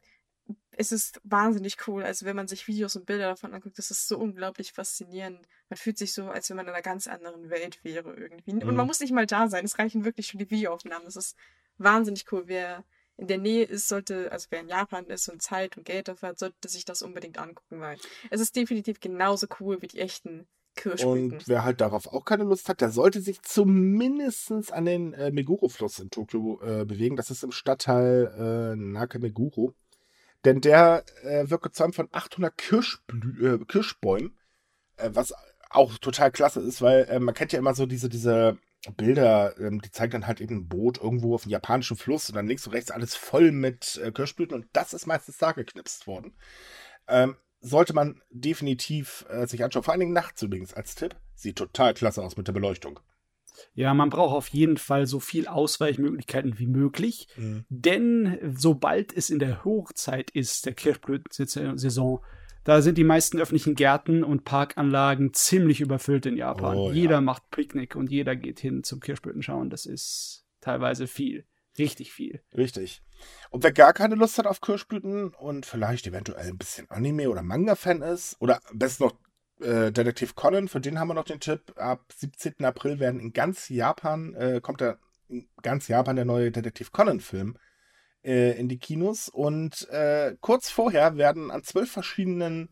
Es 0.72 0.90
ist 0.90 1.20
wahnsinnig 1.24 1.76
cool. 1.86 2.02
Also, 2.02 2.26
wenn 2.26 2.34
man 2.36 2.48
sich 2.48 2.66
Videos 2.66 2.96
und 2.96 3.06
Bilder 3.06 3.28
davon 3.28 3.54
anguckt, 3.54 3.78
das 3.78 3.90
ist 3.90 4.08
so 4.08 4.18
unglaublich 4.18 4.72
faszinierend. 4.72 5.46
Man 5.68 5.76
fühlt 5.76 5.96
sich 5.98 6.12
so, 6.12 6.28
als 6.30 6.50
wenn 6.50 6.56
man 6.56 6.66
in 6.66 6.72
einer 6.72 6.82
ganz 6.82 7.06
anderen 7.06 7.48
Welt 7.48 7.82
wäre 7.84 8.14
irgendwie. 8.14 8.52
Und 8.52 8.64
Mhm. 8.64 8.74
man 8.74 8.86
muss 8.86 9.00
nicht 9.00 9.12
mal 9.12 9.26
da 9.26 9.48
sein. 9.48 9.64
Es 9.64 9.78
reichen 9.78 10.04
wirklich 10.04 10.26
schon 10.26 10.38
die 10.38 10.50
Videoaufnahmen. 10.50 11.04
Das 11.04 11.16
ist 11.16 11.36
wahnsinnig 11.78 12.30
cool. 12.32 12.44
Wer 12.46 12.84
in 13.22 13.28
der 13.28 13.38
Nähe 13.38 13.62
ist, 13.62 13.86
sollte, 13.86 14.32
also 14.32 14.48
wer 14.50 14.60
in 14.60 14.68
Japan 14.68 15.06
ist 15.06 15.28
und 15.28 15.40
Zeit 15.40 15.76
und 15.76 15.84
Geld 15.84 16.08
dafür 16.08 16.30
hat, 16.30 16.40
sollte 16.40 16.68
sich 16.68 16.84
das 16.84 17.02
unbedingt 17.02 17.38
angucken, 17.38 17.80
weil 17.80 17.96
es 18.30 18.40
ist 18.40 18.56
definitiv 18.56 18.98
genauso 18.98 19.46
cool 19.60 19.80
wie 19.80 19.86
die 19.86 20.00
echten 20.00 20.48
Kirschblüten. 20.74 21.38
Und 21.38 21.46
wer 21.46 21.62
halt 21.62 21.80
darauf 21.80 22.08
auch 22.08 22.24
keine 22.24 22.42
Lust 22.42 22.68
hat, 22.68 22.80
der 22.80 22.90
sollte 22.90 23.20
sich 23.20 23.40
zumindest 23.42 24.72
an 24.72 24.86
den 24.86 25.14
äh, 25.14 25.30
Meguro-Fluss 25.30 26.00
in 26.00 26.10
Tokio 26.10 26.60
äh, 26.62 26.84
bewegen. 26.84 27.14
Das 27.14 27.30
ist 27.30 27.44
im 27.44 27.52
Stadtteil 27.52 28.72
äh, 28.72 28.76
Nakameguro. 28.76 29.72
Denn 30.44 30.60
der 30.60 31.04
äh, 31.22 31.48
wird 31.48 31.62
gezäumt 31.62 31.94
von 31.94 32.08
800 32.10 32.58
Kirschblü 32.58 33.54
äh, 33.54 33.64
Kirschbäumen, 33.66 34.36
äh, 34.96 35.10
was 35.12 35.32
auch 35.70 35.96
total 35.98 36.32
klasse 36.32 36.60
ist, 36.60 36.82
weil 36.82 37.04
äh, 37.04 37.20
man 37.20 37.34
kennt 37.34 37.52
ja 37.52 37.60
immer 37.60 37.74
so 37.74 37.86
diese, 37.86 38.08
diese 38.08 38.58
Bilder, 38.96 39.58
ähm, 39.58 39.80
die 39.80 39.90
zeigen 39.90 40.12
dann 40.12 40.26
halt 40.26 40.40
eben 40.40 40.56
ein 40.56 40.68
Boot 40.68 40.98
irgendwo 40.98 41.34
auf 41.34 41.44
einem 41.44 41.52
japanischen 41.52 41.96
Fluss 41.96 42.28
und 42.28 42.34
dann 42.34 42.48
links 42.48 42.66
und 42.66 42.72
rechts 42.72 42.90
alles 42.90 43.14
voll 43.14 43.52
mit 43.52 44.00
äh, 44.02 44.10
Kirschblüten 44.10 44.56
und 44.56 44.66
das 44.72 44.92
ist 44.92 45.06
meistens 45.06 45.38
da 45.38 45.52
geknipst 45.52 46.06
worden. 46.06 46.34
Ähm, 47.06 47.36
sollte 47.60 47.94
man 47.94 48.20
definitiv 48.30 49.24
äh, 49.28 49.46
sich 49.46 49.62
anschauen. 49.62 49.84
Vor 49.84 49.92
allen 49.92 50.00
Dingen 50.00 50.12
nachts 50.12 50.42
übrigens 50.42 50.74
als 50.74 50.96
Tipp. 50.96 51.14
Sieht 51.34 51.56
total 51.56 51.94
klasse 51.94 52.22
aus 52.22 52.36
mit 52.36 52.48
der 52.48 52.52
Beleuchtung. 52.52 52.98
Ja, 53.74 53.94
man 53.94 54.10
braucht 54.10 54.34
auf 54.34 54.48
jeden 54.48 54.78
Fall 54.78 55.06
so 55.06 55.20
viel 55.20 55.46
Ausweichmöglichkeiten 55.46 56.58
wie 56.58 56.66
möglich. 56.66 57.28
Denn 57.68 58.38
sobald 58.56 59.16
es 59.16 59.30
in 59.30 59.38
der 59.38 59.64
Hochzeit 59.64 60.30
ist, 60.30 60.66
der 60.66 60.74
Kirschblütensaison, 60.74 62.20
da 62.64 62.82
sind 62.82 62.98
die 62.98 63.04
meisten 63.04 63.40
öffentlichen 63.40 63.74
Gärten 63.74 64.22
und 64.22 64.44
Parkanlagen 64.44 65.34
ziemlich 65.34 65.80
überfüllt 65.80 66.26
in 66.26 66.36
Japan. 66.36 66.76
Oh, 66.76 66.88
ja. 66.88 66.94
jeder 66.94 67.20
macht 67.20 67.50
Picknick 67.50 67.96
und 67.96 68.10
jeder 68.10 68.36
geht 68.36 68.60
hin 68.60 68.84
zum 68.84 69.00
Kirschblütenschauen. 69.00 69.70
Das 69.70 69.86
ist 69.86 70.44
teilweise 70.60 71.06
viel. 71.06 71.44
Richtig 71.78 72.12
viel. 72.12 72.40
Richtig. 72.56 73.02
Und 73.50 73.64
wer 73.64 73.72
gar 73.72 73.92
keine 73.92 74.14
Lust 74.14 74.38
hat 74.38 74.46
auf 74.46 74.60
Kirschblüten 74.60 75.28
und 75.34 75.66
vielleicht 75.66 76.06
eventuell 76.06 76.48
ein 76.48 76.58
bisschen 76.58 76.88
Anime- 76.90 77.28
oder 77.28 77.42
Manga-Fan 77.42 78.02
ist, 78.02 78.36
oder 78.40 78.60
am 78.68 78.78
besten 78.78 79.04
noch 79.04 79.16
äh, 79.60 79.90
Detektiv 79.90 80.34
Conan, 80.34 80.68
für 80.68 80.80
den 80.80 80.98
haben 80.98 81.08
wir 81.08 81.14
noch 81.14 81.24
den 81.24 81.40
Tipp. 81.40 81.72
Ab 81.76 82.04
17. 82.14 82.64
April 82.64 83.00
werden 83.00 83.20
in 83.20 83.32
ganz 83.32 83.68
Japan, 83.68 84.34
äh, 84.34 84.60
kommt 84.62 84.80
der, 84.80 84.98
in 85.28 85.48
ganz 85.62 85.88
Japan 85.88 86.16
der 86.16 86.24
neue 86.24 86.50
Detektiv 86.50 86.92
Conan-Film 86.92 87.56
äh, 88.24 88.58
in 88.58 88.68
die 88.68 88.78
Kinos. 88.78 89.28
Und 89.28 89.88
äh, 89.90 90.36
kurz 90.40 90.70
vorher 90.70 91.16
werden 91.16 91.50
an 91.50 91.62
zwölf 91.62 91.90
verschiedenen, 91.90 92.70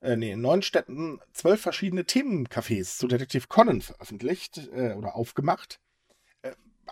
äh, 0.00 0.16
nee, 0.16 0.32
in 0.32 0.40
neun 0.40 0.62
Städten 0.62 1.20
zwölf 1.32 1.60
verschiedene 1.60 2.02
Themencafés 2.02 2.98
zu 2.98 3.08
Detektiv 3.08 3.48
Conan 3.48 3.80
veröffentlicht 3.80 4.68
äh, 4.72 4.94
oder 4.94 5.14
aufgemacht 5.14 5.80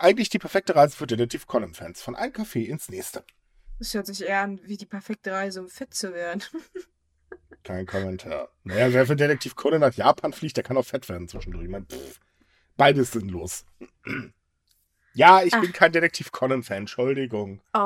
eigentlich 0.01 0.29
die 0.29 0.39
perfekte 0.39 0.75
Reise 0.75 0.97
für 0.97 1.07
Detektiv 1.07 1.47
Conan-Fans. 1.47 2.03
Von 2.03 2.17
einem 2.17 2.33
Café 2.33 2.65
ins 2.65 2.89
nächste. 2.89 3.25
Das 3.79 3.95
hört 3.95 4.07
sich 4.07 4.23
eher 4.23 4.43
an 4.43 4.61
wie 4.65 4.77
die 4.77 4.87
perfekte 4.87 5.33
Reise, 5.33 5.61
um 5.61 5.69
fit 5.69 5.95
zu 5.95 6.13
werden. 6.13 6.43
Kein 7.63 7.87
Kommentar. 7.87 8.49
Naja, 8.65 8.93
wer 8.93 9.07
für 9.07 9.17
Detektiv 9.17 9.55
Conan 9.55 9.81
nach 9.81 9.95
Japan 9.95 10.33
fliegt, 10.33 10.57
der 10.57 10.65
kann 10.65 10.77
auch 10.77 10.85
fett 10.85 11.09
werden 11.09 11.29
zwischendurch. 11.29 11.65
Ich 11.65 11.71
meine, 11.71 11.87
pff, 11.87 12.21
beides 12.77 13.13
sinnlos. 13.13 13.65
Ja, 15.19 15.43
ich 15.43 15.53
Ach. 15.55 15.61
bin 15.61 15.73
kein 15.73 15.91
Detektiv 15.93 16.31
Conan-Fan, 16.33 16.79
Entschuldigung. 16.79 17.61
Oh, 17.75 17.79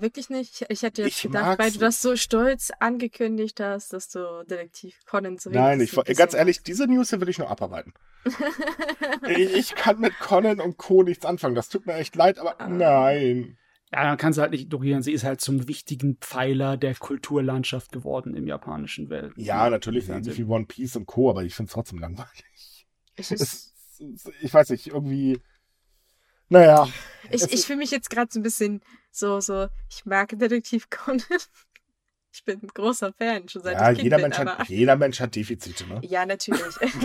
wirklich 0.00 0.30
nicht? 0.30 0.64
Ich 0.70 0.82
hätte 0.82 1.02
jetzt 1.02 1.16
Ich 1.16 1.22
gedacht, 1.22 1.58
weil 1.58 1.70
du 1.70 1.78
das 1.78 2.00
so 2.00 2.16
stolz 2.16 2.70
angekündigt 2.80 3.60
hast, 3.60 3.92
dass 3.92 4.08
du 4.08 4.44
Detektiv 4.48 4.96
Conan 5.06 5.36
so 5.38 5.50
Nein, 5.50 5.80
ich, 5.80 5.92
ganz 6.16 6.32
ehrlich, 6.34 6.62
diese 6.62 6.86
News 6.86 7.10
hier 7.10 7.20
will 7.20 7.28
ich 7.28 7.38
noch 7.38 7.50
abarbeiten. 7.50 7.92
ich, 9.28 9.54
ich 9.54 9.74
kann 9.74 10.00
mit 10.00 10.18
Conan 10.18 10.60
und 10.60 10.76
Co. 10.78 11.02
nichts 11.02 11.24
anfangen. 11.26 11.54
Das 11.54 11.68
tut 11.68 11.86
mir 11.86 11.94
echt 11.94 12.16
leid, 12.16 12.38
aber 12.38 12.60
Ah. 12.60 12.68
nein. 12.68 13.58
Ja, 13.92 14.04
man 14.04 14.16
kann 14.18 14.32
sie 14.34 14.40
halt 14.42 14.50
nicht 14.52 14.64
ignorieren. 14.64 15.02
Sie 15.02 15.12
ist 15.12 15.24
halt 15.24 15.40
zum 15.40 15.66
wichtigen 15.66 16.16
Pfeiler 16.20 16.76
der 16.76 16.94
Kulturlandschaft 16.94 17.90
geworden 17.90 18.34
im 18.34 18.46
japanischen 18.46 19.08
Welt. 19.08 19.32
Ja, 19.36 19.70
natürlich, 19.70 20.08
ähnlich 20.10 20.36
wie 20.36 20.44
One 20.44 20.66
Piece 20.66 20.96
und 20.96 21.06
Co., 21.06 21.30
aber 21.30 21.42
ich 21.44 21.54
finde 21.54 21.68
es 21.68 21.72
trotzdem 21.74 21.98
langweilig. 21.98 22.86
Ich, 23.16 23.30
es- 23.30 23.72
ich 24.40 24.52
weiß 24.52 24.70
nicht, 24.70 24.88
irgendwie. 24.88 25.40
Naja. 26.48 26.88
ich, 27.30 27.52
ich 27.52 27.66
fühle 27.66 27.78
mich 27.78 27.90
jetzt 27.90 28.10
gerade 28.10 28.30
so 28.32 28.40
ein 28.40 28.42
bisschen 28.42 28.82
so, 29.10 29.40
so, 29.40 29.68
ich 29.90 30.04
mag 30.06 30.30
Detektiv 30.38 30.88
Conan. 30.90 31.22
Ich 32.30 32.44
bin 32.44 32.60
ein 32.62 32.68
großer 32.68 33.12
Fan, 33.14 33.48
schon 33.48 33.62
seit 33.62 33.80
Ja, 33.80 33.90
ich 33.90 33.96
Kind 33.96 34.04
jeder 34.04 34.18
bin, 34.18 34.24
Mensch, 34.24 34.38
aber... 34.38 34.58
hat, 34.58 34.68
jeder 34.68 34.96
Mensch 34.96 35.18
hat 35.18 35.34
Defizite, 35.34 35.88
ne? 35.88 36.00
Ja, 36.04 36.26
natürlich. 36.26 36.76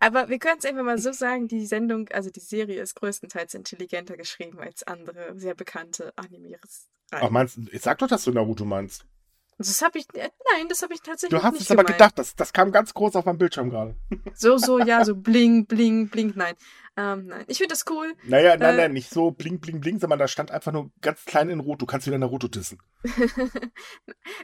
Aber 0.00 0.28
wir 0.28 0.38
können 0.38 0.58
es 0.58 0.64
einfach 0.64 0.82
mal 0.82 0.98
so 0.98 1.12
sagen, 1.12 1.46
die 1.46 1.66
Sendung, 1.66 2.08
also 2.08 2.30
die 2.30 2.40
Serie 2.40 2.82
ist 2.82 2.94
größtenteils 2.96 3.54
intelligenter 3.54 4.16
geschrieben 4.16 4.58
als 4.58 4.82
andere 4.82 5.38
sehr 5.38 5.54
bekannte 5.54 6.12
Animes. 6.16 6.88
Ach, 7.10 7.30
meinst 7.30 7.58
du, 7.58 7.66
sag 7.78 7.98
doch, 7.98 8.08
dass 8.08 8.24
du 8.24 8.32
Naruto 8.32 8.64
meinst. 8.64 9.04
Das 9.68 9.82
habe 9.82 9.98
ich, 9.98 10.06
äh, 10.14 10.30
nein, 10.54 10.68
das 10.68 10.82
habe 10.82 10.94
ich 10.94 11.02
tatsächlich 11.02 11.38
Du 11.38 11.44
hast 11.44 11.52
nicht 11.52 11.62
es 11.64 11.70
aber 11.70 11.82
gemeint. 11.84 11.98
gedacht, 11.98 12.18
das, 12.18 12.34
das 12.34 12.52
kam 12.52 12.72
ganz 12.72 12.94
groß 12.94 13.14
auf 13.16 13.26
meinem 13.26 13.36
Bildschirm 13.38 13.68
gerade. 13.70 13.94
So, 14.34 14.56
so, 14.56 14.78
ja, 14.78 15.04
so 15.04 15.14
bling, 15.14 15.66
bling, 15.66 16.08
bling, 16.08 16.32
nein. 16.34 16.54
Ähm, 16.96 17.26
nein. 17.26 17.44
Ich 17.46 17.58
finde 17.58 17.74
das 17.74 17.84
cool. 17.90 18.14
Naja, 18.24 18.56
nein, 18.56 18.74
Äh. 18.74 18.76
nein, 18.78 18.92
nicht 18.94 19.10
so 19.10 19.30
bling, 19.30 19.60
bling, 19.60 19.80
bling, 19.80 19.98
sondern 20.00 20.18
da 20.18 20.28
stand 20.28 20.50
einfach 20.50 20.72
nur 20.72 20.90
ganz 21.02 21.24
klein 21.26 21.50
in 21.50 21.60
Rot. 21.60 21.82
Du 21.82 21.86
kannst 21.86 22.06
wieder 22.06 22.16
Naruto 22.18 22.48
dissen. 22.48 22.78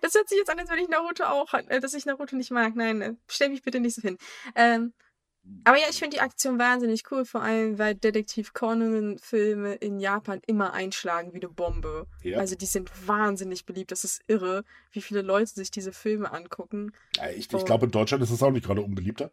das 0.03 0.15
hört 0.15 0.29
sich 0.29 0.39
jetzt 0.39 0.51
an, 0.51 0.59
als 0.59 0.71
wenn 0.71 0.79
ich 0.79 0.89
Naruto 0.89 1.25
auch, 1.25 1.53
äh, 1.55 1.81
dass 1.81 1.95
ich 1.95 2.07
Naruto 2.07 2.37
nicht 2.37 2.51
mag. 2.51 2.75
Nein, 2.77 3.01
äh, 3.03 3.15
stell 3.29 3.49
mich 3.49 3.63
bitte 3.63 3.81
nicht 3.81 3.95
so 3.97 4.03
hin. 4.03 4.19
Ähm, 4.55 4.93
aber 5.65 5.79
ja, 5.79 5.87
ich 5.91 5.99
finde 5.99 6.17
die 6.17 6.21
Aktion 6.21 6.59
wahnsinnig 6.59 7.03
cool, 7.11 7.25
vor 7.25 7.43
allem, 7.43 7.79
weil 7.79 7.95
Detektiv 7.95 8.53
Conan-Filme 8.53 9.75
in 9.75 9.99
Japan 10.01 10.41
immer 10.47 10.73
einschlagen 10.73 11.33
wie 11.33 11.37
eine 11.43 11.49
Bombe. 11.49 12.07
Ja. 12.23 12.39
Also 12.39 12.55
die 12.57 12.67
sind 12.67 12.91
wahnsinnig 13.07 13.65
beliebt. 13.67 13.91
Das 13.93 14.05
ist 14.05 14.23
irre, 14.29 14.65
wie 14.93 15.01
viele 15.03 15.23
Leute 15.23 15.53
sich 15.53 15.71
diese 15.71 15.93
Filme 15.93 16.33
angucken. 16.33 16.93
Ja, 17.17 17.31
ich, 17.31 17.53
Oh. 17.53 17.57
ich 17.59 17.65
glaube, 17.65 17.87
in 17.87 17.93
Deutschland 17.93 18.23
ist 18.23 18.31
es 18.31 18.43
auch 18.43 18.51
nicht 18.51 18.67
gerade 18.67 18.83
unbeliebter. 18.83 19.31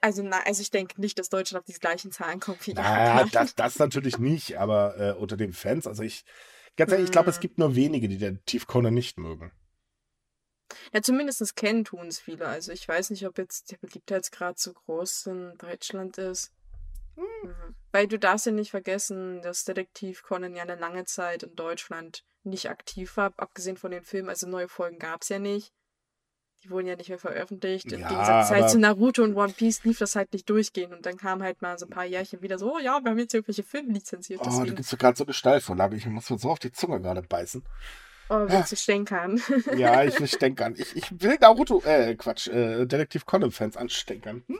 Also, 0.00 0.22
na, 0.22 0.40
also 0.44 0.60
ich 0.62 0.70
denke 0.70 1.00
nicht, 1.00 1.18
dass 1.18 1.28
Deutschland 1.28 1.62
auf 1.62 1.66
die 1.72 1.78
gleichen 1.78 2.10
Zahlen 2.10 2.40
kommt 2.40 2.66
wie 2.66 2.72
Naja, 2.74 3.14
Japan. 3.18 3.28
das, 3.32 3.54
das 3.54 3.78
natürlich 3.78 4.18
nicht, 4.18 4.58
aber 4.58 4.98
äh, 4.98 5.12
unter 5.12 5.36
den 5.36 5.52
Fans, 5.52 5.86
also 5.86 6.02
ich, 6.02 6.24
ganz 6.76 6.90
ehrlich, 6.90 7.06
ich 7.06 7.12
glaube, 7.12 7.30
es 7.30 7.36
Hm. 7.36 7.40
gibt 7.42 7.58
nur 7.58 7.76
wenige, 7.76 8.08
die 8.08 8.18
Detektiv 8.18 8.66
Conan 8.66 8.92
nicht 8.94 9.18
mögen. 9.18 9.52
Ja, 10.92 11.02
zumindest 11.02 11.56
kennen 11.56 11.84
tun 11.84 12.08
es 12.08 12.18
viele. 12.18 12.46
Also 12.46 12.72
ich 12.72 12.86
weiß 12.86 13.10
nicht, 13.10 13.26
ob 13.26 13.38
jetzt 13.38 13.70
der 13.70 13.78
Beliebtheitsgrad 13.78 14.58
so 14.58 14.72
groß 14.72 15.26
in 15.26 15.58
Deutschland 15.58 16.18
ist. 16.18 16.52
Mhm. 17.16 17.74
Weil 17.92 18.06
du 18.06 18.18
darfst 18.18 18.46
ja 18.46 18.52
nicht 18.52 18.70
vergessen, 18.70 19.42
dass 19.42 19.64
Detektiv 19.64 20.22
Conan 20.22 20.54
ja 20.54 20.62
eine 20.62 20.76
lange 20.76 21.04
Zeit 21.04 21.42
in 21.42 21.54
Deutschland 21.54 22.24
nicht 22.44 22.70
aktiv 22.70 23.16
war, 23.16 23.32
abgesehen 23.36 23.76
von 23.76 23.90
den 23.90 24.02
Filmen. 24.02 24.28
Also 24.28 24.48
neue 24.48 24.68
Folgen 24.68 24.98
gab 24.98 25.22
es 25.22 25.28
ja 25.28 25.38
nicht. 25.38 25.72
Die 26.62 26.70
wurden 26.70 26.86
ja 26.86 26.96
nicht 26.96 27.08
mehr 27.08 27.18
veröffentlicht. 27.18 27.90
Im 27.90 28.00
Ja, 28.00 28.08
Gegensatz 28.08 28.50
halt 28.50 28.70
zu 28.70 28.78
Naruto 28.78 29.22
und 29.22 29.34
One 29.34 29.52
Piece 29.52 29.82
lief 29.84 29.98
das 29.98 30.14
halt 30.14 30.32
nicht 30.34 30.48
durchgehend. 30.48 30.92
Und 30.92 31.06
dann 31.06 31.16
kam 31.16 31.42
halt 31.42 31.62
mal 31.62 31.78
so 31.78 31.86
ein 31.86 31.90
paar 31.90 32.04
Jährchen 32.04 32.42
wieder 32.42 32.58
so, 32.58 32.74
oh 32.74 32.78
ja, 32.78 33.00
wir 33.02 33.10
haben 33.10 33.18
jetzt 33.18 33.32
irgendwelche 33.32 33.62
Filme 33.62 33.92
lizenziert. 33.92 34.40
Oh, 34.40 34.44
du 34.44 34.50
Deswegen, 34.50 34.76
gibst 34.76 34.92
mir 34.92 34.98
gerade 34.98 35.16
so 35.16 35.24
eine 35.24 35.32
Steilvorlage. 35.32 35.96
Ich 35.96 36.06
muss 36.06 36.28
mir 36.28 36.38
so 36.38 36.50
auf 36.50 36.58
die 36.58 36.70
Zunge 36.70 37.00
gerade 37.00 37.22
beißen. 37.22 37.64
Oh, 38.30 38.46
willst 38.48 38.72
du 38.72 38.76
stänkern? 38.76 39.40
Ja, 39.76 40.02
ich 40.04 40.18
will 40.18 40.26
stänkern. 40.26 40.74
Ich, 40.76 40.96
ich 40.96 41.20
will 41.20 41.36
Naruto, 41.40 41.82
äh, 41.84 42.14
Quatsch, 42.14 42.48
äh, 42.48 42.86
Detektiv 42.86 43.26
Conan-Fans 43.26 43.76
anstänkern. 43.76 44.42
Hm. 44.46 44.58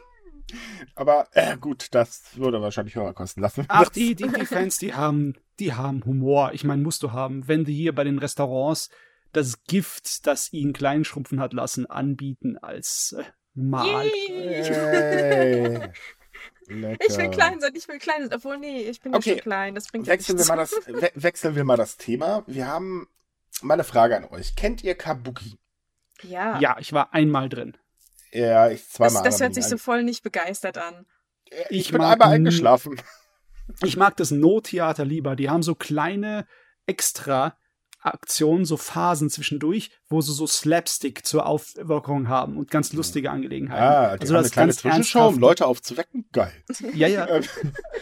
Aber, 0.95 1.29
äh, 1.33 1.57
gut, 1.57 1.89
das 1.93 2.37
würde 2.37 2.61
wahrscheinlich 2.61 2.97
höher 2.97 3.15
kosten. 3.15 3.41
Lassen 3.41 3.65
Ach, 3.69 3.89
die, 3.89 4.15
die, 4.15 4.29
die 4.29 4.47
Fans, 4.47 4.79
die 4.79 4.95
haben, 4.95 5.35
die 5.59 5.75
haben 5.75 6.05
Humor. 6.05 6.51
Ich 6.53 6.65
meine, 6.65 6.83
musst 6.83 7.03
du 7.03 7.13
haben. 7.13 7.49
Wenn 7.49 7.65
die 7.65 7.75
hier 7.75 7.95
bei 7.95 8.05
den 8.05 8.19
Restaurants 8.19 8.91
das 9.33 9.63
Gift, 9.65 10.27
das 10.27 10.53
ihn 10.53 10.73
kleinschrumpfen 10.73 11.41
hat 11.41 11.53
lassen, 11.53 11.87
anbieten 11.87 12.59
als 12.59 13.15
äh! 13.17 13.25
Hey. 13.57 14.13
Lecker. 15.73 15.93
Ich 17.09 17.19
will 17.19 17.31
klein 17.31 17.61
sein, 17.61 17.73
ich 17.75 17.89
will 17.89 17.99
klein 17.99 18.23
sein. 18.23 18.33
Obwohl, 18.33 18.57
nee, 18.57 18.83
ich 18.83 19.01
bin 19.01 19.13
Okay. 19.13 19.33
schon 19.33 19.41
klein. 19.41 19.75
Das 19.75 19.89
bringt 19.89 20.07
ja 20.07 20.13
Wechseln 20.13 20.39
wir, 20.39 20.45
nichts. 20.45 20.49
mal 20.49 20.57
das, 20.57 20.73
we 20.87 21.11
wechseln 21.21 21.57
wir 21.57 21.65
mal 21.65 21.77
das 21.77 21.97
Thema. 21.97 22.45
Wir 22.47 22.69
haben 22.69 23.09
mal 23.63 23.75
eine 23.75 23.85
Frage 23.85 24.17
an 24.17 24.25
euch. 24.27 24.55
Kennt 24.57 24.83
ihr 24.85 24.95
Kabuki? 24.95 25.59
Ja. 26.23 26.59
Ja, 26.61 26.77
ich 26.79 26.93
war 26.93 27.13
einmal 27.15 27.49
drin. 27.49 27.77
Ja, 28.33 28.69
ich 28.71 28.83
Das, 28.83 28.91
zweimal. 28.91 29.23
das 29.25 29.35
aber 29.37 29.45
hört 29.45 29.55
sich 29.55 29.65
so 29.65 29.75
nicht 29.75 29.83
voll 29.85 30.03
nicht 30.05 30.23
begeistert 30.23 30.79
an. 30.79 30.95
ein- 30.95 31.07
Ich, 31.71 31.87
Ich 31.87 31.93
bin 31.93 32.01
einmal 32.03 32.29
eingeschlafen. 32.33 33.01
Ich 33.83 33.97
mag 33.97 34.17
das 34.17 34.31
No-Theater 34.31 35.05
lieber. 35.05 35.37
Die 35.37 35.49
haben 35.51 35.63
so 35.63 35.75
kleine 35.75 36.47
extra 36.87 37.57
Aktionen, 38.03 38.65
so 38.65 38.77
Phasen 38.77 39.29
zwischendurch, 39.31 39.91
wo 40.09 40.21
sie 40.21 40.33
so 40.33 40.47
Slapstick 40.47 41.27
zur 41.27 41.47
Aufwirkung 41.47 42.29
haben 42.29 42.57
und 42.57 42.71
ganz 42.71 42.93
lustige 42.93 43.31
Angelegenheiten. 43.31 43.83
Ah, 43.83 44.17
die 44.17 44.23
also 44.23 44.35
haben 44.35 44.39
eine 44.39 44.43
das 44.45 44.53
kleine 44.53 44.67
ganz 44.69 44.81
Zwischenshow, 44.81 45.29
um. 45.29 45.39
Leute 45.39 45.67
aufzuwecken. 45.67 46.25
Geil. 46.33 46.53
Ja, 46.95 47.09
ja. 47.09 47.29
Ähm, 47.29 47.43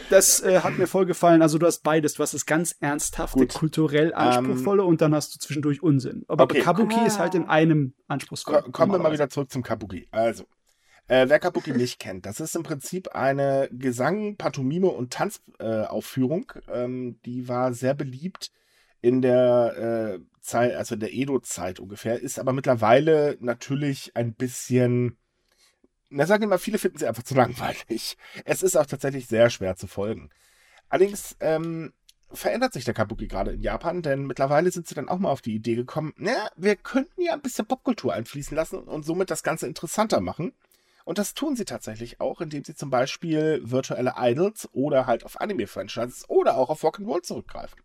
Das 0.09 0.41
äh, 0.41 0.61
hat 0.61 0.77
mir 0.77 0.87
voll 0.87 1.05
gefallen. 1.05 1.41
Also 1.41 1.57
du 1.57 1.65
hast 1.67 1.83
beides. 1.83 2.13
Du 2.15 2.23
hast 2.23 2.33
das 2.33 2.45
ganz 2.45 2.75
ernsthafte, 2.79 3.39
Gut. 3.39 3.53
kulturell 3.53 4.13
anspruchsvolle 4.13 4.83
und 4.83 5.01
dann 5.01 5.13
hast 5.13 5.35
du 5.35 5.39
zwischendurch 5.39 5.83
Unsinn. 5.83 6.23
Aber 6.27 6.45
Okay. 6.45 6.61
Kabuki 6.61 6.95
Ah. 6.95 7.05
ist 7.05 7.19
halt 7.19 7.35
in 7.35 7.47
einem 7.47 7.93
anspruchsvoll. 8.07 8.61
Ko 8.63 8.71
kommen 8.71 8.91
wir 8.93 8.99
mal 8.99 9.11
wieder 9.11 9.29
zurück 9.29 9.51
zum 9.51 9.61
Kabuki. 9.63 10.07
Also, 10.11 10.45
äh, 11.07 11.27
wer 11.29 11.39
Kabuki 11.39 11.71
nicht 11.71 11.99
kennt, 11.99 12.25
das 12.25 12.39
ist 12.39 12.55
im 12.55 12.63
Prinzip 12.63 13.09
eine 13.15 13.69
Gesang, 13.71 14.35
Pantomime 14.37 14.87
und 14.87 15.11
Tanzaufführung. 15.13 16.51
Äh, 16.67 16.83
ähm, 16.85 17.19
die 17.25 17.47
war 17.47 17.73
sehr 17.73 17.93
beliebt 17.93 18.51
in 19.01 19.21
der 19.21 20.19
äh, 20.19 20.39
Zeit, 20.41 20.75
also 20.75 20.95
der 20.95 21.13
Edo-Zeit 21.13 21.79
ungefähr, 21.79 22.19
ist 22.19 22.39
aber 22.39 22.53
mittlerweile 22.53 23.37
natürlich 23.39 24.15
ein 24.15 24.33
bisschen. 24.33 25.17
Na, 26.09 26.25
sagen 26.25 26.41
wir 26.41 26.47
mal, 26.47 26.57
viele 26.57 26.79
finden 26.79 26.97
sie 26.97 27.07
einfach 27.07 27.23
zu 27.23 27.35
langweilig. 27.35 28.17
Es 28.45 28.63
ist 28.63 28.75
auch 28.75 28.85
tatsächlich 28.85 29.27
sehr 29.27 29.49
schwer 29.49 29.75
zu 29.75 29.87
folgen. 29.87 30.29
Allerdings 30.89 31.37
ähm, 31.39 31.93
verändert 32.31 32.73
sich 32.73 32.83
der 32.83 32.93
Kabuki 32.93 33.27
gerade 33.27 33.51
in 33.51 33.61
Japan, 33.61 34.01
denn 34.01 34.25
mittlerweile 34.25 34.71
sind 34.71 34.87
sie 34.87 34.95
dann 34.95 35.09
auch 35.09 35.19
mal 35.19 35.29
auf 35.29 35.41
die 35.41 35.53
Idee 35.53 35.75
gekommen, 35.75 36.13
na, 36.17 36.49
wir 36.55 36.75
könnten 36.75 37.21
ja 37.21 37.33
ein 37.33 37.41
bisschen 37.41 37.65
Popkultur 37.65 38.13
einfließen 38.13 38.55
lassen 38.55 38.79
und 38.79 39.05
somit 39.05 39.31
das 39.31 39.43
Ganze 39.43 39.67
interessanter 39.67 40.19
machen. 40.19 40.53
Und 41.05 41.17
das 41.17 41.33
tun 41.33 41.55
sie 41.55 41.65
tatsächlich 41.65 42.21
auch, 42.21 42.39
indem 42.39 42.63
sie 42.63 42.75
zum 42.75 42.91
Beispiel 42.91 43.61
virtuelle 43.63 44.13
Idols 44.17 44.69
oder 44.73 45.07
halt 45.07 45.25
auf 45.25 45.41
Anime-Franchises 45.41 46.29
oder 46.29 46.57
auch 46.57 46.69
auf 46.69 46.83
Rock'n'Roll 46.83 47.23
zurückgreifen. 47.23 47.79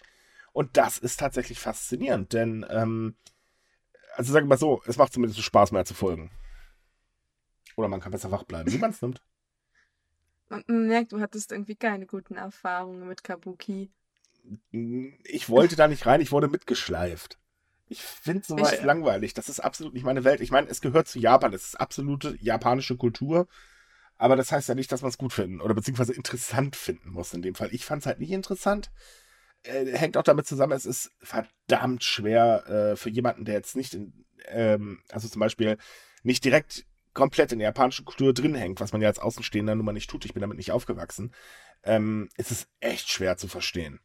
Und 0.55 0.77
das 0.77 0.99
ist 0.99 1.19
tatsächlich 1.19 1.59
faszinierend, 1.59 2.33
denn, 2.33 2.65
ähm, 2.71 3.17
also 4.15 4.33
sagen 4.33 4.47
wir 4.47 4.51
mal 4.51 4.59
so, 4.59 4.81
es 4.87 4.97
macht 4.97 5.13
zumindest 5.13 5.43
Spaß, 5.43 5.73
mehr 5.73 5.85
zu 5.85 5.95
folgen. 5.95 6.31
Oder 7.77 7.89
man 7.89 8.01
kann 8.01 8.13
besser 8.13 8.31
wach 8.31 8.45
bleiben, 8.45 8.71
wie 8.73 8.79
man 8.79 8.91
es 8.91 9.03
nimmt. 9.03 9.21
Und 10.51 10.69
man 10.69 10.87
merkt, 10.87 11.11
du 11.11 11.21
hattest 11.21 11.51
irgendwie 11.51 11.75
keine 11.75 12.07
guten 12.07 12.37
Erfahrungen 12.37 13.09
mit 13.09 13.25
Kabuki. 13.25 13.91
Ich 15.25 15.49
wollte 15.49 15.75
da 15.75 15.89
nicht 15.89 16.07
rein, 16.07 16.21
ich 16.21 16.31
wurde 16.31 16.47
mitgeschleift. 16.47 17.37
Ich 17.89 18.01
finde 18.03 18.45
sowas 18.47 18.75
Ich- 18.75 18.83
langweilig. 18.83 19.35
Das 19.35 19.49
ist 19.49 19.59
absolut 19.59 19.93
nicht 19.93 20.05
meine 20.05 20.23
Welt. 20.23 20.41
Ich 20.41 20.53
meine, 20.53 20.69
es 20.69 20.81
gehört 20.81 21.09
zu 21.09 21.19
Japan. 21.19 21.53
Es 21.53 21.65
ist 21.65 21.81
absolute 21.81 22.37
japanische 22.41 22.97
Kultur. 22.97 23.49
Aber 24.17 24.37
das 24.37 24.53
heißt 24.53 24.69
ja 24.69 24.77
nicht, 24.77 24.93
dass 24.93 25.03
man 25.03 25.09
es 25.09 25.19
gut 25.19 25.33
finden 25.33 25.61
oder 25.61 25.75
beziehungsweise 25.75 26.13
interessant 26.13 26.77
finden 26.77 27.11
muss 27.11 27.35
in 27.35 27.43
dem 27.43 27.57
Fall. 27.57 27.75
Ich 27.75 27.85
fand 27.85 28.03
es 28.03 28.07
halt 28.07 28.21
nicht 28.21 28.31
interessant. 28.31 28.93
Äh, 29.65 29.97
hängt 29.97 30.17
auch 30.17 30.23
damit 30.23 30.47
zusammen, 30.47 30.73
es 30.75 30.87
ist 30.87 31.11
verdammt 31.21 32.05
schwer 32.05 32.65
äh, 32.69 32.97
für 32.97 33.11
jemanden, 33.11 33.45
der 33.45 33.55
jetzt 33.55 33.77
nicht 33.77 33.95
in, 33.95 34.25
ähm, 34.49 35.01
also 35.11 35.29
zum 35.29 35.41
Beispiel 35.41 35.79
nicht 36.23 36.45
direkt 36.45 36.85
komplett 37.15 37.53
in 37.53 37.59
der 37.61 37.69
japanischen 37.69 38.05
Kultur 38.05 38.35
drin 38.35 38.55
hängt, 38.55 38.81
was 38.81 38.93
man 38.93 39.01
ja 39.01 39.09
als 39.09 39.19
Außenstehender 39.19 39.75
nun 39.75 39.85
mal 39.87 39.93
nicht 39.93 40.11
tut. 40.11 40.25
Ich 40.25 40.35
bin 40.35 40.41
damit 40.41 40.57
nicht 40.59 40.73
aufgewachsen. 40.73 41.33
Ähm, 41.83 42.29
es 42.37 42.51
ist 42.51 42.69
echt 42.81 43.09
schwer 43.11 43.37
zu 43.37 43.49
verstehen. 43.49 44.01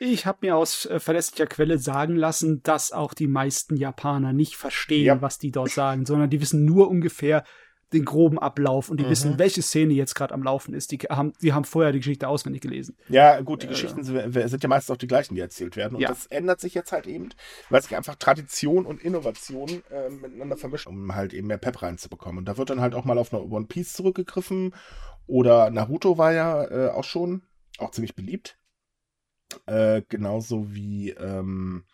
Ich 0.00 0.26
habe 0.26 0.38
mir 0.42 0.56
aus 0.56 0.86
äh, 0.86 1.00
verlässlicher 1.00 1.46
Quelle 1.48 1.78
sagen 1.78 2.14
lassen, 2.14 2.62
dass 2.62 2.92
auch 2.92 3.14
die 3.14 3.26
meisten 3.26 3.76
Japaner 3.76 4.32
nicht 4.32 4.54
verstehen, 4.56 5.04
Ja. 5.06 5.22
was 5.22 5.38
die 5.38 5.50
dort 5.50 5.70
sagen, 5.70 6.06
sondern 6.06 6.30
die 6.30 6.40
wissen 6.40 6.64
nur 6.64 6.88
ungefähr 6.88 7.44
den 7.92 8.04
groben 8.04 8.38
Ablauf 8.38 8.90
und 8.90 8.98
die 9.00 9.04
Mhm. 9.04 9.10
wissen, 9.10 9.38
welche 9.38 9.62
Szene 9.62 9.94
jetzt 9.94 10.14
gerade 10.14 10.34
am 10.34 10.42
Laufen 10.42 10.74
ist. 10.74 10.92
Die 10.92 10.98
haben, 10.98 11.32
die 11.40 11.52
haben 11.54 11.64
vorher 11.64 11.92
die 11.92 12.00
Geschichte 12.00 12.28
auswendig 12.28 12.60
gelesen. 12.62 12.96
Ja, 13.08 13.40
gut, 13.40 13.62
die 13.62 13.66
Äh. 13.66 13.70
Geschichten 13.70 14.04
sind, 14.04 14.32
sind 14.32 14.62
ja 14.62 14.68
meistens 14.68 14.94
auch 14.94 14.98
die 14.98 15.06
gleichen, 15.06 15.34
die 15.34 15.40
erzählt 15.40 15.76
werden. 15.76 15.94
Und 15.96 16.02
Ja. 16.02 16.08
das 16.08 16.26
ändert 16.26 16.60
sich 16.60 16.74
jetzt 16.74 16.92
halt 16.92 17.06
eben, 17.06 17.30
weil 17.70 17.80
sich 17.82 17.96
einfach 17.96 18.16
Tradition 18.16 18.84
und 18.84 19.02
Innovation 19.02 19.82
äh, 19.90 20.10
miteinander 20.10 20.56
vermischen, 20.56 20.88
um 20.92 21.14
halt 21.14 21.32
eben 21.32 21.46
mehr 21.46 21.58
Pep 21.58 21.80
reinzubekommen. 21.82 22.38
Und 22.38 22.44
da 22.44 22.56
wird 22.58 22.70
dann 22.70 22.80
halt 22.80 22.94
auch 22.94 23.04
mal 23.04 23.16
auf 23.18 23.32
eine 23.32 23.42
One 23.42 23.66
Piece 23.66 23.94
zurückgegriffen. 23.94 24.74
Oder 25.26 25.70
Naruto 25.70 26.18
war 26.18 26.32
ja 26.32 26.64
äh, 26.64 26.90
auch 26.90 27.04
schon, 27.04 27.42
auch 27.78 27.90
ziemlich 27.90 28.14
beliebt. 28.14 28.58
Äh, 29.66 30.02
genauso 30.08 30.74
wie 30.74 31.10
ähm, 31.10 31.84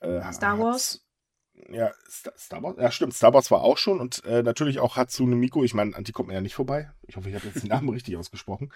äh, 0.00 0.20
Star 0.32 0.58
Wars? 0.60 1.03
Ja, 1.70 1.92
Star, 2.08 2.62
Wars. 2.62 2.76
Ja, 2.78 2.90
stimmt. 2.90 3.14
Star 3.14 3.32
Wars 3.32 3.50
war 3.50 3.62
auch 3.62 3.78
schon. 3.78 4.00
Und 4.00 4.24
äh, 4.24 4.42
natürlich 4.42 4.80
auch 4.80 4.96
Hatsune 4.96 5.36
Miku. 5.36 5.64
Ich 5.64 5.74
meine, 5.74 5.96
an 5.96 6.04
die 6.04 6.12
kommt 6.12 6.28
mir 6.28 6.34
ja 6.34 6.40
nicht 6.40 6.54
vorbei. 6.54 6.90
Ich 7.06 7.16
hoffe, 7.16 7.28
ich 7.28 7.34
habe 7.34 7.46
jetzt 7.46 7.62
den 7.62 7.68
Namen 7.68 7.88
richtig 7.90 8.16
ausgesprochen. 8.16 8.72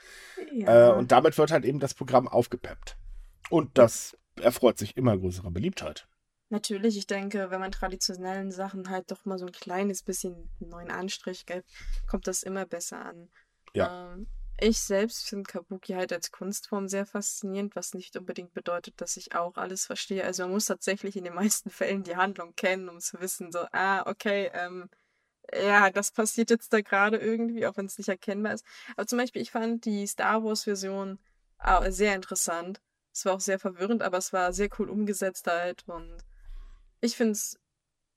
Ja. 0.52 0.90
Äh, 0.90 0.94
und 0.94 1.12
damit 1.12 1.36
wird 1.36 1.50
halt 1.50 1.64
eben 1.64 1.80
das 1.80 1.94
Programm 1.94 2.28
aufgepeppt. 2.28 2.96
Und 3.50 3.76
das 3.78 4.16
erfreut 4.36 4.78
sich 4.78 4.96
immer 4.96 5.16
größerer 5.16 5.50
Beliebtheit. 5.50 6.06
Natürlich, 6.50 6.96
ich 6.96 7.06
denke, 7.06 7.50
wenn 7.50 7.60
man 7.60 7.72
traditionellen 7.72 8.50
Sachen 8.52 8.88
halt 8.88 9.10
doch 9.10 9.24
mal 9.26 9.38
so 9.38 9.46
ein 9.46 9.52
kleines 9.52 10.02
bisschen 10.02 10.50
neuen 10.60 10.90
Anstrich 10.90 11.44
gibt, 11.44 11.68
kommt 12.06 12.26
das 12.26 12.42
immer 12.42 12.64
besser 12.64 13.04
an. 13.04 13.28
Ja. 13.74 14.14
Ähm, 14.14 14.26
ich 14.60 14.80
selbst 14.80 15.28
finde 15.28 15.44
Kabuki 15.50 15.94
halt 15.94 16.12
als 16.12 16.32
Kunstform 16.32 16.88
sehr 16.88 17.06
faszinierend, 17.06 17.76
was 17.76 17.94
nicht 17.94 18.16
unbedingt 18.16 18.54
bedeutet, 18.54 19.00
dass 19.00 19.16
ich 19.16 19.34
auch 19.34 19.56
alles 19.56 19.86
verstehe. 19.86 20.24
Also 20.24 20.42
man 20.44 20.52
muss 20.52 20.66
tatsächlich 20.66 21.16
in 21.16 21.24
den 21.24 21.34
meisten 21.34 21.70
Fällen 21.70 22.02
die 22.02 22.16
Handlung 22.16 22.54
kennen, 22.56 22.88
um 22.88 23.00
zu 23.00 23.20
wissen, 23.20 23.52
so, 23.52 23.60
ah, 23.72 24.08
okay, 24.08 24.50
ähm, 24.54 24.88
ja, 25.54 25.90
das 25.90 26.10
passiert 26.10 26.50
jetzt 26.50 26.72
da 26.72 26.80
gerade 26.80 27.16
irgendwie, 27.18 27.66
auch 27.66 27.76
wenn 27.76 27.86
es 27.86 27.98
nicht 27.98 28.08
erkennbar 28.08 28.54
ist. 28.54 28.64
Aber 28.96 29.06
zum 29.06 29.18
Beispiel, 29.18 29.42
ich 29.42 29.50
fand 29.50 29.84
die 29.84 30.06
Star 30.06 30.44
Wars-Version 30.44 31.18
sehr 31.88 32.14
interessant. 32.14 32.80
Es 33.12 33.24
war 33.24 33.34
auch 33.34 33.40
sehr 33.40 33.58
verwirrend, 33.58 34.02
aber 34.02 34.18
es 34.18 34.32
war 34.32 34.52
sehr 34.52 34.68
cool 34.78 34.90
umgesetzt 34.90 35.46
halt 35.46 35.84
und 35.88 36.24
ich 37.00 37.16
finde 37.16 37.32
es 37.32 37.58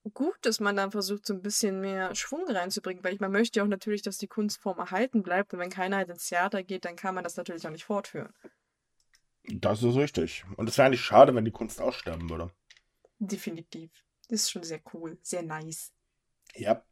gut, 0.10 0.38
dass 0.42 0.60
man 0.60 0.76
dann 0.76 0.92
versucht, 0.92 1.26
so 1.26 1.34
ein 1.34 1.42
bisschen 1.42 1.80
mehr 1.80 2.16
Schwung 2.16 2.48
reinzubringen, 2.48 3.04
weil 3.04 3.14
ich, 3.14 3.20
man 3.20 3.32
möchte 3.32 3.60
ja 3.60 3.64
auch 3.64 3.70
natürlich, 3.70 4.02
dass 4.02 4.18
die 4.18 4.28
Kunstform 4.28 4.80
erhalten 4.80 5.22
bleibt 5.22 5.54
und 5.54 5.60
wenn 5.60 5.70
keiner 5.70 5.98
halt 5.98 6.10
ins 6.10 6.28
Theater 6.28 6.64
geht, 6.64 6.86
dann 6.86 6.96
kann 6.96 7.14
man 7.14 7.24
das 7.24 7.38
natürlich 7.38 7.66
auch 7.68 7.72
nicht 7.72 7.86
fortführen. 7.86 8.34
Das 9.44 9.84
ist 9.84 9.96
richtig. 9.96 10.44
Und 10.58 10.70
es 10.70 10.78
wäre 10.78 10.88
eigentlich 10.88 11.02
schade, 11.02 11.34
wenn 11.36 11.46
die 11.46 11.52
Kunst 11.52 11.82
aussterben 11.82 12.30
würde. 12.30 12.52
Definitiv. 13.20 13.92
Das 14.30 14.44
ist 14.44 14.52
schon 14.52 14.64
sehr 14.64 14.82
cool, 14.94 15.18
sehr 15.22 15.44
nice. 15.44 15.92
Ja. 16.56 16.84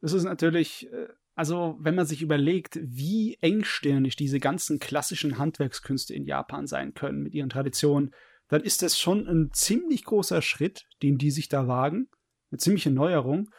Das 0.00 0.12
ist 0.12 0.24
natürlich, 0.24 0.90
äh, 0.92 1.08
also 1.34 1.76
wenn 1.80 1.94
man 1.94 2.06
sich 2.06 2.22
überlegt, 2.22 2.78
wie 2.82 3.36
engstirnig 3.40 4.16
diese 4.16 4.40
ganzen 4.40 4.78
klassischen 4.78 5.38
Handwerkskünste 5.38 6.14
in 6.14 6.24
Japan 6.24 6.66
sein 6.66 6.94
können 6.94 7.22
mit 7.22 7.34
ihren 7.34 7.50
Traditionen, 7.50 8.14
dann 8.48 8.62
ist 8.62 8.82
das 8.82 8.98
schon 8.98 9.28
ein 9.28 9.50
ziemlich 9.52 10.04
großer 10.04 10.42
Schritt, 10.42 10.86
den 11.02 11.18
die 11.18 11.30
sich 11.30 11.48
da 11.48 11.68
wagen. 11.68 12.08
Eine 12.50 12.58
ziemliche 12.58 12.90
Neuerung. 12.90 13.50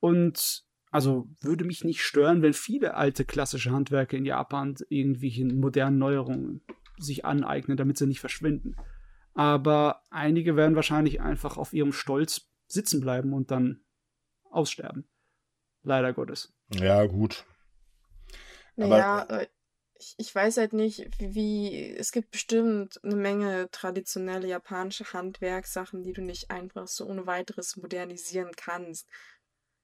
Und 0.00 0.64
also 0.90 1.28
würde 1.40 1.64
mich 1.64 1.84
nicht 1.84 2.02
stören, 2.02 2.42
wenn 2.42 2.52
viele 2.52 2.94
alte 2.94 3.24
klassische 3.24 3.70
Handwerke 3.70 4.16
in 4.16 4.24
Japan 4.24 4.74
irgendwelche 4.88 5.44
modernen 5.46 5.98
Neuerungen 5.98 6.62
sich 6.98 7.24
aneignen, 7.24 7.76
damit 7.76 7.96
sie 7.98 8.06
nicht 8.06 8.20
verschwinden. 8.20 8.76
Aber 9.34 10.02
einige 10.10 10.56
werden 10.56 10.76
wahrscheinlich 10.76 11.20
einfach 11.20 11.56
auf 11.56 11.72
ihrem 11.72 11.92
Stolz 11.92 12.50
sitzen 12.66 13.00
bleiben 13.00 13.32
und 13.32 13.50
dann 13.50 13.80
aussterben. 14.50 15.08
Leider 15.82 16.12
Gottes. 16.12 16.52
Ja, 16.74 17.06
gut. 17.06 17.44
Naja, 18.76 19.24
äh, 19.24 19.46
ich, 20.02 20.14
ich 20.18 20.34
weiß 20.34 20.56
halt 20.56 20.72
nicht, 20.72 21.08
wie, 21.18 21.34
wie, 21.34 21.96
es 21.96 22.10
gibt 22.12 22.32
bestimmt 22.32 23.02
eine 23.04 23.14
Menge 23.14 23.70
traditionelle 23.70 24.48
japanische 24.48 25.12
Handwerkssachen, 25.12 26.02
die 26.02 26.12
du 26.12 26.22
nicht 26.22 26.50
einfach 26.50 26.88
so 26.88 27.06
ohne 27.06 27.26
weiteres 27.26 27.76
modernisieren 27.76 28.50
kannst. 28.56 29.06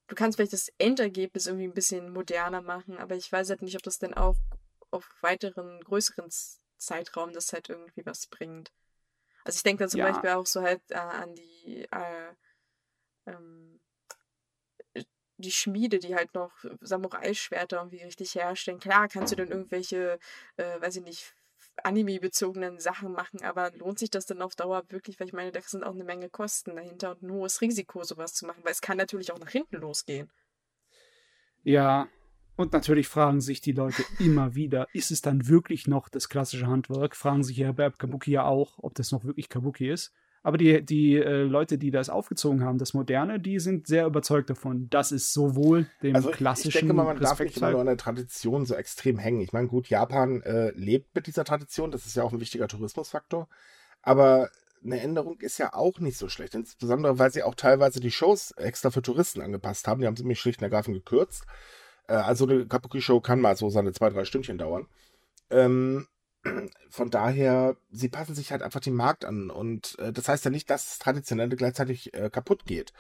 Du 0.09 0.15
kannst 0.15 0.37
vielleicht 0.37 0.53
das 0.53 0.73
Endergebnis 0.79 1.47
irgendwie 1.47 1.69
ein 1.69 1.75
bisschen 1.75 2.13
moderner 2.13 2.63
machen, 2.63 2.99
aber 2.99 3.15
ich 3.15 3.31
weiß 3.31 3.51
halt 3.51 3.63
nicht, 3.63 3.77
ob 3.77 3.83
das 3.83 3.99
denn 3.99 4.15
auch 4.15 4.37
auf 4.91 5.09
weiteren, 5.21 5.81
größeren 5.81 6.31
Zeitraum 6.79 7.33
das 7.33 7.53
halt 7.53 7.69
irgendwie 7.69 8.05
was 8.05 8.27
bringt. 8.27 8.73
Also 9.45 9.59
ich 9.59 9.63
denke 9.63 9.85
da 9.85 9.89
zum 9.89 10.01
Ja. 10.01 10.11
Beispiel 10.11 10.31
auch 10.31 10.47
so 10.47 10.63
halt 10.63 10.83
äh, 10.91 10.97
an 10.97 11.35
die 11.35 11.87
äh, 11.91 12.35
ähm, 13.27 13.81
die 15.39 15.53
Schmiede, 15.53 15.99
die 15.99 16.15
halt 16.15 16.35
noch 16.35 16.53
Samurai-Schwerter 16.81 17.79
irgendwie 17.79 18.03
richtig 18.03 18.35
herstellen. 18.35 18.81
Klar, 18.81 19.09
kannst 19.09 19.33
du 19.33 19.37
dann 19.37 19.49
irgendwelche, 19.49 20.19
äh, 20.57 20.81
weiß 20.81 20.97
ich 20.97 21.05
nicht, 21.05 21.35
Anime-bezogenen 21.85 22.81
Sachen 22.81 23.13
machen, 23.13 23.43
aber 23.43 23.71
lohnt 23.77 23.99
sich 23.99 24.11
das 24.11 24.27
denn 24.27 24.43
auf 24.43 24.57
Dauer 24.57 24.83
wirklich? 24.89 25.19
Weil 25.21 25.29
ich 25.29 25.33
meine, 25.33 25.53
da 25.53 25.61
sind 25.61 25.85
auch 25.85 25.95
eine 25.95 26.05
Menge 26.05 26.29
Kosten 26.29 26.77
dahinter 26.77 27.13
und 27.13 27.23
ein 27.23 27.33
hohes 27.33 27.61
Risiko, 27.61 28.03
sowas 28.03 28.35
zu 28.35 28.47
machen, 28.47 28.65
weil 28.65 28.73
es 28.73 28.81
kann 28.81 28.97
natürlich 28.97 29.33
auch 29.33 29.39
nach 29.39 29.51
hinten 29.51 29.77
losgehen. 29.77 30.31
Ja, 31.63 32.09
und 32.57 32.73
natürlich 32.73 33.07
fragen 33.07 33.41
sich 33.41 33.61
die 33.61 33.73
Leute 33.73 34.03
immer 34.19 34.55
wieder, 34.55 34.89
ist 34.93 35.11
es 35.11 35.23
dann 35.23 35.47
wirklich 35.47 35.87
noch 35.87 36.09
das 36.09 36.29
klassische 36.29 36.67
Handwerk? 36.67 37.15
Fragen 37.15 37.45
sich 37.45 37.57
ja 37.57 37.71
bei 37.73 37.91
Kabuki 37.91 38.33
ja 38.33 38.45
auch, 38.45 38.79
ob 38.79 38.95
das 38.95 39.13
noch 39.13 39.25
wirklich 39.25 39.49
Kabuki 39.49 39.91
ist. 39.91 40.13
Aber 40.43 40.57
die, 40.57 40.85
die 40.85 41.17
äh, 41.17 41.43
Leute, 41.43 41.79
die 41.79 41.91
das 41.91 42.09
aufgezogen 42.09 42.65
haben, 42.65 42.79
das 42.79 42.95
Moderne, 42.95 43.41
die 43.41 43.59
sind 43.59 43.87
sehr 43.87 44.07
überzeugt 44.07 44.51
davon, 44.51 44.89
dass 44.89 45.11
es 45.11 45.33
sowohl 45.33 45.87
dem 46.03 46.15
Also 46.15 46.31
klassischen 46.31 46.69
ich 46.69 46.75
denke 46.75 46.95
mal, 46.95 47.05
man 47.05 47.21
darf 47.21 47.41
nicht 47.41 47.57
immer 47.57 47.71
nur 47.73 47.81
an 47.81 47.87
der 47.87 47.97
Tradition 47.97 48.65
so 48.65 48.75
extrem 48.75 49.19
hängen. 49.19 49.41
Ich 49.41 49.53
meine, 49.53 49.69
gut, 49.69 49.89
Japan 49.89 50.43
äh, 50.43 50.71
lebt 50.71 51.15
mit 51.15 51.27
dieser 51.27 51.45
Tradition, 51.45 51.91
das 51.91 52.07
ist 52.07 52.17
ja 52.17 52.23
auch 52.23 52.33
ein 52.33 52.41
wichtiger 52.41 52.69
Tourismusfaktor. 52.69 53.49
Aber 54.03 54.51
eine 54.85 55.01
Änderung 55.01 55.41
ist 55.41 55.59
ja 55.59 55.75
auch 55.75 55.99
nicht 55.99 56.17
so 56.17 56.29
schlecht, 56.29 56.55
insbesondere 56.55 57.19
weil 57.19 57.33
sie 57.33 57.43
auch 57.43 57.55
teilweise 57.55 58.01
die 58.01 58.11
Shows 58.11 58.53
extra 58.53 58.91
für 58.91 59.03
Touristen 59.03 59.41
angepasst 59.41 59.89
haben. 59.89 60.01
Die 60.01 60.07
haben 60.07 60.17
sie 60.17 60.23
nämlich 60.23 60.41
schlicht 60.41 60.61
und 60.61 60.65
ergreifend 60.65 60.95
gekürzt. 60.95 61.45
Äh, 62.07 62.15
also 62.15 62.47
eine 62.47 62.67
Kabuki-Show 62.67 63.21
kann 63.21 63.41
mal 63.41 63.57
so 63.57 63.71
seine 63.71 63.93
zwei, 63.93 64.11
drei 64.11 64.25
Stündchen 64.25 64.59
dauern. 64.59 64.87
Ähm, 65.51 66.07
von 66.91 67.11
daher, 67.11 67.77
sie 67.91 68.09
passen 68.09 68.35
sich 68.35 68.51
halt 68.53 68.63
einfach 68.63 68.81
dem 68.81 68.95
Markt 68.95 69.25
an. 69.25 69.51
Und 69.51 69.99
äh, 69.99 70.13
das 70.13 70.29
heißt 70.29 70.45
ja 70.45 70.51
nicht, 70.51 70.71
dass 70.71 70.87
das 70.87 70.99
Traditionelle 70.99 71.57
gleichzeitig 71.57 72.15
äh, 72.15 72.31
kaputt 72.31 72.65
geht. 72.65 72.93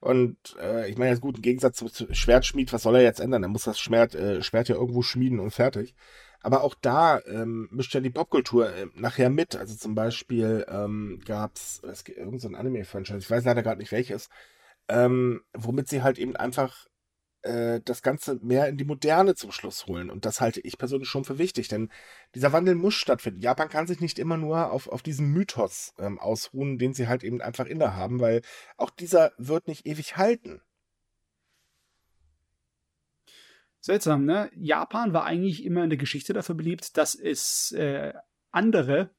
Und 0.00 0.36
äh, 0.60 0.90
ich 0.90 0.98
meine 0.98 1.10
jetzt 1.10 1.20
gut, 1.20 1.36
im 1.36 1.42
Gegensatz 1.42 1.76
zum 1.76 1.88
Schwertschmied, 2.14 2.72
was 2.72 2.82
soll 2.82 2.96
er 2.96 3.02
jetzt 3.02 3.20
ändern? 3.20 3.42
Er 3.42 3.48
muss 3.48 3.64
das 3.64 3.78
Schwert, 3.78 4.14
äh, 4.14 4.42
Schwert 4.42 4.68
ja 4.68 4.74
irgendwo 4.76 5.02
schmieden 5.02 5.40
und 5.40 5.52
fertig. 5.52 5.94
Aber 6.40 6.64
auch 6.64 6.74
da 6.74 7.20
ähm, 7.26 7.68
mischt 7.70 7.94
ja 7.94 8.00
die 8.00 8.10
Popkultur 8.10 8.74
äh, 8.74 8.86
nachher 8.94 9.30
mit. 9.30 9.54
Also 9.56 9.76
zum 9.76 9.94
Beispiel 9.94 10.66
ähm, 10.68 11.20
gab 11.24 11.54
es 11.54 11.80
irgendein 12.08 12.38
so 12.38 12.48
Anime-Franchise, 12.48 13.18
ich 13.18 13.30
weiß 13.30 13.44
leider 13.44 13.62
gerade 13.62 13.78
nicht 13.78 13.92
welches, 13.92 14.28
ähm, 14.88 15.42
womit 15.52 15.88
sie 15.88 16.02
halt 16.02 16.18
eben 16.18 16.36
einfach 16.36 16.88
äh, 17.42 17.80
das 17.84 18.02
Ganze 18.02 18.38
mehr 18.42 18.68
in 18.68 18.76
die 18.76 18.84
Moderne 18.84 19.34
zum 19.34 19.52
Schluss 19.52 19.86
holen. 19.86 20.10
Und 20.10 20.24
das 20.24 20.40
halte 20.40 20.60
ich 20.60 20.78
persönlich 20.78 21.08
schon 21.08 21.24
für 21.24 21.38
wichtig, 21.38 21.68
denn 21.68 21.90
dieser 22.34 22.52
Wandel 22.52 22.74
muss 22.74 22.94
stattfinden. 22.94 23.40
Japan 23.40 23.68
kann 23.68 23.86
sich 23.86 24.00
nicht 24.00 24.18
immer 24.18 24.36
nur 24.36 24.70
auf, 24.72 24.88
auf 24.88 25.02
diesen 25.02 25.30
Mythos 25.32 25.94
ähm, 25.98 26.18
ausruhen, 26.18 26.78
den 26.78 26.94
sie 26.94 27.08
halt 27.08 27.24
eben 27.24 27.40
einfach 27.40 27.66
innehaben, 27.66 28.20
weil 28.20 28.42
auch 28.76 28.90
dieser 28.90 29.32
wird 29.38 29.68
nicht 29.68 29.86
ewig 29.86 30.16
halten. 30.16 30.62
Seltsam, 33.80 34.24
ne? 34.24 34.48
Japan 34.54 35.12
war 35.12 35.24
eigentlich 35.24 35.64
immer 35.64 35.82
in 35.82 35.90
der 35.90 35.98
Geschichte 35.98 36.32
dafür 36.32 36.54
beliebt, 36.54 36.96
dass 36.96 37.16
es 37.16 37.72
äh, 37.72 38.12
andere 38.52 39.10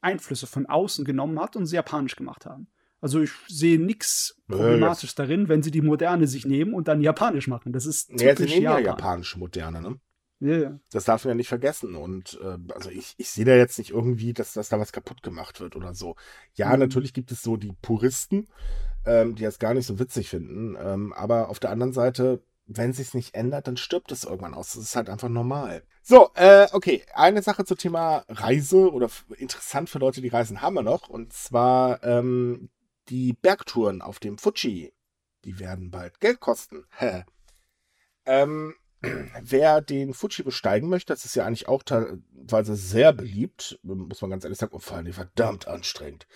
Einflüsse 0.00 0.46
von 0.46 0.64
außen 0.66 1.04
genommen 1.04 1.38
hat 1.38 1.54
und 1.56 1.66
sie 1.66 1.76
japanisch 1.76 2.16
gemacht 2.16 2.46
haben. 2.46 2.68
Also 3.04 3.20
ich 3.20 3.32
sehe 3.48 3.78
nichts 3.78 4.34
Nö, 4.46 4.56
Problematisches 4.56 5.14
darin, 5.14 5.50
wenn 5.50 5.62
sie 5.62 5.70
die 5.70 5.82
Moderne 5.82 6.26
sich 6.26 6.46
nehmen 6.46 6.72
und 6.72 6.88
dann 6.88 7.02
japanisch 7.02 7.48
machen. 7.48 7.70
Das 7.70 7.84
ist 7.84 8.08
Ja, 8.08 8.16
sie 8.16 8.36
typisch 8.36 8.52
nehmen 8.52 8.62
ja 8.64 8.70
Japan. 8.78 8.84
japanische 8.86 9.38
Moderne, 9.38 9.82
ne? 9.82 10.00
Ja, 10.40 10.56
ja. 10.56 10.78
Das 10.90 11.04
darf 11.04 11.22
man 11.24 11.32
ja 11.32 11.34
nicht 11.34 11.48
vergessen. 11.50 11.96
Und 11.96 12.38
äh, 12.42 12.56
also 12.72 12.88
ich, 12.88 13.12
ich 13.18 13.28
sehe 13.28 13.44
da 13.44 13.54
jetzt 13.56 13.76
nicht 13.76 13.90
irgendwie, 13.90 14.32
dass, 14.32 14.54
dass 14.54 14.70
da 14.70 14.80
was 14.80 14.90
kaputt 14.90 15.22
gemacht 15.22 15.60
wird 15.60 15.76
oder 15.76 15.92
so. 15.92 16.16
Ja, 16.54 16.72
Mhm. 16.72 16.78
natürlich 16.78 17.12
gibt 17.12 17.30
es 17.30 17.42
so 17.42 17.58
die 17.58 17.74
Puristen, 17.82 18.48
ähm, 19.04 19.34
die 19.34 19.42
das 19.42 19.58
gar 19.58 19.74
nicht 19.74 19.84
so 19.86 19.98
witzig 19.98 20.30
finden. 20.30 20.74
Ähm, 20.80 21.12
aber 21.12 21.50
auf 21.50 21.60
der 21.60 21.68
anderen 21.72 21.92
Seite, 21.92 22.42
wenn 22.66 22.94
sich's 22.94 23.12
nicht 23.12 23.34
ändert, 23.34 23.66
dann 23.66 23.76
stirbt 23.76 24.12
es 24.12 24.24
irgendwann 24.24 24.54
aus. 24.54 24.72
Das 24.72 24.82
ist 24.82 24.96
halt 24.96 25.10
einfach 25.10 25.28
normal. 25.28 25.82
So, 26.02 26.30
äh, 26.36 26.68
okay. 26.72 27.02
Eine 27.12 27.42
Sache 27.42 27.66
zum 27.66 27.76
Thema 27.76 28.24
Reise 28.30 28.90
oder 28.90 29.10
interessant 29.36 29.90
für 29.90 29.98
Leute, 29.98 30.22
die 30.22 30.28
reisen, 30.28 30.62
haben 30.62 30.72
wir 30.74 30.82
noch. 30.82 31.10
Und 31.10 31.34
zwar 31.34 32.02
ähm, 32.02 32.70
die 33.08 33.32
Bergtouren 33.32 34.02
auf 34.02 34.18
dem 34.18 34.38
Fuji. 34.38 34.92
Die 35.44 35.58
werden 35.58 35.90
bald 35.90 36.20
Geld 36.20 36.40
kosten. 36.40 36.86
Ähm, 38.24 38.74
wer 39.42 39.80
den 39.80 40.14
Fuji 40.14 40.42
besteigen 40.42 40.88
möchte, 40.88 41.12
das 41.12 41.24
ist 41.24 41.34
ja 41.34 41.44
eigentlich 41.44 41.68
auch 41.68 41.82
teilweise 41.82 42.76
sehr 42.76 43.12
beliebt, 43.12 43.78
muss 43.82 44.22
man 44.22 44.30
ganz 44.30 44.44
ehrlich 44.44 44.58
sagen, 44.58 44.74
und 44.74 44.82
vor 44.82 44.96
allem 44.96 45.12
verdammt 45.12 45.68
anstrengend. 45.68 46.26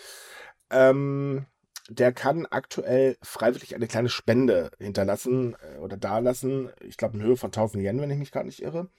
Ähm, 0.71 1.47
der 1.89 2.13
kann 2.13 2.45
aktuell 2.45 3.17
freiwillig 3.23 3.75
eine 3.75 3.87
kleine 3.87 4.11
Spende 4.11 4.71
hinterlassen 4.79 5.57
äh, 5.63 5.79
oder 5.79 5.97
dalassen. 5.97 6.71
Ich 6.83 6.99
glaube 6.99 7.17
in 7.17 7.23
Höhe 7.23 7.37
von 7.37 7.49
1000 7.49 7.83
Yen, 7.83 8.01
wenn 8.01 8.11
ich 8.11 8.19
mich 8.19 8.31
gerade 8.31 8.47
nicht 8.47 8.61
irre. 8.61 8.91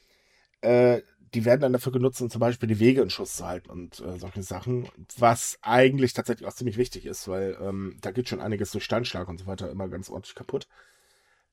Äh, 0.62 1.02
die 1.34 1.46
werden 1.46 1.62
dann 1.62 1.74
dafür 1.74 1.92
genutzt, 1.92 2.22
um 2.22 2.30
zum 2.30 2.40
Beispiel 2.40 2.68
die 2.68 2.80
Wege 2.80 3.02
in 3.02 3.10
Schuss 3.10 3.38
zu 3.38 3.46
halten 3.46 3.70
und 3.70 4.00
äh, 4.00 4.18
solche 4.18 4.44
Sachen, 4.44 4.88
was 5.18 5.58
eigentlich 5.62 6.14
tatsächlich 6.14 6.48
auch 6.48 6.54
ziemlich 6.54 6.78
wichtig 6.78 7.06
ist, 7.06 7.28
weil 7.28 7.58
ähm, 7.62 7.98
da 8.02 8.12
geht 8.12 8.30
schon 8.30 8.42
einiges 8.42 8.72
durch 8.72 8.84
Steinschlag 8.84 9.28
und 9.28 9.40
so 9.40 9.48
weiter 9.48 9.70
immer 9.70 9.88
ganz 9.88 10.10
ordentlich 10.10 10.36
kaputt. 10.36 10.68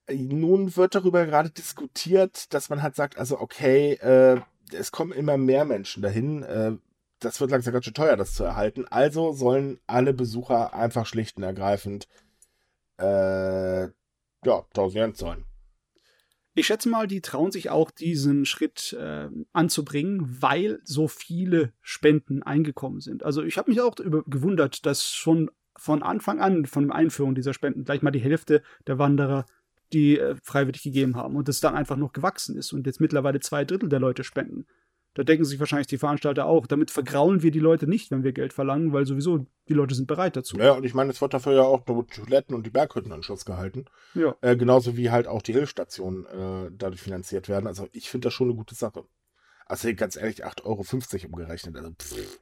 Nun 0.08 0.76
wird 0.76 0.94
darüber 0.94 1.26
gerade 1.26 1.50
diskutiert, 1.50 2.54
dass 2.54 2.68
man 2.68 2.82
halt 2.82 2.94
sagt, 2.94 3.18
also 3.18 3.40
okay, 3.40 3.94
äh, 3.94 4.40
es 4.72 4.92
kommen 4.92 5.12
immer 5.12 5.36
mehr 5.36 5.64
Menschen 5.64 6.02
dahin. 6.02 6.42
Äh, 6.42 6.72
das 7.18 7.40
wird 7.40 7.50
langsam 7.50 7.72
ganz 7.72 7.84
schön 7.84 7.94
teuer, 7.94 8.16
das 8.16 8.34
zu 8.34 8.44
erhalten. 8.44 8.86
Also 8.88 9.32
sollen 9.32 9.80
alle 9.86 10.12
Besucher 10.12 10.74
einfach 10.74 11.06
schlicht 11.06 11.36
und 11.38 11.42
ergreifend 11.42 12.08
äh, 12.98 13.84
ja, 13.84 14.64
1000 14.74 14.94
Yen 14.94 15.14
zahlen. 15.14 15.44
Ich 16.58 16.68
schätze 16.68 16.88
mal, 16.88 17.06
die 17.06 17.20
trauen 17.20 17.52
sich 17.52 17.68
auch 17.68 17.90
diesen 17.90 18.46
Schritt 18.46 18.96
äh, 18.98 19.28
anzubringen, 19.52 20.38
weil 20.40 20.80
so 20.84 21.06
viele 21.06 21.74
Spenden 21.82 22.42
eingekommen 22.42 23.00
sind. 23.00 23.24
Also 23.24 23.42
ich 23.42 23.58
habe 23.58 23.70
mich 23.70 23.82
auch 23.82 23.94
gewundert, 23.94 24.86
dass 24.86 25.10
schon 25.10 25.50
von 25.76 26.02
Anfang 26.02 26.40
an, 26.40 26.64
von 26.64 26.88
der 26.88 26.96
Einführung 26.96 27.34
dieser 27.34 27.52
Spenden, 27.52 27.84
gleich 27.84 28.00
mal 28.00 28.10
die 28.10 28.20
Hälfte 28.20 28.62
der 28.86 28.98
Wanderer 28.98 29.44
die 29.92 30.18
äh, 30.18 30.34
freiwillig 30.42 30.82
gegeben 30.82 31.14
haben 31.14 31.36
und 31.36 31.46
es 31.50 31.60
dann 31.60 31.74
einfach 31.74 31.98
noch 31.98 32.14
gewachsen 32.14 32.56
ist 32.56 32.72
und 32.72 32.86
jetzt 32.86 33.02
mittlerweile 33.02 33.40
zwei 33.40 33.66
Drittel 33.66 33.90
der 33.90 34.00
Leute 34.00 34.24
spenden. 34.24 34.66
Da 35.16 35.24
denken 35.24 35.46
sich 35.46 35.58
wahrscheinlich 35.58 35.86
die 35.86 35.96
Veranstalter 35.96 36.44
auch, 36.44 36.66
damit 36.66 36.90
vergraulen 36.90 37.42
wir 37.42 37.50
die 37.50 37.58
Leute 37.58 37.86
nicht, 37.86 38.10
wenn 38.10 38.22
wir 38.22 38.32
Geld 38.32 38.52
verlangen, 38.52 38.92
weil 38.92 39.06
sowieso 39.06 39.46
die 39.66 39.72
Leute 39.72 39.94
sind 39.94 40.08
bereit 40.08 40.36
dazu. 40.36 40.58
Ja, 40.58 40.72
und 40.72 40.84
ich 40.84 40.92
meine, 40.92 41.10
es 41.10 41.22
wird 41.22 41.32
dafür 41.32 41.54
ja 41.54 41.62
auch 41.62 41.86
nur 41.86 42.06
Toiletten 42.06 42.54
und 42.54 42.66
die 42.66 42.70
Berghütten 42.70 43.10
in 43.12 43.22
Schuss 43.22 43.46
gehalten. 43.46 43.86
Ja. 44.12 44.36
Äh, 44.42 44.58
genauso 44.58 44.98
wie 44.98 45.10
halt 45.10 45.26
auch 45.26 45.40
die 45.40 45.54
Hilfsstationen 45.54 46.26
äh, 46.26 46.70
dadurch 46.76 47.00
finanziert 47.00 47.48
werden. 47.48 47.66
Also 47.66 47.88
ich 47.92 48.10
finde 48.10 48.26
das 48.26 48.34
schon 48.34 48.48
eine 48.48 48.58
gute 48.58 48.74
Sache. 48.74 49.04
Also 49.64 49.88
ganz 49.94 50.16
ehrlich, 50.16 50.44
8,50 50.44 50.64
Euro 50.66 50.84
umgerechnet. 51.32 51.76
Also, 51.76 51.92
pff. 51.92 52.38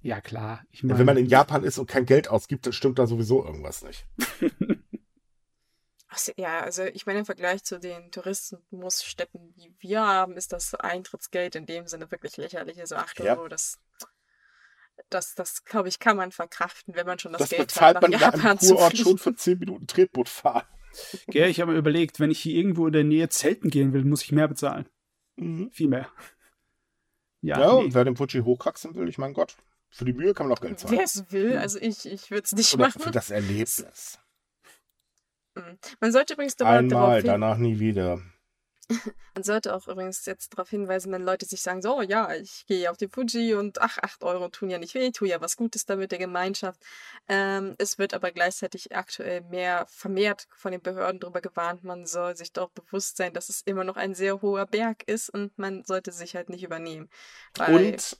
Ja, 0.00 0.20
klar. 0.20 0.64
Ich 0.72 0.82
Ja, 0.82 0.88
meine, 0.88 0.98
wenn 0.98 1.06
man 1.06 1.16
in 1.16 1.26
Japan 1.26 1.62
ist 1.62 1.78
und 1.78 1.86
kein 1.86 2.06
Geld 2.06 2.26
ausgibt, 2.26 2.66
dann 2.66 2.72
stimmt 2.72 2.98
da 2.98 3.06
sowieso 3.06 3.44
irgendwas 3.44 3.84
nicht. 3.84 4.04
Ach 6.14 6.18
so, 6.18 6.32
ja, 6.36 6.60
also 6.60 6.84
ich 6.84 7.06
meine, 7.06 7.18
im 7.20 7.24
Vergleich 7.24 7.64
zu 7.64 7.80
den 7.80 8.12
Tourismusstätten, 8.12 9.52
die 9.56 9.74
wir 9.80 10.00
haben, 10.00 10.36
ist 10.36 10.52
das 10.52 10.72
Eintrittsgeld 10.74 11.56
in 11.56 11.66
dem 11.66 11.88
Sinne 11.88 12.08
wirklich 12.12 12.36
lächerlich. 12.36 12.78
Also 12.80 12.94
8 12.94 13.18
Ja. 13.18 13.36
Euro, 13.36 13.48
das, 13.48 13.80
das, 15.10 15.34
das 15.34 15.64
glaube 15.64 15.88
ich, 15.88 15.98
kann 15.98 16.16
man 16.16 16.30
verkraften, 16.30 16.94
wenn 16.94 17.06
man 17.06 17.18
schon 17.18 17.32
das, 17.32 17.40
Das, 17.40 17.50
Geld 17.50 17.66
bezahlt 17.68 17.96
hat, 17.96 18.02
man 18.02 18.12
nach 18.12 18.20
in 18.20 18.24
einem 18.26 18.34
Japan 18.42 18.58
zu 18.60 18.74
Kurort 18.76 18.96
schon 18.96 19.18
für 19.18 19.34
10 19.34 19.58
Minuten 19.58 19.86
Tretboot 19.88 20.28
fahren. 20.28 20.66
Gell, 21.26 21.50
ich 21.50 21.60
habe 21.60 21.72
mir 21.72 21.78
überlegt, 21.78 22.20
wenn 22.20 22.30
ich 22.30 22.38
hier 22.40 22.54
irgendwo 22.54 22.86
in 22.86 22.92
der 22.92 23.02
Nähe 23.02 23.28
zelten 23.28 23.68
gehen 23.70 23.92
will, 23.92 24.04
muss 24.04 24.22
ich 24.22 24.30
mehr 24.30 24.46
bezahlen. 24.46 24.88
Mhm. 25.34 25.70
Viel 25.72 25.88
mehr. 25.88 26.08
Ja, 27.40 27.58
Ja, 27.58 27.72
nee. 27.74 27.84
und 27.86 27.94
wer 27.94 28.04
den 28.04 28.14
Fuji 28.14 28.42
hochkraxeln 28.42 28.94
will, 28.94 29.08
ich 29.08 29.18
mein 29.18 29.34
Gott, 29.34 29.56
für 29.90 30.04
die 30.04 30.12
Mühe 30.12 30.32
kann 30.32 30.46
man 30.48 30.56
auch 30.56 30.60
Geld 30.62 30.78
zahlen. 30.78 30.94
Wer 30.96 31.04
es 31.04 31.24
will, 31.32 31.58
also 31.58 31.80
ich, 31.80 32.06
ich 32.06 32.30
würde 32.30 32.44
es 32.44 32.52
nicht 32.52 32.72
Oder 32.74 32.86
machen. 32.86 33.02
für 33.02 33.10
das 33.10 33.30
Erlebnis. 33.32 34.20
Mhm. 35.54 35.78
Man 36.00 36.12
sollte 36.12 36.34
übrigens 36.34 36.56
darüber, 36.56 36.78
Einmal, 36.78 37.22
danach 37.22 37.58
nie 37.58 37.78
wieder. 37.78 38.20
Man 39.34 39.42
sollte 39.42 39.74
auch 39.74 39.88
übrigens 39.88 40.24
jetzt 40.26 40.52
darauf 40.52 40.68
hinweisen, 40.68 41.12
wenn 41.12 41.22
Leute 41.22 41.46
sich 41.46 41.62
sagen, 41.62 41.82
so, 41.82 42.02
ja, 42.02 42.32
ich 42.34 42.66
gehe 42.66 42.90
auf 42.90 42.96
die 42.96 43.08
Fuji 43.08 43.54
und 43.54 43.80
ach, 43.80 43.98
8 43.98 44.22
Euro 44.24 44.48
tun 44.48 44.70
ja 44.70 44.78
nicht 44.78 44.94
weh, 44.94 45.10
tue 45.10 45.28
ja 45.28 45.40
was 45.40 45.56
Gutes 45.56 45.86
damit 45.86 46.12
der 46.12 46.18
Gemeinschaft. 46.18 46.80
Ähm, 47.28 47.74
es 47.78 47.98
wird 47.98 48.14
aber 48.14 48.30
gleichzeitig 48.30 48.94
aktuell 48.94 49.40
mehr 49.42 49.86
vermehrt 49.88 50.46
von 50.56 50.72
den 50.72 50.82
Behörden 50.82 51.20
darüber 51.20 51.40
gewarnt, 51.40 51.84
man 51.84 52.06
soll 52.06 52.36
sich 52.36 52.52
doch 52.52 52.70
bewusst 52.70 53.16
sein, 53.16 53.32
dass 53.32 53.48
es 53.48 53.62
immer 53.62 53.84
noch 53.84 53.96
ein 53.96 54.14
sehr 54.14 54.42
hoher 54.42 54.66
Berg 54.66 55.02
ist 55.06 55.30
und 55.30 55.56
man 55.58 55.84
sollte 55.84 56.12
sich 56.12 56.36
halt 56.36 56.48
nicht 56.48 56.62
übernehmen. 56.62 57.08
und 57.66 58.18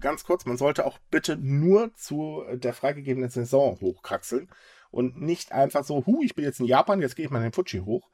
ganz 0.00 0.24
kurz, 0.24 0.44
man 0.44 0.56
sollte 0.56 0.86
auch 0.86 0.98
bitte 1.10 1.36
nur 1.36 1.94
zu 1.94 2.44
der 2.52 2.74
freigegebenen 2.74 3.30
Saison 3.30 3.78
hochkraxeln 3.80 4.48
und 4.94 5.20
nicht 5.20 5.50
einfach 5.50 5.84
so, 5.84 6.06
hu, 6.06 6.22
ich 6.22 6.36
bin 6.36 6.44
jetzt 6.44 6.60
in 6.60 6.66
Japan, 6.66 7.00
jetzt 7.00 7.16
gehe 7.16 7.24
ich 7.24 7.30
mal 7.30 7.38
in 7.38 7.50
den 7.50 7.52
Fuji 7.52 7.80
hoch. 7.80 8.08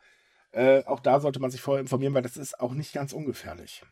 Äh, 0.52 0.82
auch 0.84 1.00
da 1.00 1.20
sollte 1.20 1.38
man 1.38 1.50
sich 1.50 1.60
vorher 1.60 1.82
informieren, 1.82 2.14
weil 2.14 2.22
das 2.22 2.38
ist 2.38 2.58
auch 2.58 2.72
nicht 2.72 2.94
ganz 2.94 3.12
ungefährlich. 3.12 3.84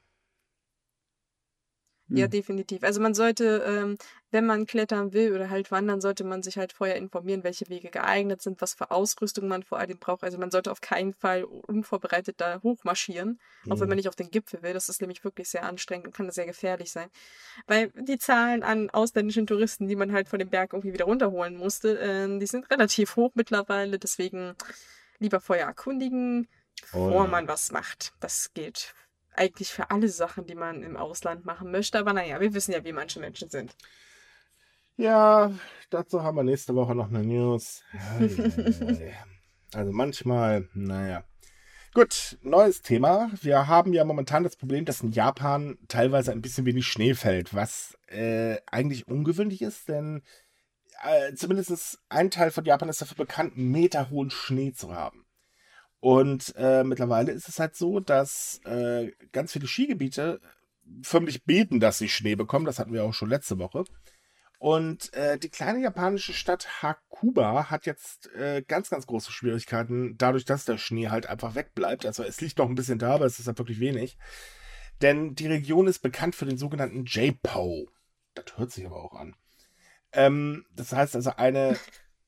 Ja, 2.10 2.24
hm. 2.24 2.30
definitiv. 2.30 2.82
Also 2.84 3.00
man 3.00 3.14
sollte, 3.14 3.62
ähm, 3.66 3.98
wenn 4.30 4.46
man 4.46 4.66
klettern 4.66 5.12
will 5.12 5.34
oder 5.34 5.50
halt 5.50 5.70
wandern, 5.70 6.00
sollte 6.00 6.24
man 6.24 6.42
sich 6.42 6.56
halt 6.56 6.72
vorher 6.72 6.96
informieren, 6.96 7.44
welche 7.44 7.68
Wege 7.68 7.90
geeignet 7.90 8.40
sind, 8.40 8.60
was 8.62 8.74
für 8.74 8.90
Ausrüstung 8.90 9.46
man 9.46 9.62
vor 9.62 9.78
allem 9.78 9.98
braucht. 9.98 10.24
Also 10.24 10.38
man 10.38 10.50
sollte 10.50 10.70
auf 10.70 10.80
keinen 10.80 11.12
Fall 11.12 11.44
unvorbereitet 11.44 12.40
da 12.40 12.62
hochmarschieren, 12.62 13.38
mhm. 13.64 13.72
auch 13.72 13.80
wenn 13.80 13.88
man 13.88 13.96
nicht 13.96 14.08
auf 14.08 14.16
den 14.16 14.30
Gipfel 14.30 14.62
will. 14.62 14.72
Das 14.72 14.88
ist 14.88 15.00
nämlich 15.02 15.22
wirklich 15.22 15.48
sehr 15.50 15.64
anstrengend 15.64 16.06
und 16.06 16.14
kann 16.14 16.30
sehr 16.30 16.46
gefährlich 16.46 16.90
sein. 16.90 17.08
Weil 17.66 17.90
die 17.94 18.18
Zahlen 18.18 18.62
an 18.62 18.88
ausländischen 18.90 19.46
Touristen, 19.46 19.86
die 19.86 19.96
man 19.96 20.12
halt 20.12 20.28
von 20.28 20.38
dem 20.38 20.48
Berg 20.48 20.72
irgendwie 20.72 20.94
wieder 20.94 21.04
runterholen 21.04 21.56
musste, 21.56 21.98
äh, 21.98 22.38
die 22.38 22.46
sind 22.46 22.70
relativ 22.70 23.16
hoch 23.16 23.32
mittlerweile. 23.34 23.98
Deswegen 23.98 24.54
lieber 25.18 25.40
vorher 25.40 25.66
erkundigen, 25.66 26.48
bevor 26.80 27.12
oh, 27.12 27.24
ja. 27.24 27.26
man 27.26 27.48
was 27.48 27.70
macht. 27.70 28.12
Das 28.20 28.52
gilt 28.54 28.94
eigentlich 29.38 29.72
für 29.72 29.90
alle 29.90 30.08
Sachen, 30.08 30.46
die 30.46 30.54
man 30.54 30.82
im 30.82 30.96
Ausland 30.96 31.44
machen 31.44 31.70
möchte. 31.70 31.98
Aber 31.98 32.12
naja, 32.12 32.40
wir 32.40 32.52
wissen 32.54 32.72
ja, 32.72 32.84
wie 32.84 32.92
manche 32.92 33.20
Menschen 33.20 33.48
sind. 33.48 33.74
Ja, 34.96 35.52
dazu 35.90 36.22
haben 36.22 36.36
wir 36.36 36.42
nächste 36.42 36.74
Woche 36.74 36.94
noch 36.94 37.08
eine 37.08 37.22
News. 37.22 37.84
also 39.72 39.92
manchmal, 39.92 40.68
naja. 40.74 41.24
Gut, 41.94 42.36
neues 42.42 42.82
Thema. 42.82 43.30
Wir 43.40 43.66
haben 43.66 43.92
ja 43.92 44.04
momentan 44.04 44.44
das 44.44 44.56
Problem, 44.56 44.84
dass 44.84 45.00
in 45.00 45.12
Japan 45.12 45.78
teilweise 45.88 46.32
ein 46.32 46.42
bisschen 46.42 46.66
wenig 46.66 46.86
Schnee 46.86 47.14
fällt, 47.14 47.54
was 47.54 47.96
äh, 48.08 48.56
eigentlich 48.66 49.08
ungewöhnlich 49.08 49.62
ist, 49.62 49.88
denn 49.88 50.22
äh, 51.02 51.32
zumindest 51.34 51.98
ein 52.08 52.30
Teil 52.30 52.50
von 52.50 52.64
Japan 52.64 52.88
ist 52.88 53.00
dafür 53.00 53.16
bekannt, 53.16 53.56
meterhohen 53.56 54.30
Schnee 54.30 54.72
zu 54.72 54.94
haben. 54.94 55.24
Und 56.00 56.54
äh, 56.56 56.84
mittlerweile 56.84 57.32
ist 57.32 57.48
es 57.48 57.58
halt 57.58 57.74
so, 57.74 58.00
dass 58.00 58.60
äh, 58.64 59.12
ganz 59.32 59.52
viele 59.52 59.66
Skigebiete 59.66 60.40
förmlich 61.02 61.44
beten, 61.44 61.80
dass 61.80 61.98
sie 61.98 62.08
Schnee 62.08 62.36
bekommen. 62.36 62.64
Das 62.64 62.78
hatten 62.78 62.92
wir 62.92 63.04
auch 63.04 63.14
schon 63.14 63.28
letzte 63.28 63.58
Woche. 63.58 63.84
Und 64.58 65.12
äh, 65.14 65.38
die 65.38 65.50
kleine 65.50 65.80
japanische 65.80 66.32
Stadt 66.32 66.82
Hakuba 66.82 67.70
hat 67.70 67.86
jetzt 67.86 68.32
äh, 68.34 68.62
ganz, 68.66 68.90
ganz 68.90 69.06
große 69.06 69.30
Schwierigkeiten, 69.30 70.16
dadurch, 70.18 70.44
dass 70.44 70.64
der 70.64 70.78
Schnee 70.78 71.08
halt 71.08 71.26
einfach 71.26 71.54
wegbleibt. 71.54 72.06
Also 72.06 72.24
es 72.24 72.40
liegt 72.40 72.58
noch 72.58 72.68
ein 72.68 72.74
bisschen 72.74 72.98
da, 72.98 73.14
aber 73.14 73.26
es 73.26 73.38
ist 73.38 73.46
halt 73.46 73.58
wirklich 73.58 73.78
wenig. 73.78 74.18
Denn 75.00 75.36
die 75.36 75.46
Region 75.46 75.86
ist 75.86 76.00
bekannt 76.00 76.34
für 76.34 76.46
den 76.46 76.58
sogenannten 76.58 77.04
J-Po. 77.04 77.88
Das 78.34 78.56
hört 78.56 78.72
sich 78.72 78.84
aber 78.84 78.96
auch 78.96 79.14
an. 79.14 79.36
Ähm, 80.12 80.66
das 80.74 80.92
heißt 80.92 81.14
also 81.14 81.30
eine 81.36 81.76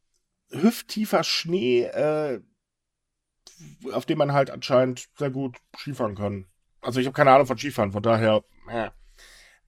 hüfttiefer 0.50 1.24
Schnee, 1.24 1.82
äh, 1.82 2.40
auf 3.92 4.06
dem 4.06 4.18
man 4.18 4.32
halt 4.32 4.50
anscheinend 4.50 5.08
sehr 5.18 5.30
gut 5.30 5.58
Skifahren 5.76 6.14
kann. 6.14 6.46
Also 6.80 7.00
ich 7.00 7.06
habe 7.06 7.14
keine 7.14 7.30
Ahnung 7.32 7.46
von 7.46 7.58
Skifahren, 7.58 7.92
von 7.92 8.02
daher. 8.02 8.42
Äh. 8.68 8.90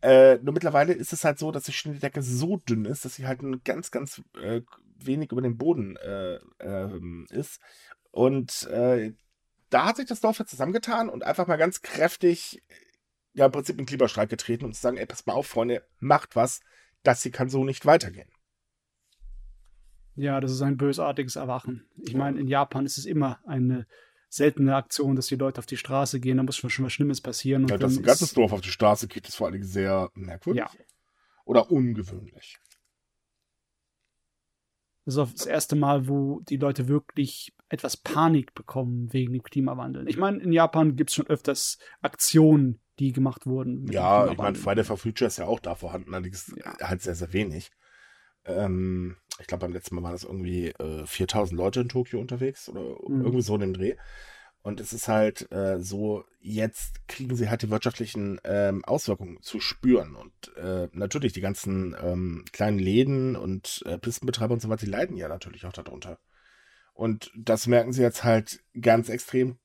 Äh, 0.03 0.39
nur 0.43 0.53
mittlerweile 0.53 0.93
ist 0.93 1.13
es 1.13 1.25
halt 1.25 1.39
so, 1.39 1.53
dass 1.53 1.65
die 1.65 1.73
Schneedecke 1.73 2.23
so 2.23 2.57
dünn 2.57 2.87
ist, 2.87 3.05
dass 3.05 3.15
sie 3.15 3.27
halt 3.27 3.43
nur 3.43 3.61
ganz, 3.63 3.91
ganz 3.91 4.21
äh, 4.43 4.63
wenig 4.97 5.31
über 5.31 5.43
dem 5.43 5.57
Boden 5.57 5.97
äh, 5.97 6.41
ähm, 6.61 7.27
ist. 7.31 7.61
Und 8.11 8.65
äh, 8.65 9.13
da 9.71 9.87
hat 9.87 9.97
sich 9.97 10.07
das 10.07 10.21
Dorf 10.21 10.39
jetzt 10.39 10.51
zusammengetan 10.51 11.09
und 11.09 11.23
einfach 11.23 11.47
mal 11.47 11.57
ganz 11.57 11.83
kräftig, 11.83 12.63
ja, 13.35 13.47
im 13.47 13.53
Prinzip 13.53 13.79
einen 13.79 13.87
Klimastreik 13.87 14.29
getreten 14.29 14.65
und 14.65 14.75
zu 14.75 14.81
sagen, 14.81 14.97
ey, 14.97 15.07
pass 15.07 15.25
mal 15.25 15.35
auf, 15.35 15.47
Freunde, 15.47 15.87
macht 16.01 16.35
was 16.35 16.61
das 17.03 17.23
hier 17.23 17.33
kann 17.33 17.49
so 17.49 17.65
nicht 17.65 17.87
weitergehen. 17.87 18.29
Ja, 20.15 20.41
das 20.41 20.53
ist 20.53 20.63
ein 20.63 20.77
bösartiges 20.77 21.37
Erwachen. 21.37 21.87
Ich 21.97 22.15
meine, 22.15 22.39
in 22.39 22.49
Japan 22.49 22.85
ist 22.85 22.99
es 22.99 23.07
immer 23.07 23.39
eine 23.47 23.87
seltene 24.29 24.75
Aktion, 24.77 25.17
dass 25.17 25.27
die 25.27 25.37
Leute 25.37 25.59
auf 25.59 25.67
die 25.67 25.77
Straße 25.77 26.21
gehen, 26.21 26.39
da 26.39 26.43
muss 26.43 26.57
schon 26.57 26.85
was 26.85 26.93
Schlimmes 26.93 27.21
passieren. 27.21 27.67
ja, 27.69 27.77
dass 27.77 27.97
ein 27.97 28.03
ganzes 28.03 28.33
Dorf 28.33 28.53
auf 28.53 28.63
die 28.63 28.71
Straße 28.71 29.07
geht, 29.09 29.29
ist 29.29 29.37
vor 29.37 29.47
allen 29.47 29.55
Dingen 29.55 29.67
sehr 29.67 30.11
merkwürdig. 30.15 30.63
Ja. 30.63 30.71
Oder 31.45 31.71
ungewöhnlich. 31.71 32.59
Das 35.05 35.15
ist 35.15 35.19
auch 35.19 35.33
das 35.33 35.47
erste 35.47 35.77
Mal, 35.77 36.09
wo 36.09 36.41
die 36.49 36.57
Leute 36.57 36.89
wirklich 36.89 37.53
etwas 37.69 37.97
Panik 37.97 38.55
bekommen 38.55 39.13
wegen 39.13 39.33
dem 39.33 39.43
Klimawandel. 39.43 40.09
Ich 40.09 40.17
meine, 40.17 40.39
in 40.39 40.53
Japan 40.53 40.95
gibt 40.95 41.11
es 41.11 41.17
schon 41.17 41.27
öfters 41.27 41.79
Aktionen, 42.01 42.81
die 42.99 43.13
gemacht 43.13 43.47
wurden. 43.47 43.91
Ja, 43.91 44.31
ich 44.31 44.39
meine, 44.39 44.57
Friday 44.57 44.85
for 44.85 44.97
Future 44.97 45.27
ist 45.27 45.39
ja 45.39 45.47
auch 45.47 45.59
da 45.59 45.75
vorhanden, 45.75 46.15
allerdings 46.15 46.55
ja. 46.57 46.79
halt 46.81 47.03
sehr, 47.03 47.17
sehr 47.17 47.33
wenig. 47.33 47.71
Ähm, 48.45 49.17
ich 49.43 49.49
glaube, 49.49 49.63
beim 49.63 49.73
letzten 49.73 49.95
Mal 49.95 50.03
waren 50.03 50.13
das 50.13 50.25
irgendwie 50.25 50.69
äh, 50.69 51.07
4000 51.07 51.59
Leute 51.59 51.81
in 51.81 51.89
Tokio 51.89 52.21
unterwegs 52.21 52.69
oder 52.69 52.81
mhm. 52.81 53.25
irgendwie 53.25 53.43
so 53.43 53.55
in 53.55 53.61
dem 53.61 53.75
Dreh. 53.75 53.97
Und 54.63 54.81
es 54.81 54.93
ist 54.93 55.09
halt 55.09 55.51
äh, 55.51 55.81
so, 55.81 56.25
jetzt 56.41 57.09
kriegen 57.09 57.35
sie 57.35 57.51
halt 57.51 57.63
die 57.63 57.71
wirtschaftlichen 57.71 58.41
ähm, 58.45 58.85
Auswirkungen 58.85 59.43
zu 59.43 59.61
spüren. 59.61 60.15
Und 60.15 60.57
äh, 60.57 60.89
natürlich, 60.93 61.33
die 61.33 61.41
ganzen 61.41 61.97
ähm, 62.01 62.45
kleinen 62.53 62.79
Läden 62.79 63.35
und 63.35 63.83
äh, 63.87 63.99
Pistenbetreiber 63.99 64.55
und 64.55 64.63
so 64.63 64.69
weiter, 64.69 64.85
die 64.85 64.93
leiden 64.93 65.17
ja 65.17 65.29
natürlich 65.29 65.67
auch 65.67 65.73
darunter. 65.73 66.19
Und 66.95 67.33
das 67.37 67.67
merken 67.67 67.93
sie 67.93 68.03
jetzt 68.03 68.23
halt 68.23 68.63
ganz 68.81 69.09
extrem, 69.09 69.59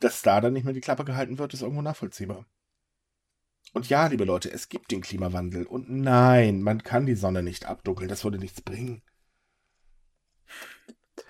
dass 0.00 0.22
da 0.22 0.40
dann 0.40 0.54
nicht 0.54 0.64
mehr 0.64 0.74
die 0.74 0.80
Klappe 0.80 1.04
gehalten 1.04 1.38
wird, 1.38 1.52
ist 1.52 1.62
irgendwo 1.62 1.82
nachvollziehbar. 1.82 2.46
Und 3.74 3.88
ja, 3.88 4.06
liebe 4.06 4.24
Leute, 4.24 4.50
es 4.50 4.68
gibt 4.68 4.90
den 4.90 5.02
Klimawandel. 5.02 5.66
Und 5.66 5.90
nein, 5.90 6.62
man 6.62 6.82
kann 6.82 7.04
die 7.04 7.16
Sonne 7.16 7.42
nicht 7.42 7.66
abdunkeln. 7.66 8.08
Das 8.08 8.24
würde 8.24 8.38
nichts 8.38 8.62
bringen. 8.62 9.02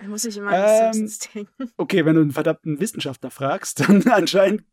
Muss 0.07 0.25
ich 0.25 0.37
immer 0.37 0.51
an 0.51 0.93
ähm, 0.95 1.11
denken. 1.33 1.71
Okay, 1.77 2.05
wenn 2.05 2.15
du 2.15 2.21
einen 2.21 2.31
verdammten 2.31 2.79
Wissenschaftler 2.79 3.31
fragst, 3.31 3.79
dann 3.87 4.07
anscheinend 4.07 4.63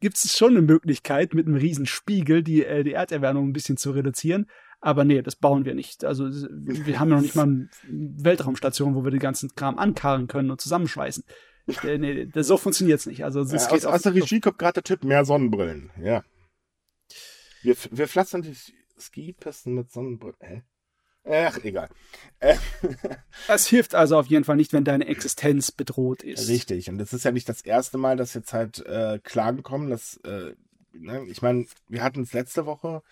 gibt 0.00 0.16
es 0.16 0.36
schon 0.36 0.50
eine 0.50 0.62
Möglichkeit, 0.62 1.34
mit 1.34 1.46
einem 1.46 1.56
riesen 1.56 1.86
Spiegel 1.86 2.42
die, 2.42 2.64
äh, 2.64 2.84
die 2.84 2.92
Erderwärmung 2.92 3.48
ein 3.48 3.52
bisschen 3.52 3.76
zu 3.76 3.90
reduzieren. 3.90 4.46
Aber 4.80 5.04
nee, 5.04 5.22
das 5.22 5.34
bauen 5.34 5.64
wir 5.64 5.74
nicht. 5.74 6.04
Also 6.04 6.26
wir 6.30 7.00
haben 7.00 7.10
ja 7.10 7.16
noch 7.16 7.22
nicht 7.22 7.34
mal 7.34 7.42
eine 7.42 7.68
Weltraumstation, 7.88 8.94
wo 8.94 9.02
wir 9.02 9.10
den 9.10 9.18
ganzen 9.18 9.54
Kram 9.56 9.76
ankarren 9.76 10.28
können 10.28 10.52
und 10.52 10.60
zusammenschweißen. 10.60 11.24
Äh, 11.82 11.98
nee, 11.98 12.26
das, 12.26 12.46
so 12.46 12.56
funktioniert 12.56 13.00
es 13.00 13.06
nicht. 13.06 13.24
Also, 13.24 13.40
es 13.40 13.52
ja, 13.52 13.70
aus, 13.70 13.84
aus 13.84 14.02
der 14.02 14.14
Regie 14.14 14.40
kommt 14.40 14.58
gerade 14.58 14.74
der 14.74 14.84
Tipp, 14.84 15.04
mehr 15.04 15.24
Sonnenbrillen. 15.24 15.90
Ja. 16.00 16.24
Wir, 17.62 17.76
wir 17.90 18.08
pflastern 18.08 18.42
die 18.42 18.56
Skipisten 18.98 19.74
mit 19.74 19.90
Sonnenbrillen. 19.90 20.62
Ach, 21.30 21.58
egal. 21.62 21.88
Das 23.46 23.66
hilft 23.66 23.94
also 23.94 24.18
auf 24.18 24.26
jeden 24.26 24.44
Fall 24.44 24.56
nicht, 24.56 24.72
wenn 24.72 24.84
deine 24.84 25.06
Existenz 25.06 25.70
bedroht 25.72 26.22
ist. 26.22 26.48
Richtig. 26.48 26.88
Und 26.88 27.00
es 27.00 27.12
ist 27.12 27.24
ja 27.24 27.32
nicht 27.32 27.48
das 27.48 27.60
erste 27.62 27.98
Mal, 27.98 28.16
dass 28.16 28.34
jetzt 28.34 28.52
halt 28.52 28.84
äh, 28.86 29.18
Klagen 29.22 29.62
kommen. 29.62 29.90
Dass, 29.90 30.16
äh, 30.24 30.54
ne? 30.92 31.26
Ich 31.28 31.42
meine, 31.42 31.66
wir 31.88 32.02
hatten 32.02 32.22
es 32.22 32.32
letzte 32.32 32.64
Woche 32.66 33.02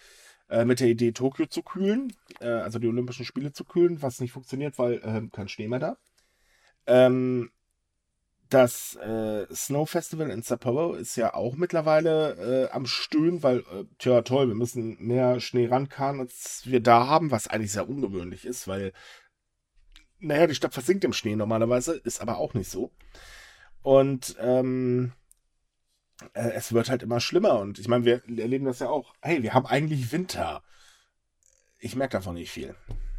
äh, 0.49 0.65
mit 0.65 0.81
der 0.81 0.89
Idee, 0.89 1.13
Tokio 1.13 1.47
zu 1.47 1.63
kühlen, 1.63 2.13
äh, 2.41 2.47
also 2.47 2.79
die 2.79 2.89
Olympischen 2.89 3.25
Spiele 3.25 3.53
zu 3.53 3.65
kühlen, 3.65 4.01
was 4.01 4.21
nicht 4.21 4.33
funktioniert, 4.33 4.79
weil 4.79 4.95
äh, 4.95 5.29
kein 5.31 5.49
Schnee 5.49 5.69
mehr 5.69 5.81
da. 5.81 5.97
Ähm, 6.87 7.51
das 8.49 8.97
äh, 8.97 9.47
Snow 9.55 9.89
Festival 9.89 10.31
in 10.31 10.43
Sapporo 10.43 10.95
ist 10.95 11.17
ja 11.17 11.35
auch 11.35 11.57
mittlerweile 11.57 12.67
äh, 12.69 12.71
am 12.71 12.87
Stöhnen, 12.87 13.43
weil, 13.43 13.59
äh, 13.61 13.85
tja, 13.99 14.23
toll, 14.23 14.49
wir 14.49 14.55
müssen 14.55 14.97
mehr 15.01 15.41
Schnee 15.41 15.67
rankarren, 15.67 16.21
als 16.21 16.63
wir 16.65 16.81
da 16.81 17.07
haben, 17.07 17.31
was 17.31 17.49
eigentlich 17.49 17.73
sehr 17.73 17.89
ungewöhnlich 17.89 18.45
ist, 18.45 18.69
weil, 18.69 18.93
naja, 20.19 20.47
die 20.47 20.55
Stadt 20.55 20.75
versinkt 20.75 21.05
im 21.05 21.13
Schnee 21.13 21.37
normalerweise, 21.37 21.97
ist 21.97 22.21
aber 22.21 22.39
auch 22.39 22.55
nicht 22.55 22.71
so. 22.71 22.93
Und 23.83 24.37
ähm, 24.41 25.13
äh, 26.35 26.51
es 26.51 26.73
wird 26.73 26.89
halt 26.91 27.03
immer 27.03 27.21
schlimmer. 27.21 27.61
Und 27.61 27.79
ich 27.79 27.89
meine, 27.89 28.05
wir 28.05 28.23
erleben 28.39 28.65
das 28.65 28.81
ja 28.81 28.89
auch. 28.89 29.15
Hey, 29.21 29.43
wir 29.43 29.55
haben 29.55 29.67
eigentlich 29.67 30.13
Winter. 30.13 30.63
Ich 31.79 31.95
merke 31.97 32.13
davon 32.13 32.35
nicht 32.35 32.51
viel. 32.51 32.75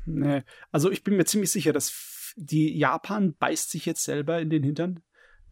Nee, 0.06 0.44
also 0.72 0.90
ich 0.90 1.04
bin 1.04 1.18
mir 1.18 1.26
ziemlich 1.26 1.52
sicher, 1.52 1.74
dass 1.74 2.34
die 2.36 2.78
Japan 2.78 3.36
beißt 3.36 3.70
sich 3.70 3.86
jetzt 3.86 4.04
selber 4.04 4.40
in 4.40 4.50
den 4.50 4.64
Hintern 4.64 5.02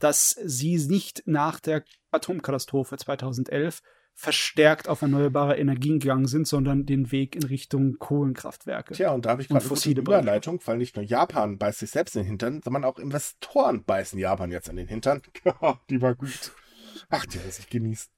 dass 0.06 0.38
sie 0.44 0.78
nicht 0.88 1.24
nach 1.26 1.60
der 1.60 1.84
Atomkatastrophe 2.12 2.96
2011 2.96 3.82
verstärkt 4.14 4.88
auf 4.88 5.02
erneuerbare 5.02 5.58
Energien 5.58 5.98
gegangen 5.98 6.28
sind, 6.28 6.48
sondern 6.48 6.86
den 6.86 7.12
Weg 7.12 7.36
in 7.36 7.42
Richtung 7.42 7.98
Kohlenkraftwerke. 7.98 8.94
Tja, 8.94 9.12
und 9.14 9.26
da 9.26 9.32
habe 9.32 9.42
ich 9.42 9.48
gerade 9.48 9.66
eine 9.68 10.00
Überleitung, 10.00 10.62
weil 10.66 10.78
nicht 10.78 10.96
nur 10.96 11.04
Japan 11.04 11.58
beißt 11.58 11.80
sich 11.80 11.90
selbst 11.90 12.16
in 12.16 12.22
den 12.22 12.28
Hintern, 12.28 12.62
sondern 12.64 12.86
auch 12.86 13.00
Investoren 13.00 13.84
beißen 13.84 14.20
Japan 14.20 14.52
jetzt 14.52 14.70
in 14.70 14.76
den 14.76 14.88
Hintern. 14.88 15.24
Die 15.90 16.00
war 16.04 16.14
gut. 16.14 16.52
Ach, 17.10 17.26
die 17.26 17.40
muss 17.40 17.58
ich 17.58 17.68
genießen. 17.68 18.12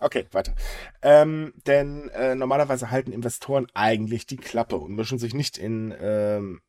Okay, 0.00 0.26
weiter. 0.32 0.56
Ähm, 1.02 1.54
denn 1.66 2.08
äh, 2.08 2.34
normalerweise 2.34 2.90
halten 2.90 3.12
Investoren 3.12 3.68
eigentlich 3.74 4.26
die 4.26 4.38
Klappe 4.38 4.76
und 4.76 4.96
mischen 4.96 5.18
sich 5.18 5.34
nicht 5.34 5.56
in, 5.56 5.94
ähm, 6.00 6.60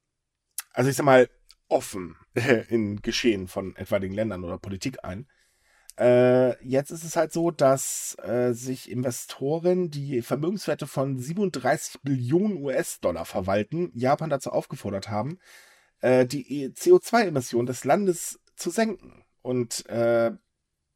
also 0.74 0.92
ich 0.92 0.96
sag 0.96 1.06
mal, 1.06 1.28
offen 1.72 2.16
in 2.70 3.02
Geschehen 3.02 3.48
von 3.48 3.76
etwaigen 3.76 4.14
Ländern 4.14 4.44
oder 4.44 4.58
Politik 4.58 5.04
ein. 5.04 5.28
Äh, 6.00 6.64
jetzt 6.66 6.90
ist 6.92 7.04
es 7.04 7.16
halt 7.16 7.34
so, 7.34 7.52
dass 7.52 8.18
äh, 8.24 8.54
sich 8.54 8.90
Investoren, 8.90 9.92
die 9.92 10.22
Vermögenswerte 10.22 10.88
von 10.88 11.20
37 11.20 12.02
Billionen 12.02 12.64
US-Dollar 12.64 13.26
verwalten, 13.26 13.92
Japan 13.94 14.30
dazu 14.30 14.52
aufgefordert 14.52 15.10
haben, 15.10 15.38
äh, 16.00 16.26
die 16.26 16.70
CO2-Emissionen 16.70 17.68
des 17.68 17.84
Landes 17.84 18.40
zu 18.56 18.70
senken. 18.70 19.24
Und 19.42 19.86
äh, 19.90 20.32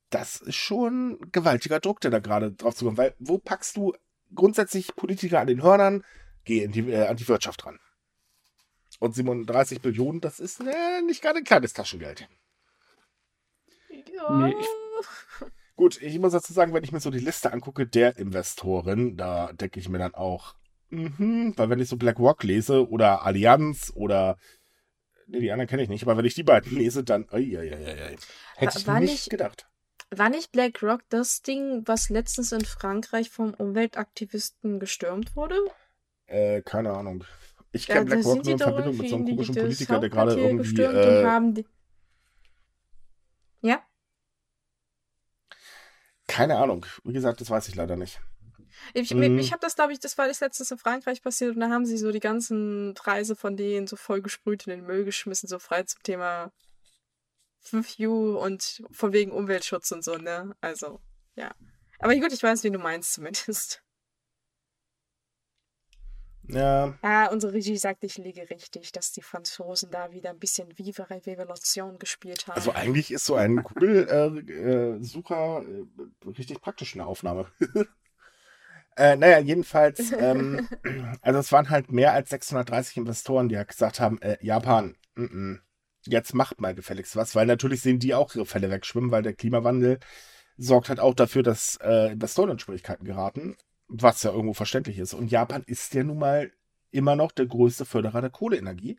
das 0.09 0.37
ist 0.37 0.55
schon 0.55 1.19
gewaltiger 1.31 1.79
Druck, 1.79 1.99
der 1.99 2.11
da 2.11 2.19
gerade 2.19 2.53
drauf 2.53 2.75
zukommt. 2.75 2.97
Weil 2.97 3.15
wo 3.19 3.37
packst 3.37 3.75
du 3.77 3.93
grundsätzlich 4.33 4.95
Politiker 4.95 5.41
an 5.41 5.47
den 5.47 5.61
Hörnern? 5.61 6.03
Geh 6.45 6.63
in 6.63 6.71
die, 6.71 6.89
äh, 6.89 7.07
an 7.07 7.17
die 7.17 7.27
Wirtschaft 7.27 7.65
ran. 7.65 7.79
Und 8.99 9.13
37 9.15 9.81
Billionen, 9.81 10.21
das 10.21 10.39
ist 10.39 10.61
äh, 10.61 11.01
nicht 11.05 11.21
gerade 11.21 11.39
ein 11.39 11.43
kleines 11.43 11.73
Taschengeld. 11.73 12.27
Ja. 14.13 14.29
Nee, 14.37 14.55
Gut, 15.75 16.01
ich 16.01 16.17
muss 16.19 16.31
dazu 16.31 16.53
sagen, 16.53 16.73
wenn 16.73 16.83
ich 16.85 16.93
mir 16.93 17.01
so 17.01 17.11
die 17.11 17.19
Liste 17.19 17.51
angucke 17.51 17.85
der 17.85 18.17
Investoren, 18.17 19.17
da 19.17 19.51
denke 19.51 19.79
ich 19.79 19.89
mir 19.89 19.97
dann 19.97 20.15
auch, 20.15 20.55
mh, 20.89 21.53
weil 21.57 21.69
wenn 21.69 21.79
ich 21.79 21.89
so 21.89 21.97
BlackRock 21.97 22.43
lese 22.43 22.87
oder 22.89 23.23
Allianz 23.25 23.91
oder 23.93 24.37
nee, 25.27 25.41
die 25.41 25.51
anderen 25.51 25.67
kenne 25.67 25.83
ich 25.83 25.89
nicht, 25.89 26.03
aber 26.03 26.15
wenn 26.15 26.23
ich 26.25 26.33
die 26.35 26.43
beiden 26.43 26.71
lese, 26.77 27.03
dann 27.03 27.27
ai, 27.29 27.57
ai, 27.59 27.73
ai, 27.73 28.15
hätte 28.55 28.77
ich 28.79 28.87
War 28.87 28.99
nicht, 29.01 29.11
nicht- 29.11 29.29
gedacht. 29.29 29.67
War 30.11 30.29
nicht 30.29 30.51
BlackRock 30.53 31.01
das 31.09 31.41
Ding, 31.41 31.81
was 31.85 32.09
letztens 32.09 32.51
in 32.53 32.63
Frankreich 32.63 33.29
vom 33.29 33.53
Umweltaktivisten 33.53 34.79
gestürmt 34.79 35.35
wurde? 35.35 35.57
Äh, 36.27 36.61
keine 36.61 36.91
Ahnung. 36.93 37.25
Ich 37.75 37.87
Ja, 37.87 37.95
kenne 37.95 38.05
da 38.09 38.15
BlackRock 38.15 38.33
sind 38.33 38.45
nur 38.45 38.53
in 38.53 38.59
Verbindung 38.59 38.97
mit 38.97 39.09
so 39.09 39.15
einem 39.15 39.25
komischen 39.25 39.55
Politiker, 39.55 39.99
der 39.99 40.09
gerade 40.09 40.39
irgendwie. 40.39 40.81
Äh. 40.81 41.63
Ja? 43.61 43.83
keine 46.27 46.57
Ahnung. 46.57 46.85
Wie 47.03 47.13
gesagt, 47.13 47.39
das 47.41 47.49
weiß 47.49 47.67
ich 47.67 47.75
leider 47.75 47.97
nicht. 47.97 48.19
Ich, 48.93 49.13
Mhm. 49.13 49.37
ich 49.39 49.51
habe 49.51 49.61
das, 49.61 49.75
glaube 49.75 49.93
ich, 49.93 49.99
das 49.99 50.17
war 50.17 50.27
das 50.27 50.39
letztes 50.39 50.71
in 50.71 50.77
Frankreich 50.77 51.21
passiert 51.21 51.55
und 51.55 51.61
da 51.61 51.69
haben 51.69 51.85
sie 51.85 51.97
so 51.97 52.11
die 52.11 52.19
ganzen 52.19 52.93
Preise 52.93 53.35
von 53.35 53.55
denen 53.57 53.87
so 53.87 53.95
voll 53.95 54.21
gesprüht 54.21 54.67
in 54.67 54.71
den 54.71 54.85
Müll 54.85 55.05
geschmissen, 55.05 55.47
so 55.47 55.59
frei 55.59 55.83
zum 55.83 56.01
Thema 56.03 56.51
You 57.97 58.37
und 58.37 58.83
von 58.91 59.11
wegen 59.13 59.31
Umweltschutz 59.31 59.91
und 59.91 60.03
so, 60.03 60.17
ne? 60.17 60.55
Also, 60.61 60.99
ja. 61.35 61.53
Aber 61.99 62.15
gut, 62.15 62.31
ich 62.31 62.43
weiß, 62.43 62.63
wie 62.63 62.71
du 62.71 62.79
meinst 62.79 63.13
zumindest. 63.13 63.81
Ja, 66.47 66.93
Ja, 67.03 67.31
unsere 67.31 67.53
Regie 67.53 67.77
sagt, 67.77 68.03
ich 68.03 68.17
liege 68.17 68.49
richtig, 68.49 68.91
dass 68.91 69.11
die 69.11 69.21
Franzosen 69.21 69.91
da 69.91 70.11
wieder 70.11 70.29
ein 70.29 70.39
bisschen 70.39 70.77
Viva 70.77 71.03
Revelation 71.03 71.97
gespielt 71.97 72.47
haben. 72.47 72.55
also 72.55 72.71
eigentlich 72.71 73.11
ist 73.11 73.25
so 73.25 73.35
ein 73.35 73.57
Google-Sucher 73.63 75.63
äh, 75.63 76.27
äh, 76.27 76.31
richtig 76.37 76.61
praktisch 76.61 76.93
in 76.93 76.99
der 76.99 77.07
Aufnahme. 77.07 77.47
äh, 78.97 79.15
naja, 79.15 79.39
jedenfalls, 79.39 80.11
ähm, 80.11 80.67
also 81.21 81.39
es 81.39 81.51
waren 81.51 81.69
halt 81.69 81.91
mehr 81.91 82.13
als 82.13 82.29
630 82.29 82.97
Investoren, 82.97 83.49
die 83.49 83.57
halt 83.57 83.69
gesagt 83.69 83.99
haben, 83.99 84.21
äh, 84.21 84.37
Japan, 84.41 84.95
mm 85.15 85.23
-mm, 85.23 85.59
jetzt 86.05 86.33
macht 86.33 86.61
mal 86.61 86.75
gefälligst 86.75 87.15
was, 87.15 87.35
weil 87.35 87.47
natürlich 87.47 87.81
sehen 87.81 87.99
die 87.99 88.13
auch 88.13 88.35
ihre 88.35 88.45
Fälle 88.45 88.69
wegschwimmen, 88.69 89.11
weil 89.11 89.23
der 89.23 89.33
Klimawandel 89.33 89.99
sorgt 90.57 90.89
halt 90.89 90.99
auch 90.99 91.13
dafür, 91.13 91.43
dass 91.43 91.77
äh, 91.81 92.11
Investoren 92.11 92.51
in 92.51 92.59
Schwierigkeiten 92.59 93.05
geraten, 93.05 93.57
was 93.87 94.23
ja 94.23 94.31
irgendwo 94.31 94.53
verständlich 94.53 94.97
ist. 94.99 95.13
Und 95.13 95.31
Japan 95.31 95.63
ist 95.65 95.93
ja 95.93 96.03
nun 96.03 96.19
mal 96.19 96.51
immer 96.91 97.15
noch 97.15 97.31
der 97.31 97.45
größte 97.45 97.85
Förderer 97.85 98.21
der 98.21 98.29
Kohleenergie 98.29 98.97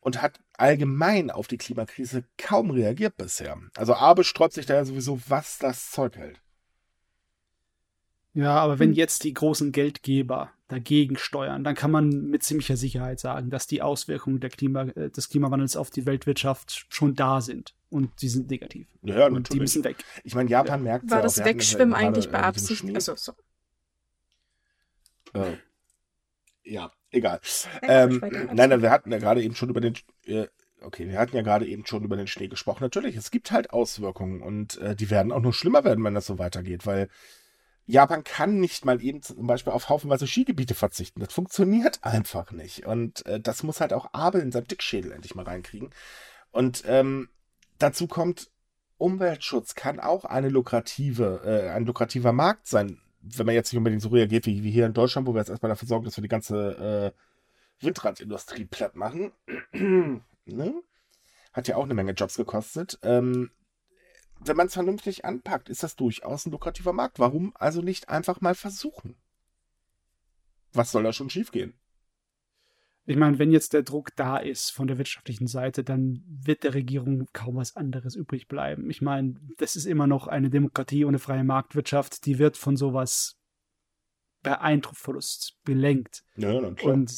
und 0.00 0.20
hat 0.20 0.40
allgemein 0.54 1.30
auf 1.30 1.46
die 1.48 1.58
Klimakrise 1.58 2.24
kaum 2.36 2.70
reagiert 2.70 3.16
bisher. 3.16 3.58
Also 3.76 3.94
Abe 3.94 4.24
sträubt 4.24 4.54
sich 4.54 4.66
da 4.66 4.74
ja 4.74 4.84
sowieso, 4.84 5.20
was 5.28 5.58
das 5.58 5.90
Zeug 5.90 6.16
hält. 6.16 6.40
Ja, 8.34 8.58
aber 8.58 8.78
wenn 8.78 8.90
Hm. 8.90 8.96
jetzt 8.96 9.24
die 9.24 9.34
großen 9.34 9.72
Geldgeber 9.72 10.52
dagegen 10.68 11.18
steuern, 11.18 11.64
dann 11.64 11.74
kann 11.74 11.90
man 11.90 12.08
mit 12.30 12.42
ziemlicher 12.42 12.78
Sicherheit 12.78 13.20
sagen, 13.20 13.50
dass 13.50 13.66
die 13.66 13.82
Auswirkungen 13.82 14.40
der 14.40 14.48
Klima, 14.48 14.84
äh, 14.84 15.10
des 15.10 15.28
Klimawandels 15.28 15.76
auf 15.76 15.90
die 15.90 16.06
Weltwirtschaft 16.06 16.86
schon 16.88 17.14
da 17.14 17.42
sind. 17.42 17.74
Und 17.90 18.22
die 18.22 18.30
sind 18.30 18.50
negativ. 18.50 18.88
Ja, 19.02 19.18
ja 19.18 19.26
und 19.26 19.32
die 19.32 19.38
natürlich. 19.40 19.60
müssen 19.60 19.84
weg. 19.84 20.02
Ich 20.24 20.34
meine, 20.34 20.48
Japan 20.48 20.82
merkt 20.82 21.10
War 21.10 21.18
ja 21.18 21.22
das 21.22 21.38
auch, 21.38 21.44
Wegschwimmen 21.44 21.92
ja 21.92 21.98
eigentlich 21.98 22.30
beabsichtigt? 22.30 22.94
Also, 22.94 23.16
so. 23.16 23.32
Äh, 25.34 25.56
ja, 26.64 26.92
egal. 27.10 27.40
Ähm, 27.82 28.22
nein, 28.52 28.70
nein, 28.70 28.82
wir 28.82 28.90
hatten 28.90 29.10
ja 29.10 29.18
gerade 29.18 29.42
eben 29.42 29.54
schon 29.54 29.70
über 29.70 29.80
den, 29.80 29.94
äh, 30.26 30.46
okay, 30.80 31.08
wir 31.08 31.18
hatten 31.18 31.36
ja 31.36 31.42
gerade 31.42 31.66
eben 31.66 31.86
schon 31.86 32.04
über 32.04 32.16
den 32.16 32.26
Schnee 32.26 32.48
gesprochen. 32.48 32.84
Natürlich, 32.84 33.16
es 33.16 33.30
gibt 33.30 33.50
halt 33.50 33.70
Auswirkungen 33.70 34.42
und 34.42 34.78
äh, 34.78 34.94
die 34.94 35.10
werden 35.10 35.32
auch 35.32 35.40
nur 35.40 35.52
schlimmer 35.52 35.84
werden, 35.84 36.04
wenn 36.04 36.14
das 36.14 36.26
so 36.26 36.38
weitergeht, 36.38 36.86
weil 36.86 37.08
Japan 37.86 38.22
kann 38.22 38.60
nicht 38.60 38.84
mal 38.84 39.02
eben 39.02 39.22
zum 39.22 39.46
Beispiel 39.46 39.72
auf 39.72 39.88
haufenweise 39.88 40.26
Skigebiete 40.26 40.74
verzichten. 40.74 41.20
Das 41.20 41.32
funktioniert 41.32 41.98
einfach 42.02 42.52
nicht. 42.52 42.86
Und 42.86 43.26
äh, 43.26 43.40
das 43.40 43.62
muss 43.64 43.80
halt 43.80 43.92
auch 43.92 44.12
Abel 44.12 44.40
in 44.40 44.52
seinem 44.52 44.68
Dickschädel 44.68 45.12
endlich 45.12 45.34
mal 45.34 45.44
reinkriegen. 45.44 45.90
Und 46.52 46.84
ähm, 46.86 47.28
dazu 47.78 48.06
kommt, 48.06 48.50
Umweltschutz 48.98 49.74
kann 49.74 49.98
auch 49.98 50.24
eine 50.24 50.48
lukrative, 50.48 51.42
äh, 51.44 51.70
ein 51.70 51.84
lukrativer 51.84 52.32
Markt 52.32 52.68
sein, 52.68 53.00
wenn 53.22 53.46
man 53.46 53.54
jetzt 53.54 53.72
nicht 53.72 53.78
unbedingt 53.78 54.02
so 54.02 54.08
reagiert 54.08 54.46
wie, 54.46 54.62
wie 54.62 54.70
hier 54.70 54.86
in 54.86 54.94
Deutschland, 54.94 55.26
wo 55.26 55.34
wir 55.34 55.40
jetzt 55.40 55.48
erstmal 55.48 55.70
dafür 55.70 55.88
sorgen, 55.88 56.04
dass 56.04 56.16
wir 56.16 56.22
die 56.22 56.28
ganze 56.28 57.12
äh, 57.80 57.84
Windradindustrie 57.84 58.64
platt 58.64 58.96
machen. 58.96 59.32
ne? 60.44 60.82
Hat 61.52 61.68
ja 61.68 61.76
auch 61.76 61.84
eine 61.84 61.94
Menge 61.94 62.12
Jobs 62.12 62.36
gekostet. 62.36 62.98
Ähm, 63.02 63.50
wenn 64.40 64.56
man 64.56 64.66
es 64.66 64.74
vernünftig 64.74 65.24
anpackt, 65.24 65.68
ist 65.68 65.82
das 65.82 65.96
durchaus 65.96 66.46
ein 66.46 66.50
lukrativer 66.50 66.92
Markt. 66.92 67.18
Warum 67.18 67.52
also 67.54 67.80
nicht 67.80 68.08
einfach 68.08 68.40
mal 68.40 68.54
versuchen? 68.54 69.16
Was 70.72 70.90
soll 70.90 71.02
da 71.04 71.12
schon 71.12 71.30
schiefgehen? 71.30 71.74
Ich 73.04 73.16
meine, 73.16 73.38
wenn 73.38 73.50
jetzt 73.50 73.72
der 73.72 73.82
Druck 73.82 74.14
da 74.14 74.36
ist 74.36 74.70
von 74.70 74.86
der 74.86 74.96
wirtschaftlichen 74.96 75.48
Seite, 75.48 75.82
dann 75.82 76.22
wird 76.26 76.62
der 76.62 76.74
Regierung 76.74 77.26
kaum 77.32 77.56
was 77.56 77.74
anderes 77.74 78.14
übrig 78.14 78.46
bleiben. 78.46 78.90
Ich 78.90 79.02
meine, 79.02 79.34
das 79.58 79.74
ist 79.74 79.86
immer 79.86 80.06
noch 80.06 80.28
eine 80.28 80.50
Demokratie 80.50 81.04
und 81.04 81.10
eine 81.10 81.18
freie 81.18 81.42
Marktwirtschaft, 81.42 82.26
die 82.26 82.38
wird 82.38 82.56
von 82.56 82.76
sowas 82.76 83.38
Eindruckverlust 84.44 85.58
belenkt. 85.64 86.24
Ja. 86.36 86.52
Und 86.52 87.12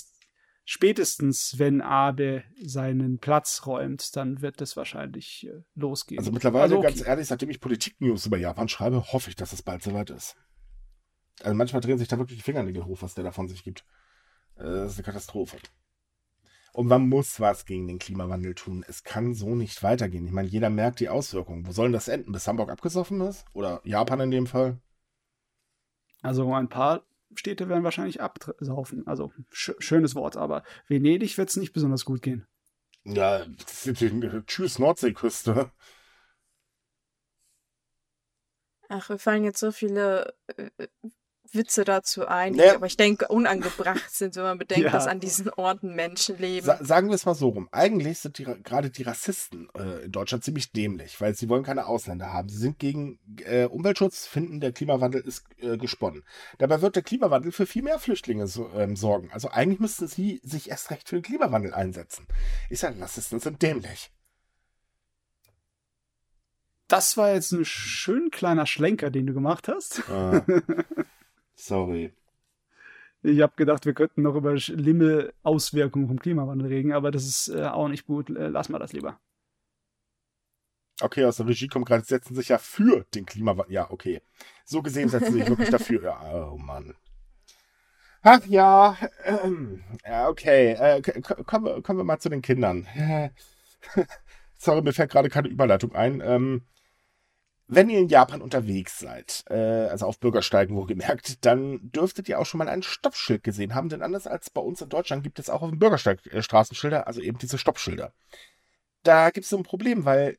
spätestens, 0.64 1.58
wenn 1.58 1.80
Abe 1.80 2.44
seinen 2.62 3.18
Platz 3.18 3.62
räumt, 3.66 4.16
dann 4.16 4.42
wird 4.42 4.60
das 4.60 4.76
wahrscheinlich 4.76 5.46
äh, 5.46 5.62
losgehen. 5.74 6.18
Also 6.18 6.32
mittlerweile, 6.32 6.64
Also 6.64 6.78
okay. 6.78 6.88
ganz 6.88 7.06
ehrlich, 7.06 7.26
seitdem 7.26 7.50
ich 7.50 7.60
Politik-News 7.60 8.26
über 8.26 8.38
Japan 8.38 8.68
schreibe, 8.68 9.12
hoffe 9.12 9.30
ich, 9.30 9.36
dass 9.36 9.52
es 9.52 9.62
bald 9.62 9.82
soweit 9.82 10.10
ist. 10.10 10.36
Also 11.42 11.54
manchmal 11.54 11.80
drehen 11.80 11.98
sich 11.98 12.08
da 12.08 12.18
wirklich 12.18 12.38
die 12.38 12.44
Fingernägel 12.44 12.84
hoch, 12.84 13.02
was 13.02 13.14
der 13.14 13.24
da 13.24 13.32
von 13.32 13.48
sich 13.48 13.64
gibt. 13.64 13.84
Das 14.56 14.92
ist 14.92 14.98
eine 14.98 15.04
Katastrophe. 15.04 15.58
Und 16.72 16.88
man 16.88 17.08
muss 17.08 17.38
was 17.38 17.66
gegen 17.66 17.86
den 17.86 18.00
Klimawandel 18.00 18.54
tun. 18.54 18.84
Es 18.88 19.04
kann 19.04 19.34
so 19.34 19.54
nicht 19.54 19.82
weitergehen. 19.82 20.26
Ich 20.26 20.32
meine, 20.32 20.48
jeder 20.48 20.70
merkt 20.70 20.98
die 20.98 21.08
Auswirkungen. 21.08 21.66
Wo 21.66 21.72
soll 21.72 21.92
das 21.92 22.08
enden? 22.08 22.32
Bis 22.32 22.48
Hamburg 22.48 22.70
abgesoffen 22.70 23.20
ist? 23.20 23.44
Oder 23.52 23.80
Japan 23.84 24.20
in 24.20 24.30
dem 24.32 24.46
Fall? 24.46 24.80
Also 26.20 26.52
ein 26.52 26.68
paar 26.68 27.06
Städte 27.34 27.68
werden 27.68 27.84
wahrscheinlich 27.84 28.20
absaufen. 28.20 29.06
Also 29.06 29.32
sch 29.50 29.72
schönes 29.78 30.14
Wort, 30.16 30.36
aber 30.36 30.64
Venedig 30.88 31.38
wird 31.38 31.48
es 31.48 31.56
nicht 31.56 31.72
besonders 31.72 32.04
gut 32.04 32.22
gehen. 32.22 32.46
Ja, 33.04 33.44
das 33.44 33.86
ist 33.86 34.00
die, 34.00 34.42
tschüss 34.46 34.78
Nordseeküste. 34.78 35.70
Ach, 38.88 39.08
wir 39.08 39.18
fallen 39.18 39.44
jetzt 39.44 39.60
so 39.60 39.72
viele 39.72 40.34
äh, 40.56 40.70
Witze 41.54 41.84
dazu 41.84 42.26
ein, 42.26 42.52
die 42.54 42.58
Naja. 42.60 42.74
aber 42.76 42.86
ich 42.86 42.96
denke 42.96 43.28
unangebracht 43.28 44.10
sind, 44.10 44.36
wenn 44.36 44.42
man 44.42 44.58
bedenkt, 44.58 44.84
Ja. 44.84 44.90
dass 44.92 45.06
an 45.06 45.20
diesen 45.20 45.48
Orten 45.50 45.94
Menschen 45.94 46.38
leben. 46.38 46.64
Sa 46.66 46.78
sagen 46.84 47.08
wir 47.08 47.14
es 47.14 47.26
mal 47.26 47.34
so 47.34 47.48
rum. 47.50 47.68
Eigentlich 47.72 48.18
sind 48.20 48.38
die, 48.38 48.44
gerade 48.44 48.90
die 48.90 49.02
Rassisten 49.02 49.68
äh, 49.76 50.04
in 50.04 50.12
Deutschland 50.12 50.44
ziemlich 50.44 50.72
dämlich, 50.72 51.20
weil 51.20 51.34
sie 51.34 51.48
wollen 51.48 51.62
keine 51.64 51.86
Ausländer 51.86 52.32
haben. 52.32 52.48
Sie 52.48 52.58
sind 52.58 52.78
gegen 52.78 53.18
äh, 53.44 53.64
Umweltschutz, 53.64 54.26
finden, 54.26 54.60
der 54.60 54.72
Klimawandel 54.72 55.20
ist 55.22 55.44
äh, 55.60 55.76
gesponnen. 55.76 56.24
Dabei 56.58 56.80
wird 56.82 56.96
der 56.96 57.02
Klimawandel 57.02 57.52
für 57.52 57.66
viel 57.66 57.82
mehr 57.82 57.98
Flüchtlinge 57.98 58.46
so, 58.46 58.70
ähm, 58.74 58.96
sorgen. 58.96 59.30
Also 59.32 59.48
eigentlich 59.50 59.80
müssten 59.80 60.06
sie 60.08 60.40
sich 60.44 60.70
erst 60.70 60.90
recht 60.90 61.08
für 61.08 61.16
den 61.16 61.22
Klimawandel 61.22 61.74
einsetzen. 61.74 62.26
Ich 62.70 62.80
sage, 62.80 63.00
Rassisten 63.00 63.40
sind 63.40 63.62
dämlich. 63.62 64.10
Das 66.88 67.16
war 67.16 67.32
jetzt 67.32 67.50
ein 67.52 67.64
schön 67.64 68.30
kleiner 68.30 68.66
Schlenker, 68.66 69.10
den 69.10 69.26
du 69.26 69.32
gemacht 69.32 69.68
hast. 69.68 70.00
Äh, 70.10 70.42
sorry. 71.54 72.12
Ich 73.22 73.40
habe 73.40 73.54
gedacht, 73.56 73.86
wir 73.86 73.94
könnten 73.94 74.22
noch 74.22 74.34
über 74.34 74.58
schlimme 74.58 75.32
Auswirkungen 75.42 76.08
vom 76.08 76.18
Klimawandel 76.20 76.68
reden, 76.68 76.92
aber 76.92 77.10
das 77.10 77.24
ist 77.24 77.48
äh, 77.48 77.64
auch 77.64 77.88
nicht 77.88 78.06
gut. 78.06 78.28
Äh, 78.28 78.48
lass 78.48 78.68
mal 78.68 78.78
das 78.78 78.92
lieber. 78.92 79.18
Okay, 81.00 81.24
aus 81.24 81.38
der 81.38 81.46
Regie 81.46 81.66
kommt 81.66 81.86
gerade, 81.86 82.04
setzen 82.04 82.34
sich 82.34 82.50
ja 82.50 82.58
für 82.58 83.04
den 83.14 83.26
Klimawandel. 83.26 83.72
Ja, 83.72 83.90
okay. 83.90 84.20
So 84.64 84.82
gesehen 84.82 85.08
setzen 85.08 85.32
sie 85.32 85.40
sich 85.40 85.48
wirklich 85.48 85.70
dafür. 85.70 86.02
Ja, 86.02 86.50
oh 86.52 86.58
Mann. 86.58 86.94
Ach 88.22 88.44
ja, 88.46 88.96
ähm, 89.24 89.82
ja, 90.04 90.28
okay. 90.28 90.72
Äh, 90.72 91.02
kommen, 91.02 91.64
wir, 91.64 91.82
kommen 91.82 91.98
wir 91.98 92.04
mal 92.04 92.18
zu 92.18 92.28
den 92.28 92.42
Kindern. 92.42 92.86
Sorry, 94.58 94.82
mir 94.82 94.92
fällt 94.92 95.10
gerade 95.10 95.28
keine 95.28 95.48
Überleitung 95.48 95.94
ein. 95.94 96.22
Ähm, 96.24 96.62
wenn 97.66 97.88
ihr 97.88 97.98
in 97.98 98.08
Japan 98.08 98.42
unterwegs 98.42 98.98
seid, 98.98 99.44
äh, 99.48 99.54
also 99.54 100.06
auf 100.06 100.18
Bürgersteigen 100.18 100.76
wohlgemerkt, 100.76 101.44
dann 101.44 101.80
dürftet 101.92 102.28
ihr 102.28 102.38
auch 102.38 102.46
schon 102.46 102.58
mal 102.58 102.68
ein 102.68 102.82
Stoppschild 102.82 103.42
gesehen 103.42 103.74
haben, 103.74 103.88
denn 103.88 104.02
anders 104.02 104.26
als 104.26 104.50
bei 104.50 104.60
uns 104.60 104.82
in 104.82 104.88
Deutschland 104.88 105.22
gibt 105.22 105.38
es 105.38 105.48
auch 105.48 105.62
auf 105.62 105.70
dem 105.70 105.78
Bürgersteig 105.78 106.26
äh, 106.26 106.42
Straßenschilder, 106.42 107.06
also 107.06 107.20
eben 107.20 107.38
diese 107.38 107.58
Stoppschilder. 107.58 108.12
Da 109.02 109.30
gibt 109.30 109.44
es 109.44 109.50
so 109.50 109.56
ein 109.56 109.62
Problem, 109.62 110.04
weil 110.04 110.38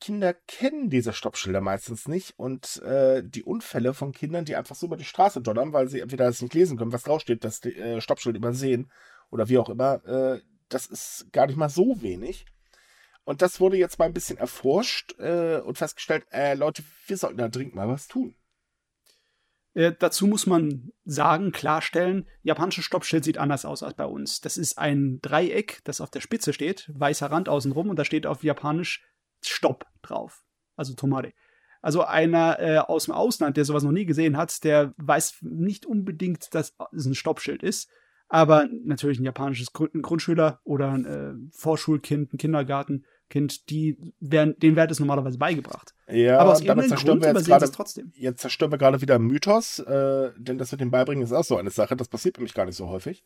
Kinder 0.00 0.34
kennen 0.34 0.90
diese 0.90 1.14
Stoppschilder 1.14 1.62
meistens 1.62 2.06
nicht 2.06 2.38
und 2.38 2.82
äh, 2.82 3.22
die 3.24 3.42
Unfälle 3.42 3.94
von 3.94 4.12
Kindern, 4.12 4.44
die 4.44 4.56
einfach 4.56 4.76
so 4.76 4.86
über 4.86 4.98
die 4.98 5.04
Straße 5.04 5.40
donnern, 5.40 5.72
weil 5.72 5.88
sie 5.88 6.00
entweder 6.00 6.26
das 6.26 6.42
nicht 6.42 6.54
lesen 6.54 6.76
können, 6.76 6.92
was 6.92 7.04
draufsteht, 7.04 7.44
das 7.44 7.64
äh, 7.64 8.00
Stoppschild 8.00 8.36
übersehen 8.36 8.90
oder 9.30 9.48
wie 9.48 9.58
auch 9.58 9.70
immer, 9.70 10.04
äh, 10.04 10.40
das 10.68 10.86
ist 10.86 11.28
gar 11.32 11.46
nicht 11.46 11.56
mal 11.56 11.68
so 11.68 12.02
wenig. 12.02 12.44
Und 13.26 13.42
das 13.42 13.58
wurde 13.58 13.76
jetzt 13.76 13.98
mal 13.98 14.04
ein 14.04 14.14
bisschen 14.14 14.38
erforscht 14.38 15.18
äh, 15.18 15.58
und 15.58 15.76
festgestellt, 15.76 16.24
äh, 16.30 16.54
Leute, 16.54 16.84
wir 17.08 17.16
sollten 17.16 17.38
da 17.38 17.48
dringend 17.48 17.74
mal 17.74 17.88
was 17.88 18.06
tun. 18.06 18.36
Äh, 19.74 19.94
dazu 19.98 20.28
muss 20.28 20.46
man 20.46 20.92
sagen, 21.04 21.50
klarstellen, 21.50 22.28
japanisches 22.42 22.84
Stoppschild 22.84 23.24
sieht 23.24 23.38
anders 23.38 23.64
aus 23.64 23.82
als 23.82 23.94
bei 23.94 24.04
uns. 24.04 24.42
Das 24.42 24.56
ist 24.56 24.78
ein 24.78 25.18
Dreieck, 25.22 25.80
das 25.82 26.00
auf 26.00 26.10
der 26.12 26.20
Spitze 26.20 26.52
steht, 26.52 26.88
weißer 26.94 27.26
Rand 27.26 27.48
außenrum 27.48 27.90
und 27.90 27.98
da 27.98 28.04
steht 28.04 28.26
auf 28.26 28.44
Japanisch 28.44 29.04
Stopp 29.44 29.86
drauf. 30.02 30.44
Also 30.76 30.94
Tomare. 30.94 31.32
Also 31.82 32.04
einer 32.04 32.60
äh, 32.60 32.78
aus 32.78 33.06
dem 33.06 33.14
Ausland, 33.14 33.56
der 33.56 33.64
sowas 33.64 33.82
noch 33.82 33.90
nie 33.90 34.06
gesehen 34.06 34.36
hat, 34.36 34.62
der 34.62 34.94
weiß 34.98 35.38
nicht 35.40 35.84
unbedingt, 35.84 36.54
dass 36.54 36.76
es 36.92 37.06
ein 37.06 37.16
Stoppschild 37.16 37.64
ist. 37.64 37.90
Aber 38.28 38.68
natürlich 38.84 39.18
ein 39.18 39.24
japanisches 39.24 39.72
Grundschüler 39.72 40.60
oder 40.64 40.92
ein 40.92 41.04
äh, 41.04 41.34
Vorschulkind, 41.52 42.32
ein 42.32 42.38
Kindergarten, 42.38 43.04
Kind, 43.28 43.70
die 43.70 43.98
werden, 44.20 44.56
denen 44.58 44.76
wird 44.76 44.90
es 44.90 45.00
normalerweise 45.00 45.38
beigebracht. 45.38 45.94
Ja, 46.08 46.38
aber 46.38 46.52
aus 46.52 46.62
damit 46.62 46.88
zerstören 46.88 47.20
wir 47.20 47.32
jetzt 47.32 47.46
gerade, 47.46 47.70
trotzdem. 47.70 48.12
Jetzt 48.14 48.40
zerstören 48.40 48.70
wir 48.70 48.78
gerade 48.78 49.00
wieder 49.00 49.18
Mythos, 49.18 49.80
äh, 49.80 50.30
denn 50.36 50.58
das 50.58 50.70
mit 50.72 50.80
dem 50.80 50.90
Beibringen 50.90 51.24
ist 51.24 51.32
auch 51.32 51.44
so 51.44 51.56
eine 51.56 51.70
Sache, 51.70 51.96
das 51.96 52.08
passiert 52.08 52.36
nämlich 52.36 52.54
gar 52.54 52.66
nicht 52.66 52.76
so 52.76 52.88
häufig. 52.88 53.24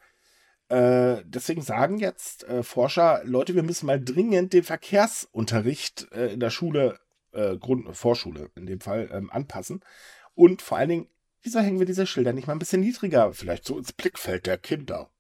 Äh, 0.69 1.23
deswegen 1.27 1.63
sagen 1.63 1.99
jetzt 1.99 2.45
äh, 2.45 2.63
Forscher, 2.63 3.23
Leute, 3.25 3.55
wir 3.55 3.65
müssen 3.65 3.87
mal 3.87 4.03
dringend 4.03 4.53
den 4.53 4.63
Verkehrsunterricht 4.63 6.09
äh, 6.13 6.33
in 6.33 6.41
der 6.41 6.51
Schule, 6.51 6.99
äh, 7.33 7.57
Grund, 7.57 7.95
Vorschule 7.97 8.51
in 8.55 8.67
dem 8.67 8.81
Fall, 8.81 9.11
ähm, 9.13 9.31
anpassen. 9.31 9.81
Und 10.35 10.63
vor 10.63 10.79
allen 10.79 10.89
Dingen, 10.89 11.09
wieso 11.43 11.59
hängen 11.59 11.81
wir 11.81 11.87
diese 11.87 12.07
Schilder 12.07 12.33
nicht 12.33 12.47
mal 12.47 12.55
ein 12.55 12.61
bisschen 12.61 12.81
niedriger, 12.81 13.33
vielleicht 13.33 13.65
so 13.65 13.77
ins 13.77 13.93
Blickfeld 13.93 14.47
der 14.47 14.59
Kinder? 14.59 15.11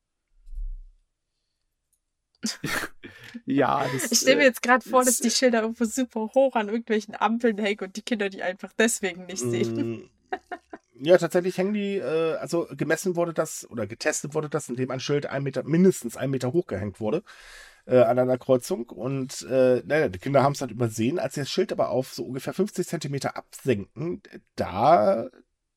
ja, 3.46 3.86
das, 3.92 4.12
Ich 4.12 4.20
stelle 4.20 4.36
mir 4.36 4.42
äh, 4.42 4.46
jetzt 4.46 4.62
gerade 4.62 4.88
vor, 4.88 5.04
dass 5.04 5.18
die 5.18 5.30
Schilder 5.30 5.62
irgendwo 5.62 5.84
super 5.84 6.30
hoch 6.34 6.54
an 6.56 6.68
irgendwelchen 6.68 7.14
Ampeln 7.14 7.58
hängen 7.58 7.80
und 7.80 7.96
die 7.96 8.02
Kinder 8.02 8.28
die 8.28 8.42
einfach 8.42 8.72
deswegen 8.78 9.26
nicht 9.26 9.40
sehen. 9.40 9.76
Mm, 9.76 10.10
ja, 11.04 11.18
tatsächlich 11.18 11.58
hängen 11.58 11.74
die, 11.74 11.96
äh, 11.96 12.36
also 12.36 12.66
gemessen 12.70 13.16
wurde 13.16 13.34
das 13.34 13.68
oder 13.70 13.86
getestet 13.86 14.34
wurde 14.34 14.48
das, 14.48 14.68
indem 14.68 14.90
ein 14.90 15.00
Schild 15.00 15.26
ein 15.26 15.42
Meter, 15.42 15.62
mindestens 15.64 16.16
ein 16.16 16.30
Meter 16.30 16.52
hochgehängt 16.52 17.00
wurde 17.00 17.22
äh, 17.86 17.98
an 17.98 18.18
einer 18.18 18.38
Kreuzung. 18.38 18.86
Und 18.86 19.42
äh, 19.42 19.82
naja, 19.84 20.08
die 20.08 20.18
Kinder 20.18 20.42
haben 20.42 20.52
es 20.52 20.58
dann 20.58 20.70
übersehen. 20.70 21.18
Als 21.18 21.34
sie 21.34 21.40
das 21.40 21.50
Schild 21.50 21.72
aber 21.72 21.90
auf 21.90 22.12
so 22.14 22.24
ungefähr 22.24 22.54
50 22.54 22.86
Zentimeter 22.86 23.36
absenken, 23.36 24.22
da 24.56 25.28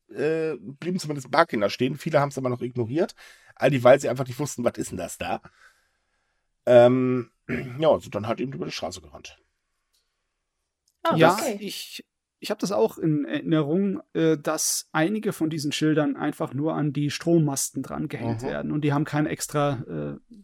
äh, 0.10 0.56
blieben 0.60 1.00
zumindest 1.00 1.28
ein 1.28 1.32
paar 1.32 1.48
Kinder 1.48 1.70
stehen. 1.70 1.98
Viele 1.98 2.20
haben 2.20 2.30
es 2.30 2.38
aber 2.38 2.50
noch 2.50 2.62
ignoriert. 2.62 3.16
All 3.56 3.70
die, 3.70 3.84
weil 3.84 4.00
sie 4.00 4.10
einfach 4.10 4.28
nicht 4.28 4.40
wussten, 4.40 4.64
was 4.64 4.78
ist 4.78 4.92
denn 4.92 4.98
das 4.98 5.18
da? 5.18 5.42
Ähm, 6.66 7.32
ja, 7.80 7.90
also 7.90 8.10
dann 8.10 8.28
halt 8.28 8.40
eben 8.40 8.54
über 8.54 8.66
die 8.66 8.72
Straße 8.72 9.02
gerannt. 9.02 9.38
Oh, 11.12 11.16
ja, 11.16 11.34
okay. 11.34 11.58
ich, 11.60 12.06
ich 12.44 12.50
habe 12.50 12.60
das 12.60 12.72
auch 12.72 12.98
in 12.98 13.26
Erinnerung, 13.26 14.02
äh, 14.14 14.38
dass 14.38 14.90
einige 14.92 15.32
von 15.32 15.50
diesen 15.50 15.72
Schildern 15.72 16.16
einfach 16.18 16.54
nur 16.54 16.74
an 16.74 16.92
die 16.92 17.10
Strommasten 17.10 17.84
dran 17.84 18.10
gehängt 18.10 18.42
mhm. 18.42 18.48
werden 18.48 18.72
und 18.72 18.82
die 18.82 18.94
haben 18.94 19.06
keinen 19.06 19.28
extra, 19.28 19.84
äh, 19.88 20.36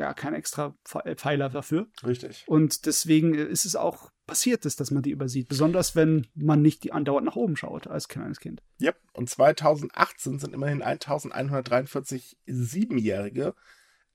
ja, 0.00 0.14
keinen 0.14 0.34
extra 0.34 0.76
äh, 1.04 1.16
Pfeiler 1.16 1.48
dafür. 1.48 1.88
Richtig. 2.04 2.44
Und 2.46 2.86
deswegen 2.86 3.34
ist 3.34 3.64
es 3.64 3.74
auch 3.74 4.10
passiert, 4.26 4.66
ist, 4.66 4.78
dass 4.78 4.92
man 4.92 5.02
die 5.02 5.10
übersieht, 5.10 5.48
besonders 5.48 5.96
wenn 5.96 6.28
man 6.34 6.62
nicht 6.62 6.84
die 6.84 6.92
andauernd 6.92 7.26
nach 7.26 7.36
oben 7.36 7.56
schaut 7.56 7.88
als 7.88 8.06
kleines 8.06 8.38
Kind. 8.38 8.62
Ja, 8.78 8.90
yep. 8.90 8.96
und 9.14 9.28
2018 9.28 10.38
sind 10.38 10.54
immerhin 10.54 10.82
1143 10.82 12.38
Siebenjährige 12.46 13.54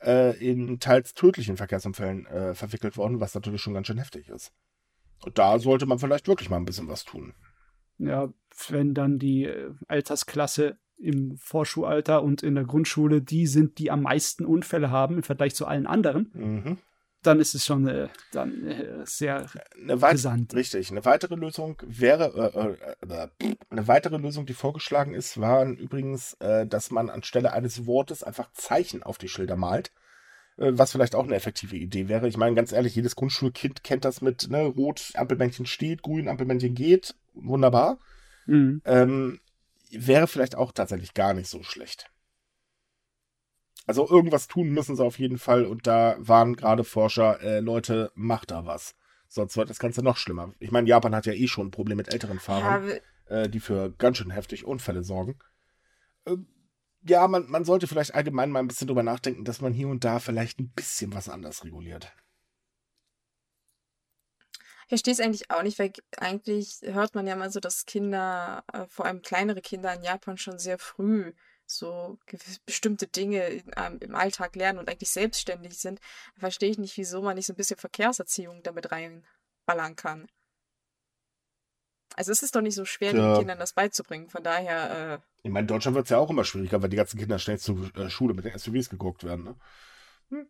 äh, 0.04 0.32
in 0.38 0.80
teils 0.80 1.14
tödlichen 1.14 1.58
Verkehrsunfällen 1.58 2.26
äh, 2.26 2.54
verwickelt 2.54 2.98
worden, 2.98 3.20
was 3.20 3.36
natürlich 3.36 3.62
schon 3.62 3.74
ganz 3.74 3.88
schön 3.88 3.98
heftig 3.98 4.30
ist. 4.30 4.54
Und 5.24 5.38
da 5.38 5.60
sollte 5.60 5.86
man 5.86 6.00
vielleicht 6.00 6.28
wirklich 6.28 6.50
mal 6.50 6.58
ein 6.58 6.66
bisschen 6.66 6.88
was 6.88 7.06
tun. 7.06 7.34
Ja, 7.98 8.34
wenn 8.70 8.94
dann 8.94 9.20
die 9.20 9.46
äh, 9.46 9.72
Altersklasse 9.88 10.78
im 10.98 11.38
Vorschulalter 11.38 12.24
und 12.24 12.44
in 12.44 12.56
der 12.56 12.66
Grundschule 12.66 13.22
die 13.22 13.48
sind, 13.48 13.78
die 13.78 13.92
am 13.92 14.02
meisten 14.04 14.46
Unfälle 14.46 14.92
haben 14.92 15.18
im 15.18 15.24
Vergleich 15.24 15.56
zu 15.56 15.66
allen 15.66 15.88
anderen, 15.88 16.32
mhm. 16.34 16.78
Dann 17.24 17.40
ist 17.40 17.56
es 17.56 17.66
schon 17.66 17.88
äh, 17.88 18.10
dann 18.32 18.68
äh, 18.68 19.06
sehr 19.06 19.46
eine 19.82 19.98
brisant. 19.98 20.54
Richtig. 20.54 20.92
Eine 20.92 21.06
weitere 21.06 21.36
Lösung 21.36 21.82
wäre, 21.86 22.78
äh, 23.02 23.14
äh, 23.14 23.28
äh, 23.42 23.56
eine 23.70 23.88
weitere 23.88 24.18
Lösung, 24.18 24.46
die 24.46 24.54
vorgeschlagen 24.54 25.14
ist, 25.14 25.40
war 25.40 25.66
übrigens, 25.66 26.38
dass 26.40 26.92
man 26.92 27.10
anstelle 27.10 27.54
eines 27.54 27.86
Wortes 27.86 28.24
einfach 28.24 28.52
Zeichen 28.52 29.04
auf 29.04 29.18
die 29.18 29.30
Schilder 29.30 29.56
malt 29.56 29.92
äh, 30.58 30.72
was 30.74 30.92
vielleicht 30.92 31.16
auch 31.16 31.24
eine 31.24 31.36
effektive 31.36 31.76
Idee 31.76 32.08
wäre. 32.08 32.28
Ich 32.28 32.38
meine, 32.38 32.56
ganz 32.56 32.72
ehrlich, 32.72 32.96
jedes 32.96 33.16
Grundschulkind 33.16 33.84
kennt 33.84 34.06
das 34.06 34.22
mit 34.22 34.50
ne, 34.50 34.66
Rot, 34.66 35.12
Ampelmännchen 35.16 35.66
steht, 35.66 36.04
Grün, 36.04 36.28
Ampelmännchen 36.28 36.76
geht. 36.76 37.16
Wunderbar. 37.34 37.98
Mhm. 38.46 38.82
Ähm, 38.86 39.40
wäre 39.90 40.28
vielleicht 40.28 40.56
auch 40.56 40.72
tatsächlich 40.72 41.14
gar 41.14 41.34
nicht 41.34 41.50
so 41.50 41.64
schlecht. 41.64 42.10
Also 43.86 44.10
irgendwas 44.10 44.48
tun 44.48 44.70
müssen 44.70 44.96
sie 44.96 45.04
auf 45.04 45.20
jeden 45.20 45.38
Fall 45.38 45.66
und 45.66 45.88
da 45.88 46.16
waren 46.20 46.56
gerade 46.56 46.84
Forscher, 46.84 47.42
äh, 47.42 47.60
Leute, 47.60 48.12
macht 48.16 48.52
da 48.52 48.66
was. 48.66 48.96
Sonst 49.28 49.58
wird 49.58 49.70
das 49.70 49.80
Ganze 49.80 50.04
noch 50.04 50.18
schlimmer. 50.18 50.54
Ich 50.60 50.72
meine, 50.72 50.88
Japan 50.88 51.16
hat 51.16 51.26
ja 51.26 51.34
eh 51.34 51.48
schon 51.48 51.68
ein 51.68 51.72
Problem 51.72 51.98
mit 51.98 52.14
älteren 52.14 52.40
Fahrern, 52.40 52.88
ja, 53.30 53.42
äh, 53.42 53.50
die 53.50 53.60
für 53.60 53.92
ganz 53.92 54.18
schön 54.18 54.32
heftig 54.32 54.66
Unfälle 54.66 55.04
sorgen. 55.04 55.40
Äh, 56.26 56.38
ja, 57.06 57.28
man, 57.28 57.50
man 57.50 57.66
sollte 57.66 57.88
vielleicht 57.88 58.16
allgemein 58.16 58.52
mal 58.52 58.60
ein 58.60 58.68
bisschen 58.68 58.88
drüber 58.88 59.04
nachdenken, 59.04 59.44
dass 59.44 59.60
man 59.60 59.74
hier 59.74 59.90
und 59.90 60.06
da 60.06 60.20
vielleicht 60.20 60.60
ein 60.60 60.70
bisschen 60.70 61.14
was 61.14 61.28
anders 61.28 61.66
reguliert. 61.66 62.14
Ich 64.84 64.90
verstehe 64.90 65.14
es 65.14 65.20
eigentlich 65.20 65.50
auch 65.50 65.64
nicht, 65.64 65.80
weil 65.80 65.92
eigentlich 66.18 66.80
hört 66.84 67.16
man 67.16 67.26
ja 67.26 67.36
mal 67.36 67.50
so, 67.50 67.60
dass 67.60 67.86
Kinder, 67.86 68.64
äh, 68.72 68.86
vor 68.88 69.06
allem 69.06 69.22
kleinere 69.22 69.62
Kinder 69.62 69.94
in 69.94 70.04
Japan 70.04 70.38
schon 70.38 70.60
sehr 70.60 70.78
früh 70.78 71.34
so 71.78 72.18
bestimmte 72.66 73.08
Dinge 73.08 73.48
in, 73.48 73.72
ähm, 73.78 73.98
im 74.00 74.16
Alltag 74.16 74.56
lernen 74.56 74.80
und 74.80 74.90
eigentlich 74.90 75.12
selbstständig 75.12 75.78
sind. 75.78 76.00
Verstehe 76.38 76.70
ich 76.70 76.78
nicht, 76.78 76.98
wieso 76.98 77.22
man 77.22 77.36
nicht 77.36 77.48
so 77.48 77.54
ein 77.54 77.58
bisschen 77.58 77.78
Verkehrserziehung 77.78 78.64
damit 78.64 78.92
reinballern 78.92 79.96
kann. 79.96 80.28
Also 82.16 82.32
es 82.32 82.44
ist 82.44 82.56
doch 82.56 82.62
nicht 82.62 82.76
so 82.76 82.86
schwer, 82.86 83.14
ja. 83.14 83.34
den 83.34 83.40
Kindern 83.40 83.60
das 83.60 83.74
beizubringen. 83.74 84.30
Von 84.30 84.44
daher. 84.44 85.22
Äh, 85.22 85.48
ich 85.48 85.52
meine, 85.52 85.64
in 85.64 85.68
Deutschland 85.68 85.96
wird 85.96 86.06
es 86.06 86.12
ja 86.12 86.18
auch 86.18 86.30
immer 86.30 86.46
schwieriger, 86.46 86.82
weil 86.82 86.90
die 86.90 86.98
ganzen 86.98 87.20
Kinder 87.20 87.40
schnell 87.40 87.60
zur 87.60 87.96
äh, 87.96 88.10
Schule 88.10 88.34
mit 88.34 88.46
den 88.46 88.58
SUVs 88.58 88.90
geguckt 88.90 89.24
werden. 89.24 89.46
Ne? 89.46 89.56
Hm. 90.30 90.48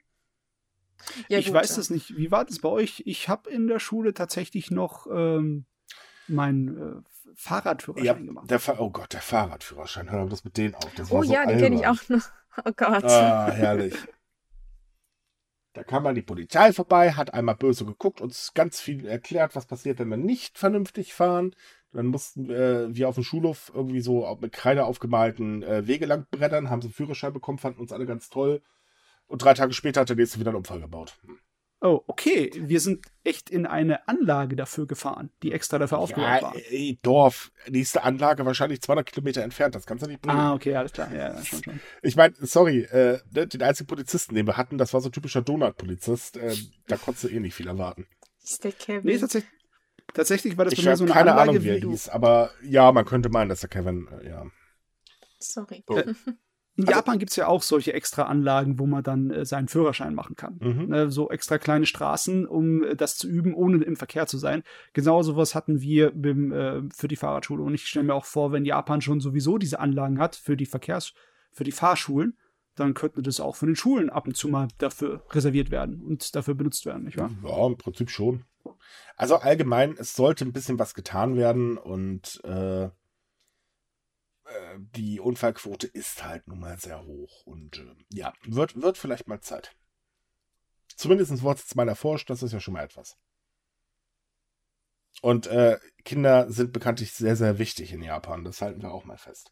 Ja, 1.28 1.38
ich 1.38 1.47
gut, 1.47 1.55
weiß 1.55 1.78
es 1.78 1.89
nicht. 1.89 2.15
Wie 2.17 2.32
war 2.32 2.45
das 2.45 2.59
bei 2.59 2.69
euch? 2.69 3.03
Ich 3.05 3.30
habe 3.30 3.49
in 3.49 3.67
der 3.67 3.80
Schule 3.80 4.13
tatsächlich 4.13 4.71
noch 4.71 5.07
ähm, 5.07 5.65
meinen 6.28 6.78
äh, 6.78 7.01
Fahrradführerschein 7.36 8.05
ja, 8.05 8.13
gemacht. 8.13 8.49
Der 8.49 8.59
Fa 8.59 8.76
oh 8.80 8.89
Gott, 8.89 9.13
der 9.13 9.21
Fahrradführerschein. 9.21 10.11
Hör 10.11 10.24
mal 10.24 10.30
das 10.30 10.43
mit 10.43 10.57
denen 10.57 10.76
auf. 10.76 10.93
Das 10.95 11.11
oh 11.11 11.24
ja, 11.24 11.43
so 11.43 11.49
den 11.49 11.59
kenne 11.59 11.76
ich 11.76 11.88
auch 11.88 12.09
noch. 12.09 12.24
Oh 12.65 12.71
Gott. 12.76 13.05
Ah, 13.05 13.49
herrlich. 13.49 13.95
Da 15.74 15.84
kam 15.84 16.03
mal 16.03 16.13
die 16.13 16.21
Polizei 16.21 16.71
vorbei, 16.71 17.13
hat 17.13 17.34
einmal 17.34 17.55
böse 17.55 17.84
geguckt, 17.84 18.21
uns 18.21 18.53
ganz 18.53 18.80
viel 18.80 19.07
erklärt, 19.07 19.55
was 19.55 19.65
passiert, 19.65 19.97
wenn 19.97 20.09
wir 20.09 20.17
nicht 20.17 20.59
vernünftig 20.59 21.15
fahren. 21.15 21.55
Dann 21.93 22.05
mussten 22.05 22.51
äh, 22.51 22.95
wir 22.95 23.09
auf 23.09 23.15
dem 23.15 23.24
Schulhof 23.24 23.71
irgendwie 23.74 24.01
so 24.01 24.38
mit 24.39 24.51
Kreide 24.51 24.86
aufgemalten 24.86 25.63
äh, 25.63 25.88
Wege 25.88 26.05
lang 26.05 26.28
brettern, 26.30 26.69
haben 26.69 26.84
so 26.84 26.89
einen 26.89 26.93
Führerschein 26.93 27.34
bekommen, 27.34 27.57
fanden 27.57 27.82
uns 27.82 27.91
alle 27.91 28.05
ganz 28.05 28.30
toll. 28.30 28.61
Und 29.26 29.43
drei 29.43 29.55
Tage 29.55 29.74
später 29.74 30.01
hat 30.01 30.09
der 30.09 30.15
nächste 30.15 30.39
wieder 30.39 30.51
einen 30.51 30.57
Unfall 30.57 30.80
gebaut. 30.80 31.17
Oh, 31.86 32.01
okay. 32.07 32.49
Wir 32.55 32.79
sind 32.79 33.05
echt 33.25 33.49
in 33.49 33.65
eine 33.65 34.07
Anlage 34.07 34.55
dafür 34.55 34.88
gefahren, 34.88 35.31
die 35.43 35.51
extra 35.51 35.79
dafür 35.79 35.97
aufgebaut 35.97 36.23
ja, 36.23 36.41
war. 36.41 36.55
Ey, 36.55 36.97
Dorf, 37.01 37.51
nächste 37.67 38.03
Anlage 38.03 38.45
wahrscheinlich 38.45 38.81
200 38.81 39.05
Kilometer 39.05 39.43
entfernt. 39.43 39.75
Das 39.75 39.86
kannst 39.86 40.05
du 40.05 40.09
nicht 40.09 40.21
bringen. 40.21 40.39
Ah, 40.39 40.53
okay, 40.53 40.77
alles 40.77 40.93
klar. 40.93 41.13
Ja, 41.13 41.43
schon, 41.43 41.61
schon. 41.61 41.81
Ich 42.01 42.15
meine, 42.15 42.36
sorry, 42.39 42.84
äh, 42.84 43.19
ne, 43.31 43.47
den 43.47 43.61
einzigen 43.61 43.88
Polizisten, 43.88 44.34
den 44.34 44.47
wir 44.47 44.55
hatten, 44.55 44.77
das 44.77 44.93
war 44.93 45.01
so 45.01 45.09
ein 45.09 45.11
typischer 45.11 45.41
Donut-Polizist. 45.41 46.38
Äh, 46.38 46.55
da 46.88 46.95
konntest 46.95 47.25
du 47.25 47.27
eh 47.27 47.41
nicht 47.41 47.53
viel 47.53 47.67
erwarten. 47.67 48.07
Ist 48.41 48.63
der 48.63 48.71
Kevin? 48.71 49.01
Nee, 49.03 49.17
tatsächlich. 49.17 49.51
Tatsächlich 50.13 50.57
war 50.57 50.63
das 50.63 50.73
Ich 50.75 50.86
bei 50.86 50.91
mir 50.91 50.95
so 50.95 51.03
eine 51.03 51.11
keine 51.11 51.31
Anlage, 51.31 51.49
Ahnung, 51.49 51.63
wie 51.63 51.69
er 51.69 51.79
hieß, 51.79 52.07
aber 52.09 52.51
ja, 52.61 52.93
man 52.93 53.03
könnte 53.03 53.27
meinen, 53.27 53.49
dass 53.49 53.59
der 53.59 53.69
Kevin, 53.69 54.07
äh, 54.21 54.29
ja. 54.29 54.45
Sorry. 55.39 55.84
Oh. 55.88 56.01
In 56.76 56.86
Also- 56.88 56.97
Japan 56.97 57.19
gibt's 57.19 57.36
ja 57.36 57.47
auch 57.47 57.61
solche 57.61 57.93
extra 57.93 58.24
Anlagen, 58.24 58.80
wo 58.80 58.86
man 58.88 59.03
dann 59.03 59.30
äh, 59.30 59.45
seinen 59.45 59.67
Führerschein 59.67 60.15
machen 60.15 60.36
kann. 60.36 60.57
Mhm. 60.59 60.86
Ne, 60.88 61.11
so 61.11 61.30
extra 61.30 61.57
kleine 61.59 61.86
Straßen, 61.86 62.47
um 62.47 62.84
äh, 62.84 62.95
das 62.95 63.15
zu 63.17 63.28
üben, 63.28 63.53
ohne 63.53 63.84
im 63.84 63.95
Verkehr 63.95 64.26
zu 64.26 64.38
sein. 64.39 64.63
Genau 64.93 65.21
sowas 65.21 65.53
hatten 65.53 65.82
wir 65.82 66.11
beim, 66.11 66.51
äh, 66.51 66.82
für 66.95 67.07
die 67.07 67.15
Fahrradschule. 67.15 67.61
Und 67.63 67.76
ich 67.76 67.86
stelle 67.86 68.05
mir 68.05 68.15
auch 68.15 68.26
vor, 68.26 68.51
wenn 68.51 68.65
Japan 68.65 69.01
schon 69.01 69.19
sowieso 69.19 69.57
diese 69.59 69.80
Anlagen 69.80 70.19
hat 70.19 70.36
für 70.36 70.57
die 70.57 70.65
Verkehrs-, 70.65 71.13
für 71.51 71.63
die 71.63 71.71
Fahrschulen, 71.71 72.38
dann 72.76 72.95
könnte 72.95 73.21
das 73.21 73.39
auch 73.39 73.55
von 73.55 73.67
den 73.67 73.76
Schulen 73.76 74.09
ab 74.09 74.26
und 74.26 74.36
zu 74.36 74.47
mal 74.47 74.67
dafür 74.80 75.24
reserviert 75.30 75.69
werden 75.69 76.01
und 76.01 76.36
dafür 76.36 76.55
benutzt 76.55 76.88
werden, 76.88 77.03
nicht 77.03 77.19
wahr? 77.19 77.30
Ja, 77.43 77.67
im 77.67 77.78
Prinzip 77.78 78.09
schon. 78.09 78.45
Also 79.15 79.36
allgemein, 79.36 79.95
es 79.99 80.15
sollte 80.15 80.43
ein 80.43 80.53
bisschen 80.53 80.80
was 80.80 80.95
getan 80.95 81.36
werden 81.36 81.78
und 81.78 82.41
äh, 82.43 82.89
äh, 84.54 84.80
die 84.95 85.20
Unfallquote 85.20 85.88
ist 85.88 86.24
halt 86.24 86.47
nun 86.47 86.60
mal 86.60 86.78
sehr 86.80 87.04
hoch 87.04 87.45
und 87.45 87.80
äh, 87.80 87.95
ja, 88.10 88.34
wird, 88.45 88.82
wird 88.82 88.97
vielleicht 88.97 89.28
mal 89.28 89.41
Zeit. 89.41 89.76
Zumindest 90.95 91.41
wurde 91.41 91.60
es 91.66 91.76
mal 91.76 91.88
erforscht, 91.88 92.30
das 92.30 92.43
ist 92.43 92.54
ja 92.54 92.60
schon 92.60 92.76
mal 92.76 92.84
etwas. 92.84 93.18
Und 95.22 95.47
äh, 95.47 95.80
Kinder 96.04 96.51
sind 96.51 96.74
bekanntlich 96.74 97.14
sehr, 97.14 97.36
sehr 97.36 97.58
wichtig 97.60 97.93
in 97.93 98.01
Japan, 98.01 98.43
das 98.43 98.62
halten 98.62 98.82
wir 98.82 98.91
auch 98.91 99.06
mal 99.06 99.18
fest. 99.18 99.51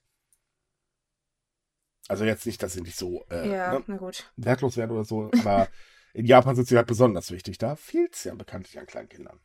Also 2.08 2.26
jetzt 2.26 2.45
nicht, 2.45 2.62
dass 2.62 2.74
sie 2.74 2.82
nicht 2.82 2.97
so 2.97 3.26
äh, 3.30 3.49
ja, 3.49 3.74
ne, 3.74 3.84
na 3.88 3.97
gut. 3.97 4.32
wertlos 4.36 4.76
werden 4.76 4.91
oder 4.91 5.06
so, 5.06 5.32
aber 5.39 5.70
in 6.14 6.26
Japan 6.26 6.56
sind 6.56 6.68
sie 6.68 6.76
halt 6.76 6.88
besonders 6.88 7.32
wichtig. 7.32 7.58
Da 7.58 7.76
fehlt 7.76 8.16
es 8.16 8.26
ja 8.26 8.36
bekanntlich 8.36 8.78
an 8.80 8.86
Kleinkindern. 8.86 9.39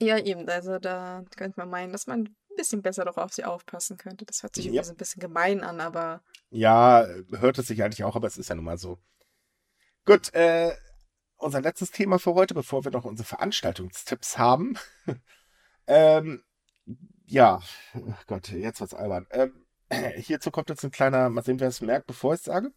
Ja, 0.00 0.18
eben. 0.18 0.48
Also 0.48 0.78
da 0.78 1.24
könnte 1.36 1.60
man 1.60 1.70
meinen, 1.70 1.92
dass 1.92 2.06
man 2.06 2.34
bisschen 2.58 2.82
besser 2.82 3.04
doch 3.04 3.16
auf 3.16 3.32
sie 3.32 3.44
aufpassen 3.44 3.96
könnte. 3.96 4.26
Das 4.26 4.42
hört 4.42 4.54
sich 4.54 4.66
Ja. 4.66 4.70
irgendwie 4.72 4.84
so 4.86 4.92
ein 4.92 4.96
bisschen 4.96 5.20
gemein 5.20 5.62
an, 5.64 5.80
aber 5.80 6.22
Ja, 6.50 7.06
hört 7.30 7.58
es 7.58 7.66
sich 7.68 7.82
eigentlich 7.82 8.04
auch, 8.04 8.16
aber 8.16 8.26
es 8.26 8.36
ist 8.38 8.48
ja 8.48 8.54
nun 8.54 8.64
mal 8.64 8.78
so. 8.78 8.98
Gut, 10.04 10.32
äh, 10.34 10.74
unser 11.36 11.60
letztes 11.60 11.90
Thema 11.90 12.18
für 12.18 12.34
heute, 12.34 12.54
bevor 12.54 12.84
wir 12.84 12.90
noch 12.90 13.04
unsere 13.04 13.26
Veranstaltungstipps 13.26 14.38
haben. 14.38 14.76
ähm, 15.86 16.42
ja, 17.26 17.60
oh 17.94 18.14
Gott, 18.26 18.48
jetzt 18.48 18.80
wird's 18.80 18.94
albern. 18.94 19.26
Ähm, 19.30 19.66
hierzu 20.16 20.50
kommt 20.50 20.70
jetzt 20.70 20.84
ein 20.84 20.90
kleiner, 20.90 21.28
mal 21.30 21.44
sehen, 21.44 21.60
wer 21.60 21.68
es 21.68 21.80
merkt, 21.80 22.06
bevor 22.06 22.34
ich 22.34 22.40
es 22.40 22.44
sage. 22.46 22.72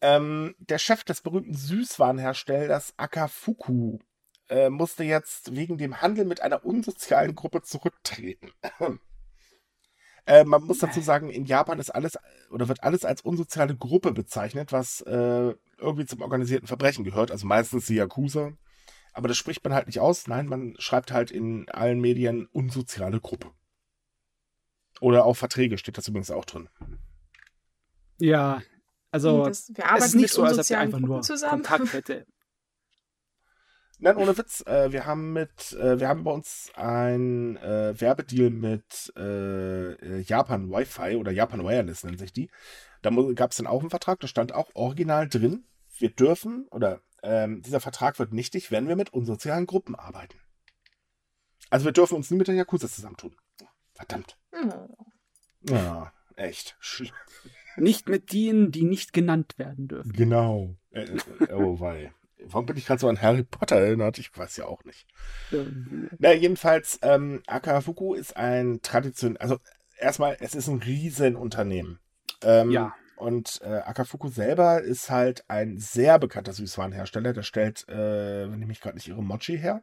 Ähm, 0.00 0.54
der 0.58 0.78
Chef 0.78 1.04
des 1.04 1.20
berühmten 1.22 1.54
Süßwarenherstellers 1.54 2.94
Akafuku 2.96 3.98
äh, 4.52 4.70
musste 4.70 5.02
jetzt 5.02 5.56
wegen 5.56 5.78
dem 5.78 6.02
Handel 6.02 6.26
mit 6.26 6.42
einer 6.42 6.64
unsozialen 6.64 7.34
Gruppe 7.34 7.62
zurücktreten. 7.62 8.50
Äh, 10.24 10.44
man 10.44 10.62
muss 10.62 10.78
dazu 10.78 11.00
sagen, 11.00 11.30
in 11.30 11.46
Japan 11.46 11.80
ist 11.80 11.90
alles 11.90 12.16
oder 12.52 12.68
wird 12.68 12.84
alles 12.84 13.04
als 13.04 13.22
unsoziale 13.22 13.74
Gruppe 13.74 14.12
bezeichnet, 14.12 14.70
was 14.70 15.00
äh, 15.00 15.52
irgendwie 15.78 16.06
zum 16.06 16.22
organisierten 16.22 16.68
Verbrechen 16.68 17.02
gehört, 17.02 17.32
also 17.32 17.44
meistens 17.44 17.86
die 17.86 17.96
Yakuza. 17.96 18.52
Aber 19.14 19.26
das 19.26 19.36
spricht 19.36 19.64
man 19.64 19.74
halt 19.74 19.88
nicht 19.88 19.98
aus. 19.98 20.28
Nein, 20.28 20.46
man 20.46 20.76
schreibt 20.78 21.10
halt 21.10 21.32
in 21.32 21.68
allen 21.70 22.00
Medien 22.00 22.46
unsoziale 22.52 23.18
Gruppe. 23.18 23.50
Oder 25.00 25.24
auch 25.24 25.34
Verträge 25.34 25.76
steht 25.76 25.98
das 25.98 26.06
übrigens 26.06 26.30
auch 26.30 26.44
drin. 26.44 26.68
Ja, 28.18 28.62
also 29.10 29.46
das, 29.46 29.70
wir 29.74 29.78
es 29.78 29.90
arbeiten 29.90 30.04
ist 30.04 30.14
nicht 30.14 30.22
mit 30.22 30.30
so, 30.30 30.42
als 30.42 30.52
ob 30.52 30.58
unsozialen 30.58 30.86
einfach 30.86 31.00
nur 31.00 31.08
Gruppen 31.08 31.22
zusammen. 31.24 31.62
Kontakt 31.64 31.92
hätte. 31.94 32.26
Nein, 34.02 34.16
ohne 34.16 34.36
Witz. 34.36 34.66
Äh, 34.66 34.90
wir 34.90 35.06
haben 35.06 35.32
mit, 35.32 35.74
äh, 35.74 36.00
wir 36.00 36.08
haben 36.08 36.24
bei 36.24 36.32
uns 36.32 36.72
ein 36.74 37.56
äh, 37.58 37.98
Werbedeal 38.00 38.50
mit 38.50 39.12
äh, 39.16 39.92
äh, 39.92 40.20
Japan 40.22 40.72
Wi-Fi 40.72 41.14
oder 41.14 41.30
Japan 41.30 41.62
Wireless 41.62 42.02
nennt 42.02 42.18
sich 42.18 42.32
die. 42.32 42.50
Da 43.02 43.10
gab 43.34 43.52
es 43.52 43.58
dann 43.58 43.68
auch 43.68 43.78
einen 43.78 43.90
Vertrag, 43.90 44.18
da 44.18 44.26
stand 44.26 44.54
auch 44.54 44.70
original 44.74 45.28
drin, 45.28 45.66
wir 45.98 46.10
dürfen 46.10 46.66
oder 46.72 47.00
ähm, 47.22 47.62
dieser 47.62 47.78
Vertrag 47.78 48.18
wird 48.18 48.32
nichtig, 48.32 48.72
wenn 48.72 48.88
wir 48.88 48.96
mit 48.96 49.12
unsozialen 49.12 49.66
Gruppen 49.66 49.94
arbeiten. 49.94 50.36
Also 51.70 51.84
wir 51.84 51.92
dürfen 51.92 52.16
uns 52.16 52.28
nie 52.28 52.38
mit 52.38 52.48
der 52.48 52.56
Yakuza 52.56 52.88
zusammentun. 52.88 53.36
Verdammt. 53.94 54.36
Oh. 54.52 54.96
Ja, 55.70 56.12
echt. 56.34 56.76
Nicht 57.76 58.08
mit 58.08 58.32
denen, 58.32 58.72
die 58.72 58.82
nicht 58.82 59.12
genannt 59.12 59.54
werden 59.58 59.86
dürfen. 59.86 60.12
Genau. 60.12 60.74
Äh, 60.90 61.06
oh 61.52 61.78
wei. 61.78 62.12
Warum 62.46 62.66
bin 62.66 62.76
ich 62.76 62.86
gerade 62.86 63.00
so 63.00 63.08
an 63.08 63.20
Harry 63.20 63.42
Potter 63.44 63.76
erinnert? 63.76 64.18
Ich 64.18 64.36
weiß 64.36 64.56
ja 64.56 64.66
auch 64.66 64.84
nicht. 64.84 65.06
Ähm, 65.52 66.10
Na, 66.18 66.32
jedenfalls, 66.32 66.98
ähm, 67.02 67.42
Akafuku 67.46 68.14
ist 68.14 68.36
ein 68.36 68.80
Tradition, 68.82 69.36
also 69.36 69.58
erstmal, 69.98 70.36
es 70.40 70.54
ist 70.54 70.68
ein 70.68 70.82
Riesenunternehmen. 70.82 71.98
Ähm, 72.42 72.70
Ja. 72.70 72.94
Und 73.16 73.60
äh, 73.62 73.68
Akafuku 73.68 74.28
selber 74.28 74.82
ist 74.82 75.08
halt 75.08 75.44
ein 75.48 75.78
sehr 75.78 76.18
bekannter 76.18 76.52
Süßwarenhersteller. 76.52 77.32
Der 77.32 77.44
stellt, 77.44 77.88
äh, 77.88 78.50
wenn 78.50 78.60
ich 78.60 78.66
mich 78.66 78.80
gerade 78.80 78.96
nicht 78.96 79.06
irre, 79.06 79.22
Mochi 79.22 79.58
her. 79.58 79.80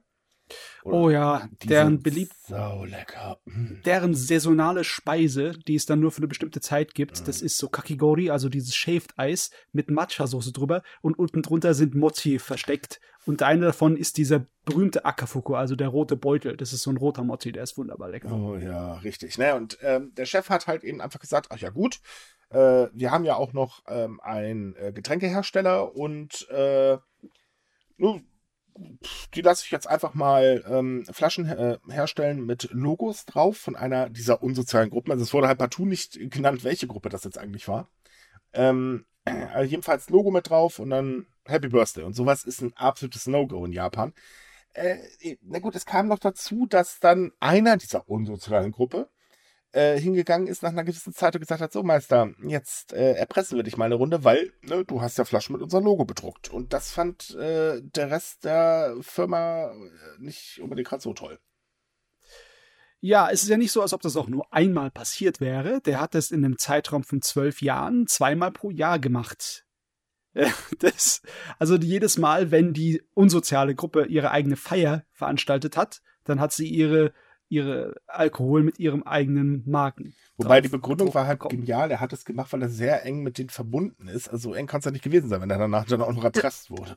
Oder- 0.84 0.96
Oh 0.98 1.10
ja, 1.10 1.50
deren 1.64 2.02
beliebt, 2.02 2.34
So 2.48 2.84
lecker. 2.86 3.40
Mm. 3.46 3.82
deren 3.86 4.14
saisonale 4.16 4.84
Speise, 4.84 5.54
die 5.68 5.76
es 5.76 5.86
dann 5.86 6.00
nur 6.00 6.12
für 6.12 6.20
eine 6.20 6.28
bestimmte 6.28 6.62
Zeit 6.62 6.94
gibt, 6.96 7.22
Mhm. 7.22 7.26
das 7.26 7.42
ist 7.42 7.58
so 7.58 7.70
Kakigori, 7.70 8.30
also 8.30 8.50
dieses 8.50 8.76
Shaved 8.76 9.14
Eis 9.18 9.52
mit 9.72 9.90
Matcha-Soße 9.90 10.52
drüber 10.54 10.82
und 11.02 11.18
unten 11.20 11.42
drunter 11.42 11.74
sind 11.74 11.96
Mochi 11.96 12.40
versteckt. 12.40 13.00
Und 13.26 13.44
einer 13.44 13.68
davon 13.68 13.98
ist 13.98 14.18
dieser 14.18 14.46
berühmte 14.66 15.06
Akafuku, 15.06 15.54
also 15.54 15.76
der 15.76 15.90
rote 15.90 16.16
Beutel. 16.16 16.56
Das 16.58 16.74
ist 16.74 16.82
so 16.84 16.90
ein 16.90 16.98
roter 16.98 17.24
Mochi, 17.24 17.52
der 17.52 17.64
ist 17.64 17.78
wunderbar 17.78 18.10
lecker. 18.10 18.32
Oh 18.32 18.56
ja, 18.56 18.94
richtig. 19.00 19.38
Ne? 19.38 19.54
Und 19.56 19.78
ähm, 19.82 20.14
der 20.16 20.26
Chef 20.26 20.50
hat 20.50 20.68
halt 20.68 20.84
eben 20.84 21.02
einfach 21.02 21.20
gesagt, 21.20 21.48
ach 21.52 21.58
ja 21.58 21.70
gut, 21.70 22.00
äh, 22.50 22.88
wir 22.92 23.12
haben 23.12 23.26
ja 23.26 23.36
auch 23.36 23.54
noch 23.54 23.84
ähm, 23.88 24.20
einen 24.22 24.76
äh, 24.78 24.92
Getränkehersteller 24.94 25.96
und 25.96 26.50
äh, 26.50 26.98
die 29.34 29.42
lasse 29.42 29.64
ich 29.66 29.72
jetzt 29.72 29.88
einfach 29.88 30.14
mal 30.14 30.64
ähm, 30.68 31.06
Flaschen 31.12 31.46
äh, 31.46 31.78
herstellen 31.90 32.46
mit 32.46 32.70
Logos 32.72 33.26
drauf 33.26 33.58
von 33.58 33.76
einer 33.76 34.10
dieser 34.10 34.42
unsozialen 34.44 34.90
Gruppen. 34.90 35.12
Also 35.12 35.24
es 35.24 35.34
wurde 35.34 35.48
halt 35.48 35.60
partout 35.60 35.86
nicht 35.86 36.20
genannt, 36.32 36.64
welche 36.64 36.88
Gruppe 36.88 37.10
das 37.10 37.24
jetzt 37.24 37.38
eigentlich 37.38 37.68
war. 37.68 37.90
Ähm, 38.54 39.06
also 39.26 39.70
jedenfalls 39.70 40.10
Logo 40.10 40.32
mit 40.32 40.50
drauf 40.50 40.80
und 40.80 40.90
dann 40.90 41.28
Happy 41.46 41.70
Birthday. 41.70 42.04
Und 42.04 42.14
sowas 42.14 42.44
ist 42.44 42.62
ein 42.62 42.74
absolutes 42.76 43.28
No-Go 43.28 43.66
in 43.66 43.74
Japan. 43.74 44.14
Äh, 44.74 44.98
na 45.42 45.60
gut, 45.60 45.76
es 45.76 45.86
kam 45.86 46.08
noch 46.08 46.20
dazu, 46.20 46.66
dass 46.68 47.00
dann 47.00 47.32
einer 47.40 47.78
dieser 47.78 48.08
unsozialen 48.08 48.72
Gruppe 48.72 49.10
äh, 49.72 50.00
hingegangen 50.00 50.48
ist 50.48 50.64
nach 50.64 50.72
einer 50.72 50.84
gewissen 50.84 51.14
Zeit 51.14 51.36
und 51.36 51.42
gesagt 51.42 51.62
hat, 51.62 51.72
so 51.72 51.84
Meister, 51.84 52.34
jetzt 52.44 52.94
äh, 52.94 53.14
erpressen 53.14 53.58
wir 53.58 53.64
dich 53.64 53.78
mal 53.78 53.86
eine 53.86 53.96
Runde, 53.96 54.24
weil 54.24 54.52
ne, 54.62 54.84
du 54.84 55.02
hast 55.02 55.18
ja 55.18 55.26
Flaschen 55.26 55.54
mit 55.54 55.62
unserem 55.62 55.84
Logo 55.84 56.06
bedruckt. 56.06 56.50
Und 56.50 56.74
das 56.74 56.92
fand 56.92 57.36
äh, 57.36 57.82
der 57.82 58.12
Rest 58.12 58.46
der 58.46 58.96
Firma 59.02 59.72
äh, 59.72 59.76
nicht 60.20 60.60
unbedingt 60.62 60.88
gerade 60.88 61.04
so 61.04 61.14
toll. 61.14 61.40
Ja, 63.02 63.30
es 63.30 63.44
ist 63.44 63.50
ja 63.50 63.58
nicht 63.58 63.72
so, 63.72 63.82
als 63.82 63.94
ob 63.94 64.02
das 64.02 64.18
auch 64.18 64.28
nur 64.28 64.52
einmal 64.52 64.92
passiert 64.92 65.40
wäre. 65.40 65.80
Der 65.82 66.02
hat 66.02 66.16
das 66.16 66.32
in 66.32 66.44
einem 66.44 66.58
Zeitraum 66.58 67.04
von 67.04 67.22
zwölf 67.22 67.62
Jahren 67.62 68.08
zweimal 68.08 68.52
pro 68.52 68.72
Jahr 68.72 69.00
gemacht. 69.00 69.66
Äh, 70.34 70.50
Das, 70.80 71.22
also 71.60 71.76
jedes 71.76 72.18
Mal, 72.18 72.52
wenn 72.52 72.74
die 72.74 73.02
unsoziale 73.14 73.76
Gruppe 73.76 74.06
ihre 74.06 74.32
eigene 74.32 74.56
Feier 74.56 75.06
veranstaltet 75.12 75.78
hat, 75.78 76.02
dann 76.24 76.40
hat 76.40 76.52
sie 76.52 76.68
ihre, 76.68 77.14
ihre 77.50 77.96
Alkohol 78.08 78.64
mit 78.64 78.80
ihrem 78.80 79.04
eigenen 79.04 79.64
Marken. 79.70 80.14
Wobei 80.38 80.62
die 80.62 80.70
Begründung 80.70 81.14
war 81.14 81.28
halt 81.28 81.40
bekommen. 81.40 81.62
genial. 81.62 81.92
Er 81.92 82.00
hat 82.00 82.14
es 82.14 82.24
gemacht, 82.26 82.54
weil 82.54 82.62
er 82.62 82.70
sehr 82.70 83.06
eng 83.06 83.24
mit 83.24 83.38
denen 83.38 83.50
verbunden 83.50 84.08
ist. 84.08 84.30
Also 84.30 84.50
so 84.50 84.56
eng 84.56 84.68
kann 84.68 84.80
es 84.80 84.86
ja 84.86 84.92
nicht 84.92 85.04
gewesen 85.04 85.30
sein, 85.30 85.42
wenn 85.42 85.50
er 85.50 85.58
danach 85.58 85.86
dann 85.86 86.02
auch 86.02 86.14
noch 86.14 86.24
erpresst 86.24 86.70
wurde. 86.72 86.96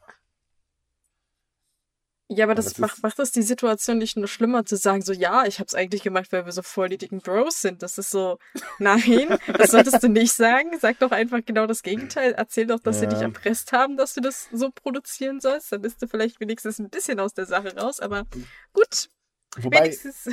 Ja, 2.28 2.44
aber 2.46 2.52
Aber 2.52 2.54
das, 2.54 2.66
das 2.66 2.78
macht, 2.78 3.02
macht 3.02 3.18
das 3.18 3.30
die 3.30 3.42
Situation 3.42 3.98
nicht 3.98 4.16
nur 4.16 4.26
schlimmer 4.26 4.64
zu 4.64 4.76
sagen, 4.76 5.02
so 5.02 5.12
ja, 5.12 5.44
ich 5.44 5.60
hab's 5.60 5.74
eigentlich 5.74 6.02
gemacht, 6.02 6.32
weil 6.32 6.46
wir 6.46 6.52
so 6.52 6.62
voll 6.62 6.88
die 6.88 6.96
dicken 6.96 7.18
Bros 7.20 7.60
sind. 7.60 7.82
Das 7.82 7.98
ist 7.98 8.10
so, 8.10 8.38
nein, 8.78 9.36
das 9.58 9.72
solltest 9.72 10.02
du 10.02 10.08
nicht 10.08 10.32
sagen. 10.32 10.70
Sag 10.80 10.98
doch 11.00 11.10
einfach 11.10 11.40
genau 11.44 11.66
das 11.66 11.82
Gegenteil. 11.82 12.32
Erzähl 12.32 12.66
doch, 12.66 12.80
dass 12.80 13.00
sie 13.00 13.06
dich 13.08 13.18
Ja. 13.18 13.26
erpresst 13.26 13.72
haben, 13.72 13.98
dass 13.98 14.14
du 14.14 14.22
das 14.22 14.48
so 14.50 14.70
produzieren 14.70 15.40
sollst. 15.40 15.72
Dann 15.72 15.82
bist 15.82 16.00
du 16.00 16.06
vielleicht 16.06 16.40
wenigstens 16.40 16.78
ein 16.78 16.88
bisschen 16.88 17.20
aus 17.20 17.34
der 17.34 17.44
Sache 17.44 17.76
raus, 17.76 18.00
aber 18.00 18.24
gut, 18.72 19.10
Wobei, 19.58 19.84
wenigstens. 19.84 20.30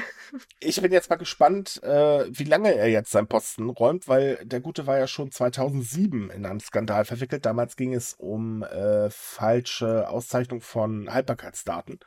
ich 0.59 0.82
bin 0.82 0.93
jetzt 0.93 1.09
mal 1.09 1.17
gespannt, 1.17 1.82
äh, 1.84 2.26
wie 2.30 2.45
lange 2.45 2.74
er 2.74 2.88
jetzt 2.88 3.11
seinen 3.11 3.28
Posten 3.28 3.70
räumt, 3.70 4.07
weil 4.07 4.38
der 4.45 4.61
Gute 4.61 4.88
war 4.88 4.97
ja 4.97 5.07
schon 5.07 5.32
2007 5.32 6.30
in 6.30 6.45
einem 6.45 6.61
Skandal 6.61 7.03
verwickelt. 7.03 7.45
Damals 7.45 7.76
ging 7.76 7.93
es 7.93 8.13
um 8.13 8.63
äh, 8.63 9.09
falsche 9.09 10.07
Auszeichnung 10.07 10.61
von 10.61 11.13
Haltbarkeitsdaten. 11.13 11.99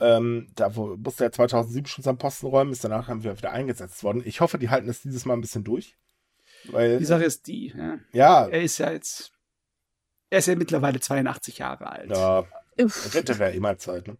Ähm, 0.00 0.52
da 0.54 0.76
wo, 0.76 0.96
musste 0.96 1.24
er 1.24 1.32
2007 1.32 1.86
schon 1.86 2.04
seinen 2.04 2.18
Posten 2.18 2.46
räumen, 2.46 2.72
ist 2.72 2.84
danach 2.84 3.08
dann 3.08 3.22
wieder, 3.22 3.36
wieder 3.36 3.52
eingesetzt 3.52 4.04
worden. 4.04 4.22
Ich 4.24 4.40
hoffe, 4.40 4.58
die 4.58 4.70
halten 4.70 4.88
es 4.88 5.02
dieses 5.02 5.24
Mal 5.24 5.34
ein 5.34 5.40
bisschen 5.40 5.64
durch. 5.64 5.96
Weil, 6.70 6.98
Die 6.98 7.04
Sache 7.04 7.24
ist 7.24 7.46
die, 7.46 7.74
ja. 7.76 7.98
ja, 8.12 8.46
er 8.46 8.62
ist 8.62 8.78
ja 8.78 8.90
jetzt, 8.92 9.32
er 10.30 10.38
ist 10.38 10.46
ja 10.46 10.54
mittlerweile 10.56 11.00
82 11.00 11.58
Jahre 11.58 11.90
alt. 11.90 12.10
ja, 12.10 12.44
Uff. 12.80 13.14
Rente 13.14 13.38
wäre 13.38 13.52
immer 13.52 13.76
Zeit, 13.76 14.06
ne? 14.08 14.16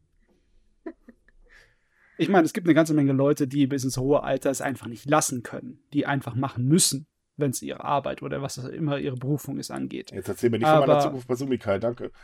Ich 2.16 2.28
meine, 2.28 2.44
es 2.44 2.52
gibt 2.52 2.66
eine 2.66 2.74
ganze 2.74 2.94
Menge 2.94 3.12
Leute, 3.12 3.48
die 3.48 3.66
bis 3.66 3.84
ins 3.84 3.96
hohe 3.96 4.22
Alter 4.22 4.50
es 4.50 4.60
einfach 4.60 4.86
nicht 4.86 5.08
lassen 5.08 5.42
können, 5.42 5.80
die 5.92 6.06
einfach 6.06 6.34
machen 6.34 6.66
müssen, 6.66 7.06
wenn 7.36 7.50
es 7.50 7.62
ihre 7.62 7.82
Arbeit 7.82 8.22
oder 8.22 8.40
was 8.42 8.58
immer 8.58 8.98
ihre 8.98 9.16
Berufung 9.16 9.58
ist 9.58 9.70
angeht. 9.70 10.12
Jetzt 10.12 10.28
erzähl 10.28 10.50
mir 10.50 10.58
nicht 10.58 10.68
von 10.68 10.80
meiner 10.80 11.00
Zukunft 11.00 11.26
bei 11.26 11.34
Sumikai, 11.34 11.78
danke. 11.78 12.10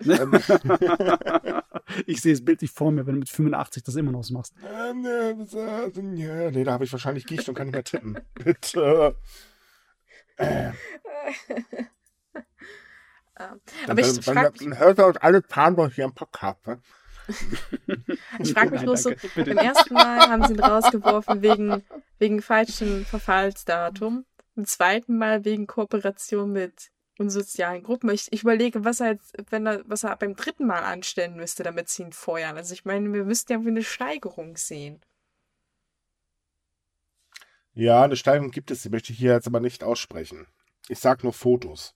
Ähm. 0.00 0.32
ich 2.06 2.20
sehe 2.20 2.32
es 2.32 2.44
bildlich 2.44 2.72
vor 2.72 2.90
mir, 2.90 3.06
wenn 3.06 3.14
du 3.14 3.20
mit 3.20 3.28
85 3.28 3.84
das 3.84 3.94
immer 3.94 4.10
noch 4.10 4.24
so 4.24 4.34
machst. 4.34 4.52
Nee, 5.94 6.64
da 6.64 6.72
habe 6.72 6.82
ich 6.82 6.90
wahrscheinlich 6.90 7.26
Gicht 7.26 7.48
und 7.48 7.54
kann 7.54 7.68
nicht 7.68 7.74
mehr 7.74 7.84
tippen. 7.84 8.18
Bitte. 8.34 9.14
Äh. 10.36 10.72
Aber 13.86 14.00
ich 14.00 14.24
frage 14.24 14.64
mich... 14.64 14.78
Hört 14.78 14.98
ihr 14.98 15.06
uns 15.06 15.16
alle 15.18 15.44
hier 15.94 16.04
im 16.04 16.12
Podcast, 16.12 16.66
ne? 16.66 16.80
ich 18.38 18.52
frage 18.52 18.70
mich 18.70 18.82
nur 18.82 18.96
so, 18.96 19.12
beim 19.34 19.58
ersten 19.58 19.94
Mal 19.94 20.28
haben 20.28 20.44
sie 20.44 20.54
ihn 20.54 20.60
rausgeworfen 20.60 21.42
wegen, 21.42 21.82
wegen 22.18 22.42
falschem 22.42 23.04
Verfallsdatum. 23.04 24.24
Beim 24.54 24.64
zweiten 24.66 25.16
Mal 25.16 25.44
wegen 25.44 25.66
Kooperation 25.66 26.52
mit 26.52 26.90
unsozialen 27.18 27.82
Gruppen. 27.82 28.10
Ich, 28.10 28.32
ich 28.32 28.42
überlege, 28.42 28.84
was 28.84 29.00
er 29.00 29.12
jetzt, 29.12 29.34
wenn 29.50 29.66
er, 29.66 29.82
was 29.86 30.04
er 30.04 30.16
beim 30.16 30.36
dritten 30.36 30.66
Mal 30.66 30.82
anstellen 30.82 31.36
müsste, 31.36 31.62
damit 31.62 31.88
sie 31.88 32.02
ihn 32.02 32.12
feuern. 32.12 32.56
Also 32.56 32.74
ich 32.74 32.84
meine, 32.84 33.12
wir 33.12 33.24
müssten 33.24 33.52
ja 33.52 33.58
eine 33.58 33.82
Steigerung 33.82 34.56
sehen. 34.56 35.00
Ja, 37.72 38.02
eine 38.02 38.16
Steigerung 38.16 38.50
gibt 38.50 38.70
es, 38.70 38.82
die 38.82 38.88
möchte 38.88 39.12
ich 39.12 39.18
hier 39.18 39.32
jetzt 39.32 39.48
aber 39.48 39.60
nicht 39.60 39.82
aussprechen. 39.82 40.46
Ich 40.88 41.00
sag 41.00 41.24
nur 41.24 41.32
Fotos. 41.32 41.94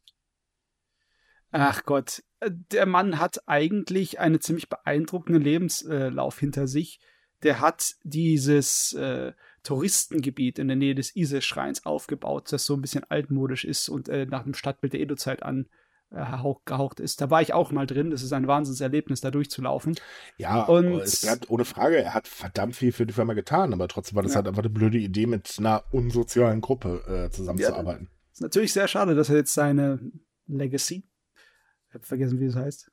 Ach 1.51 1.85
Gott, 1.85 2.23
der 2.47 2.87
Mann 2.87 3.19
hat 3.19 3.43
eigentlich 3.47 4.21
einen 4.21 4.41
ziemlich 4.41 4.69
beeindruckenden 4.69 5.43
Lebenslauf 5.43 6.39
hinter 6.39 6.67
sich. 6.67 7.01
Der 7.43 7.61
hat 7.61 7.95
dieses 8.03 8.93
äh, 8.95 9.33
Touristengebiet 9.63 10.59
in 10.59 10.69
der 10.69 10.77
Nähe 10.77 10.95
des 10.95 11.15
Isis-Schreins 11.15 11.87
aufgebaut, 11.87 12.51
das 12.53 12.65
so 12.65 12.75
ein 12.75 12.81
bisschen 12.81 13.05
altmodisch 13.09 13.65
ist 13.65 13.89
und 13.89 14.09
äh, 14.09 14.27
nach 14.27 14.43
dem 14.43 14.55
Stadtbild 14.55 14.93
der 14.93 15.01
Edo-Zeit 15.01 15.43
angehaucht 15.43 17.01
äh, 17.01 17.03
ist. 17.03 17.21
Da 17.21 17.31
war 17.31 17.43
ich 17.43 17.53
auch 17.55 17.71
mal 17.71 17.87
drin. 17.87 18.11
Das 18.11 18.23
ist 18.23 18.33
ein 18.33 18.49
Wahnsinnserlebnis, 18.49 19.21
da 19.21 19.31
durchzulaufen. 19.31 19.95
Ja, 20.37 20.65
und 20.65 21.01
es 21.01 21.21
bleibt 21.21 21.51
ohne 21.51 21.65
Frage, 21.65 22.03
er 22.03 22.15
hat 22.15 22.27
verdammt 22.27 22.75
viel 22.75 22.93
für 22.93 23.07
die 23.07 23.13
Firma 23.13 23.35
getan, 23.35 23.73
aber 23.73 23.87
trotzdem 23.89 24.17
war 24.17 24.23
das 24.23 24.33
ja. 24.33 24.37
halt 24.37 24.49
einfach 24.49 24.63
eine 24.63 24.71
blöde 24.71 24.99
Idee, 24.99 25.27
mit 25.27 25.57
einer 25.59 25.85
unsozialen 25.93 26.61
Gruppe 26.61 27.27
äh, 27.27 27.31
zusammenzuarbeiten. 27.31 28.09
Ja, 28.11 28.33
ist 28.33 28.43
natürlich 28.43 28.73
sehr 28.73 28.89
schade, 28.89 29.15
dass 29.15 29.29
er 29.29 29.37
jetzt 29.37 29.55
seine 29.55 30.01
Legacy, 30.47 31.05
ich 31.89 31.95
habe 31.95 32.05
vergessen, 32.05 32.41
wie 32.41 32.47
es 32.47 32.57
heißt, 32.57 32.91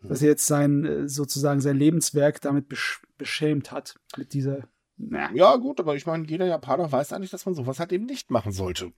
hm. 0.00 0.08
dass 0.08 0.22
er 0.22 0.28
jetzt 0.28 0.46
sein 0.46 0.84
äh, 0.84 1.08
sozusagen 1.08 1.60
sein 1.60 1.76
Lebenswerk 1.76 2.40
damit 2.40 2.68
besch 2.68 3.02
beschämt 3.18 3.72
hat 3.72 3.96
mit 4.16 4.34
dieser 4.34 4.68
na. 4.98 5.30
Ja, 5.34 5.56
gut, 5.56 5.78
aber 5.78 5.94
ich 5.94 6.06
meine, 6.06 6.26
jeder 6.26 6.46
Japaner 6.46 6.90
weiß 6.90 7.12
eigentlich, 7.12 7.30
dass 7.30 7.44
man 7.44 7.54
sowas 7.54 7.78
halt 7.78 7.92
eben 7.92 8.06
nicht 8.06 8.30
machen 8.30 8.52
sollte. 8.52 8.92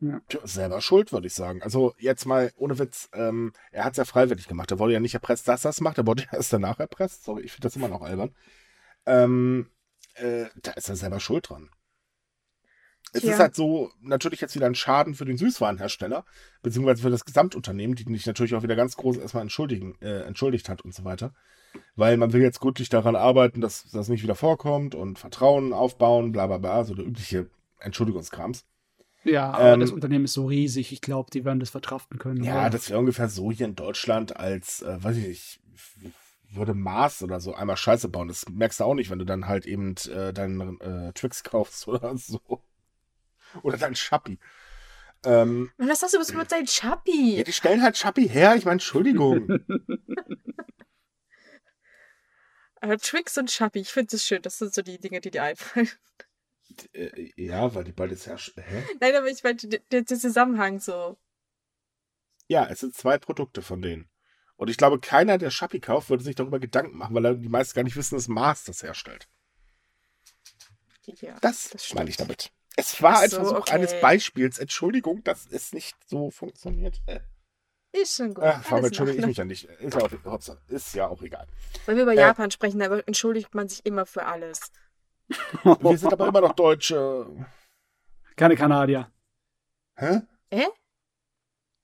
Ja. 0.00 0.20
Selber 0.44 0.80
schuld, 0.80 1.12
würde 1.12 1.26
ich 1.26 1.34
sagen. 1.34 1.62
Also 1.62 1.94
jetzt 1.98 2.26
mal 2.26 2.52
ohne 2.56 2.78
Witz, 2.78 3.08
ähm, 3.12 3.52
er 3.70 3.84
hat 3.84 3.92
es 3.92 3.98
ja 3.98 4.04
freiwillig 4.04 4.48
gemacht. 4.48 4.70
Er 4.70 4.78
wurde 4.78 4.92
ja 4.92 5.00
nicht 5.00 5.14
erpresst, 5.14 5.46
dass 5.46 5.64
er 5.64 5.70
es 5.70 5.80
macht. 5.80 5.98
Er 5.98 6.06
wurde 6.06 6.22
ja 6.24 6.32
erst 6.32 6.52
danach 6.52 6.80
erpresst. 6.80 7.24
Sorry, 7.24 7.42
ich 7.42 7.52
finde 7.52 7.66
das 7.66 7.76
immer 7.76 7.88
noch 7.88 8.02
albern. 8.02 8.34
Ähm, 9.06 9.70
äh, 10.14 10.46
da 10.62 10.72
ist 10.72 10.88
er 10.88 10.96
selber 10.96 11.20
schuld 11.20 11.48
dran. 11.48 11.70
Es 13.14 13.22
ja. 13.22 13.32
ist 13.32 13.38
halt 13.38 13.54
so, 13.54 13.90
natürlich 14.02 14.40
jetzt 14.40 14.54
wieder 14.54 14.66
ein 14.66 14.74
Schaden 14.74 15.14
für 15.14 15.24
den 15.24 15.38
Süßwarenhersteller, 15.38 16.24
beziehungsweise 16.62 17.02
für 17.02 17.10
das 17.10 17.24
Gesamtunternehmen, 17.24 17.96
die 17.96 18.04
sich 18.14 18.26
natürlich 18.26 18.54
auch 18.54 18.62
wieder 18.62 18.76
ganz 18.76 18.96
groß 18.96 19.16
erstmal 19.16 19.42
entschuldigen, 19.42 19.96
äh, 20.02 20.22
entschuldigt 20.22 20.68
hat 20.68 20.82
und 20.82 20.94
so 20.94 21.04
weiter 21.04 21.32
weil 21.96 22.16
man 22.16 22.32
will 22.32 22.42
jetzt 22.42 22.60
gründlich 22.60 22.88
daran 22.88 23.16
arbeiten, 23.16 23.60
dass 23.60 23.90
das 23.90 24.08
nicht 24.08 24.22
wieder 24.22 24.34
vorkommt 24.34 24.94
und 24.94 25.18
Vertrauen 25.18 25.72
aufbauen, 25.72 26.32
bla 26.32 26.46
bla 26.46 26.58
bla, 26.58 26.84
so 26.84 26.94
der 26.94 27.06
übliche 27.06 27.48
Entschuldigungskrams. 27.80 28.64
Ja, 29.24 29.50
aber 29.52 29.74
ähm, 29.74 29.80
das 29.80 29.90
Unternehmen 29.90 30.26
ist 30.26 30.34
so 30.34 30.46
riesig, 30.46 30.92
ich 30.92 31.00
glaube, 31.00 31.30
die 31.32 31.44
werden 31.44 31.60
das 31.60 31.70
verkraften 31.70 32.18
können. 32.18 32.44
Ja, 32.44 32.60
oder? 32.60 32.70
das 32.70 32.90
wäre 32.90 32.98
ungefähr 32.98 33.28
so 33.28 33.50
hier 33.50 33.66
in 33.66 33.74
Deutschland 33.74 34.36
als, 34.36 34.82
äh, 34.82 35.02
weiß 35.02 35.16
ich 35.16 35.26
nicht, 35.26 35.60
würde 36.50 36.74
Mars 36.74 37.22
oder 37.22 37.40
so 37.40 37.54
einmal 37.54 37.76
Scheiße 37.76 38.08
bauen. 38.08 38.28
Das 38.28 38.46
merkst 38.48 38.80
du 38.80 38.84
auch 38.84 38.94
nicht, 38.94 39.10
wenn 39.10 39.18
du 39.18 39.24
dann 39.24 39.48
halt 39.48 39.66
eben 39.66 39.94
äh, 40.14 40.32
deinen 40.32 40.80
äh, 40.80 41.12
Twix 41.14 41.42
kaufst 41.42 41.88
oder 41.88 42.16
so. 42.16 42.40
Oder 43.62 43.76
dein 43.76 43.94
Schappi. 43.94 44.38
Ähm, 45.24 45.70
was 45.78 46.02
hast 46.02 46.14
du 46.14 46.18
was 46.18 46.32
mit 46.34 46.52
deinem 46.52 46.66
Schappi? 46.66 47.36
Ja, 47.36 47.44
die 47.44 47.52
stellen 47.52 47.82
halt 47.82 47.96
Schappi 47.96 48.28
her. 48.28 48.56
Ich 48.56 48.64
meine, 48.64 48.74
Entschuldigung. 48.74 49.48
Aber 52.84 52.98
Tricks 52.98 53.38
und 53.38 53.48
Chubby, 53.48 53.80
ich 53.80 53.88
finde 53.88 54.14
es 54.14 54.26
schön. 54.26 54.42
Das 54.42 54.58
sind 54.58 54.74
so 54.74 54.82
die 54.82 54.98
Dinge, 54.98 55.22
die 55.22 55.30
dir 55.30 55.42
einfallen. 55.42 55.88
Äh, 56.92 57.30
ja, 57.34 57.74
weil 57.74 57.84
die 57.84 57.92
beide 57.92 58.14
sehr. 58.14 58.36
Hä? 58.36 58.84
Nein, 59.00 59.16
aber 59.16 59.28
ich 59.28 59.42
meine, 59.42 59.56
der, 59.56 59.80
der 59.90 60.04
Zusammenhang 60.04 60.80
so. 60.80 61.16
Ja, 62.46 62.66
es 62.66 62.80
sind 62.80 62.94
zwei 62.94 63.16
Produkte 63.16 63.62
von 63.62 63.80
denen. 63.80 64.10
Und 64.56 64.68
ich 64.68 64.76
glaube, 64.76 65.00
keiner, 65.00 65.38
der 65.38 65.48
Schappi 65.48 65.80
kauft, 65.80 66.10
würde 66.10 66.24
sich 66.24 66.36
darüber 66.36 66.60
Gedanken 66.60 66.98
machen, 66.98 67.14
weil 67.14 67.38
die 67.38 67.48
meisten 67.48 67.74
gar 67.74 67.84
nicht 67.84 67.96
wissen, 67.96 68.16
dass 68.16 68.28
Mars 68.28 68.64
das 68.64 68.82
herstellt. 68.82 69.28
Ja, 71.06 71.38
das, 71.40 71.70
das 71.70 71.94
meine 71.94 72.10
ich 72.10 72.18
damit. 72.18 72.52
Es 72.76 73.00
war 73.02 73.16
so, 73.16 73.22
ein 73.22 73.30
Versuch 73.30 73.58
okay. 73.58 73.72
eines 73.72 74.00
Beispiels. 74.00 74.58
Entschuldigung, 74.58 75.22
dass 75.24 75.46
es 75.50 75.72
nicht 75.72 75.96
so 76.06 76.30
funktioniert. 76.30 77.00
Ist 77.92 78.16
schon 78.16 78.34
gut. 78.34 78.42
Ach, 78.42 78.62
Fabian, 78.64 78.86
entschuldige 78.86 79.18
ich 79.20 79.26
mich 79.26 79.36
ja 79.36 79.44
nicht. 79.44 79.64
Ist 79.64 79.94
ja, 79.94 80.02
auch, 80.24 80.40
ist 80.68 80.94
ja 80.94 81.06
auch 81.06 81.22
egal. 81.22 81.46
Wenn 81.86 81.96
wir 81.96 82.02
über 82.02 82.14
äh, 82.14 82.18
Japan 82.18 82.50
sprechen, 82.50 82.80
da 82.80 82.98
entschuldigt 82.98 83.54
man 83.54 83.68
sich 83.68 83.86
immer 83.86 84.04
für 84.04 84.26
alles. 84.26 84.72
wir 85.62 85.98
sind 85.98 86.12
aber 86.12 86.28
immer 86.28 86.40
noch 86.40 86.54
Deutsche. 86.54 87.26
Keine 88.36 88.56
Kanadier. 88.56 89.12
Hä? 89.96 90.22
Hä? 90.50 90.66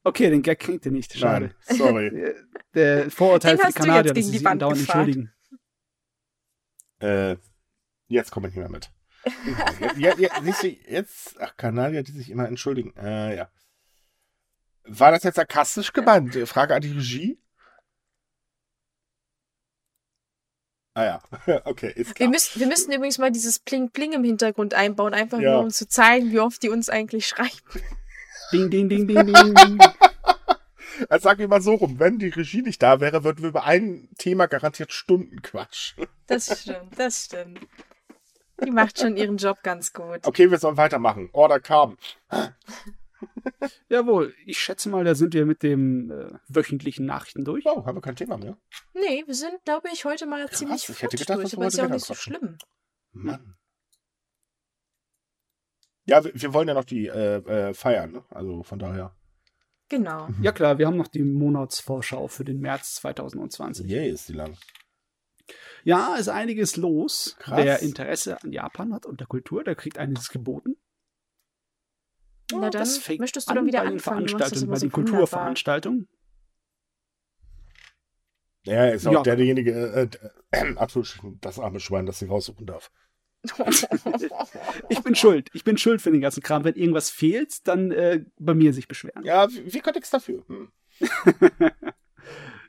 Okay, 0.02 0.30
den 0.30 0.42
Gag 0.42 0.58
kriegt 0.58 0.84
ihr 0.86 0.92
nicht. 0.92 1.16
Schade. 1.16 1.54
Nein, 1.68 1.78
sorry. 1.78 2.34
Der 2.74 3.10
Vorurteil 3.10 3.58
für 3.58 3.66
die 3.68 3.72
Kanadier, 3.72 4.12
dass 4.12 4.24
sie 4.24 4.30
sich 4.30 4.42
dauernd 4.42 4.78
entschuldigen. 4.78 5.32
Äh, 7.00 7.36
jetzt 8.08 8.30
komme 8.30 8.48
ich 8.48 8.54
nicht 8.54 8.62
mehr 8.62 8.70
mit. 8.70 8.90
Ja, 9.96 10.16
ja, 10.16 10.30
siehst 10.42 10.62
du, 10.62 10.68
jetzt, 10.68 11.36
ach, 11.40 11.56
Kanadier, 11.56 12.02
die 12.02 12.12
sich 12.12 12.30
immer 12.30 12.48
entschuldigen. 12.48 12.94
Äh, 12.96 13.36
ja. 13.36 13.50
War 14.84 15.12
das 15.12 15.22
jetzt 15.22 15.36
sarkastisch 15.36 15.92
gemeint? 15.92 16.34
Frage 16.48 16.74
an 16.74 16.80
die 16.80 16.92
Regie? 16.92 17.38
Ah 20.94 21.04
ja, 21.04 21.22
okay, 21.64 21.92
ist 21.94 22.14
klar. 22.14 22.26
Wir 22.26 22.30
müssen, 22.30 22.60
wir 22.60 22.66
müssen 22.66 22.92
übrigens 22.92 23.18
mal 23.18 23.30
dieses 23.30 23.58
Pling-Pling 23.60 24.12
im 24.12 24.24
Hintergrund 24.24 24.74
einbauen, 24.74 25.14
einfach 25.14 25.38
ja. 25.38 25.52
nur 25.52 25.60
um 25.62 25.70
zu 25.70 25.86
zeigen, 25.88 26.32
wie 26.32 26.40
oft 26.40 26.62
die 26.62 26.68
uns 26.68 26.88
eigentlich 26.88 27.26
schreiben. 27.26 27.56
Ding, 28.52 28.68
ding, 28.68 28.88
ding, 28.88 29.06
ding, 29.06 29.26
ding. 29.26 29.78
Also 31.08 31.24
sagen 31.24 31.38
wir 31.38 31.46
mal 31.46 31.62
so 31.62 31.74
rum, 31.74 32.00
wenn 32.00 32.18
die 32.18 32.28
Regie 32.28 32.62
nicht 32.62 32.82
da 32.82 33.00
wäre, 33.00 33.22
würden 33.22 33.42
wir 33.42 33.50
über 33.50 33.64
ein 33.64 34.08
Thema 34.18 34.46
garantiert 34.46 34.92
Stunden 34.92 35.40
quatschen. 35.40 36.06
Das 36.26 36.62
stimmt, 36.62 36.98
das 36.98 37.26
stimmt. 37.26 37.60
Die 38.64 38.70
macht 38.70 38.98
schon 38.98 39.16
ihren 39.16 39.36
Job 39.36 39.62
ganz 39.62 39.92
gut. 39.92 40.26
Okay, 40.26 40.50
wir 40.50 40.58
sollen 40.58 40.76
weitermachen. 40.76 41.30
Order 41.32 41.60
kam. 41.60 41.96
Jawohl, 43.88 44.34
ich 44.46 44.58
schätze 44.58 44.88
mal, 44.88 45.04
da 45.04 45.14
sind 45.14 45.34
wir 45.34 45.44
mit 45.44 45.62
dem 45.62 46.10
äh, 46.10 46.30
wöchentlichen 46.48 47.06
Nachrichten 47.06 47.44
durch. 47.44 47.66
Oh, 47.66 47.84
haben 47.84 47.96
wir 47.96 48.02
kein 48.02 48.16
Thema 48.16 48.38
mehr? 48.38 48.56
Nee, 48.94 49.24
wir 49.26 49.34
sind, 49.34 49.62
glaube 49.64 49.88
ich, 49.92 50.04
heute 50.04 50.26
mal 50.26 50.46
Krass, 50.46 50.58
ziemlich 50.58 50.88
ich 50.88 51.02
hätte 51.02 51.16
gedacht, 51.16 51.38
durch, 51.38 51.54
aber 51.54 51.66
ist 51.66 51.76
ja 51.76 51.86
auch 51.86 51.90
nicht 51.90 52.06
so 52.06 52.14
schlimm. 52.14 52.56
Mann. 53.12 53.56
Ja, 56.06 56.24
wir, 56.24 56.32
wir 56.34 56.54
wollen 56.54 56.68
ja 56.68 56.74
noch 56.74 56.84
die 56.84 57.06
äh, 57.06 57.36
äh, 57.36 57.74
feiern, 57.74 58.12
ne? 58.12 58.24
also 58.30 58.62
von 58.62 58.78
daher. 58.78 59.14
Genau. 59.88 60.28
Mhm. 60.28 60.42
Ja 60.42 60.52
klar, 60.52 60.78
wir 60.78 60.86
haben 60.86 60.96
noch 60.96 61.08
die 61.08 61.22
Monatsvorschau 61.22 62.28
für 62.28 62.44
den 62.44 62.60
März 62.60 62.96
2020. 62.96 63.86
Yay, 63.86 64.10
ist 64.10 64.28
die 64.28 64.32
lang. 64.32 64.56
Ja, 65.84 66.16
ist 66.16 66.28
einiges 66.28 66.76
los. 66.76 67.36
Krass. 67.38 67.64
Wer 67.64 67.82
Interesse 67.82 68.42
an 68.42 68.52
Japan 68.52 68.92
hat 68.92 69.06
und 69.06 69.20
der 69.20 69.26
Kultur, 69.26 69.64
der 69.64 69.74
kriegt 69.74 69.98
einiges 69.98 70.28
geboten. 70.28 70.76
Na 72.52 72.70
dann 72.70 72.88
möchtest 73.18 73.48
du 73.48 73.54
doch 73.54 73.64
wieder 73.64 73.80
bei 73.80 73.86
anfangen. 73.86 74.28
Veranstaltungen, 74.28 74.70
bei 74.70 74.78
den 74.78 74.92
Kulturveranstaltungen. 74.92 76.08
Ja, 78.66 78.88
ist 78.88 79.06
auch 79.06 79.12
ja. 79.12 79.22
derjenige, 79.22 79.72
äh, 79.72 80.08
äh, 80.50 80.74
das 81.40 81.58
arme 81.58 81.80
Schwein, 81.80 82.06
das 82.06 82.18
sie 82.18 82.26
raussuchen 82.26 82.66
darf. 82.66 82.90
ich 84.90 85.02
bin 85.02 85.14
schuld. 85.14 85.48
Ich 85.54 85.64
bin 85.64 85.78
schuld 85.78 86.02
für 86.02 86.10
den 86.10 86.20
ganzen 86.20 86.42
Kram. 86.42 86.64
Wenn 86.64 86.74
irgendwas 86.74 87.08
fehlt, 87.08 87.66
dann 87.66 87.90
äh, 87.90 88.24
bei 88.38 88.52
mir 88.52 88.74
sich 88.74 88.86
beschweren. 88.86 89.24
Ja, 89.24 89.48
wir 89.50 89.80
können 89.80 89.94
nichts 89.94 90.10
dafür. 90.10 90.44
Hm. 90.46 90.70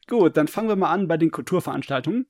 Gut, 0.07 0.37
dann 0.37 0.47
fangen 0.47 0.69
wir 0.69 0.77
mal 0.77 0.91
an 0.91 1.09
bei 1.09 1.17
den 1.17 1.31
Kulturveranstaltungen 1.31 2.25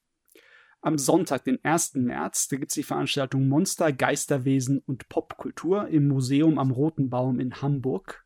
am 0.81 0.97
Sonntag, 0.97 1.43
den 1.43 1.63
1. 1.63 1.95
März. 1.95 2.47
Da 2.47 2.57
gibt 2.57 2.71
es 2.71 2.75
die 2.75 2.83
Veranstaltung 2.83 3.47
Monster, 3.47 3.93
Geisterwesen 3.93 4.79
und 4.79 5.07
Popkultur 5.09 5.87
im 5.87 6.07
Museum 6.07 6.57
am 6.57 6.71
Roten 6.71 7.09
Baum 7.09 7.39
in 7.39 7.61
Hamburg. 7.61 8.25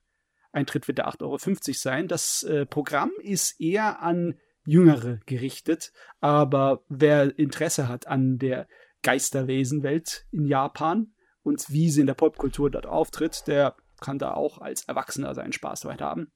Eintritt 0.52 0.88
wird 0.88 1.00
der 1.00 1.10
8,50 1.10 1.22
Euro 1.22 1.38
sein. 1.74 2.08
Das 2.08 2.44
äh, 2.44 2.66
Programm 2.66 3.12
ist 3.22 3.60
eher 3.60 4.02
an 4.02 4.36
Jüngere 4.66 5.20
gerichtet, 5.26 5.92
aber 6.22 6.84
wer 6.90 7.38
Interesse 7.38 7.88
hat 7.88 8.08
an 8.08 8.40
der 8.40 8.68
Geisterwesenwelt 9.04 10.26
in 10.32 10.46
Japan 10.46 11.14
und 11.44 11.70
wie 11.70 11.92
sie 11.92 12.02
in 12.02 12.08
der 12.08 12.16
Popkultur 12.16 12.72
dort 12.72 12.88
auftritt, 12.88 13.44
der 13.46 13.76
kann 14.02 14.18
da 14.18 14.34
auch 14.34 14.58
als 14.58 14.86
Erwachsener 14.86 15.36
seinen 15.36 15.54
Spaß 15.54 15.82
dabei 15.82 15.98
haben. 15.98 16.32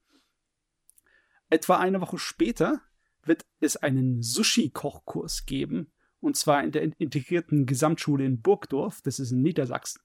Etwa 1.49 1.77
eine 1.77 2.01
Woche 2.01 2.19
später 2.19 2.81
wird 3.23 3.45
es 3.59 3.77
einen 3.77 4.21
Sushi-Kochkurs 4.21 5.45
geben, 5.45 5.91
und 6.21 6.35
zwar 6.35 6.63
in 6.63 6.71
der 6.71 6.83
integrierten 6.99 7.65
Gesamtschule 7.65 8.25
in 8.25 8.41
Burgdorf, 8.41 9.01
das 9.01 9.19
ist 9.19 9.31
in 9.31 9.41
Niedersachsen. 9.41 10.01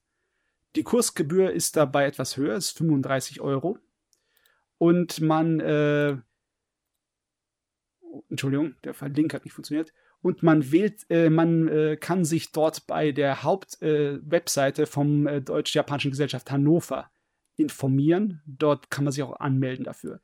Die 0.77 0.83
Kursgebühr 0.83 1.53
ist 1.53 1.77
dabei 1.77 2.07
etwas 2.07 2.37
höher, 2.37 2.57
ist 2.57 2.77
35 2.77 3.41
Euro. 3.41 3.79
Und 4.79 5.21
man, 5.21 5.61
äh, 5.61 6.17
Entschuldigung, 8.29 8.75
der 8.83 8.95
Link 9.09 9.35
hat 9.35 9.45
nicht 9.45 9.55
funktioniert. 9.55 9.93
Und 10.21 10.43
man 10.43 10.73
wählt, 10.73 11.05
äh, 11.11 11.31
man 11.31 11.69
äh, 11.69 11.97
kann 11.97 12.25
sich 12.25 12.51
dort 12.51 12.87
bei 12.87 13.12
der 13.12 13.43
Hauptwebseite 13.43 14.83
äh, 14.83 14.87
vom 14.87 15.27
äh, 15.27 15.41
Deutsch-Japanischen 15.43 16.11
Gesellschaft 16.11 16.51
Hannover 16.51 17.11
informieren. 17.57 18.43
Dort 18.47 18.91
kann 18.91 19.05
man 19.05 19.12
sich 19.12 19.23
auch 19.23 19.39
anmelden 19.39 19.85
dafür. 19.85 20.21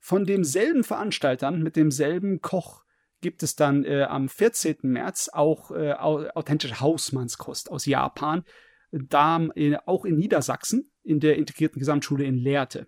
Von 0.00 0.24
demselben 0.24 0.82
Veranstaltern 0.82 1.62
mit 1.62 1.76
demselben 1.76 2.40
Koch 2.40 2.83
gibt 3.24 3.42
es 3.42 3.56
dann 3.56 3.86
äh, 3.86 4.02
am 4.02 4.28
14. 4.28 4.80
März 4.82 5.30
auch 5.32 5.70
äh, 5.70 5.94
authentische 5.94 6.78
Hausmannskost 6.78 7.70
aus 7.72 7.86
Japan, 7.86 8.44
da 8.92 9.38
in, 9.54 9.76
auch 9.76 10.04
in 10.04 10.16
Niedersachsen 10.16 10.92
in 11.02 11.20
der 11.20 11.36
integrierten 11.36 11.78
Gesamtschule 11.78 12.24
in 12.24 12.36
Lehrte. 12.36 12.86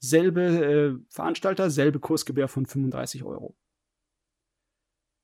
Selbe 0.00 0.42
äh, 0.42 1.04
Veranstalter, 1.10 1.70
selbe 1.70 2.00
Kursgebühr 2.00 2.48
von 2.48 2.66
35 2.66 3.22
Euro. 3.22 3.56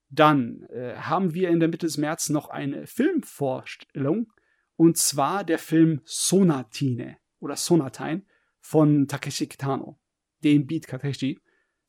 Dann 0.09 0.63
äh, 0.69 0.95
haben 0.99 1.35
wir 1.35 1.49
in 1.49 1.59
der 1.59 1.69
Mitte 1.69 1.87
des 1.87 1.99
März 1.99 2.29
noch 2.29 2.49
eine 2.49 2.87
Filmvorstellung 2.87 4.33
und 4.77 4.97
zwar 4.99 5.43
der 5.43 5.59
Film 5.59 6.01
Sonatine 6.05 7.17
oder 7.41 7.57
Sonatine 7.57 8.23
von 8.61 9.09
Takeshi 9.09 9.49
Kitano, 9.49 9.99
dem 10.45 10.65
Beat 10.69 10.85
Takeshi 10.85 11.41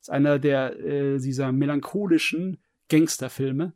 ist 0.06 0.10
einer 0.10 0.38
der 0.38 0.78
äh, 0.78 1.18
dieser 1.18 1.50
melancholischen 1.50 2.62
Gangsterfilme. 2.88 3.74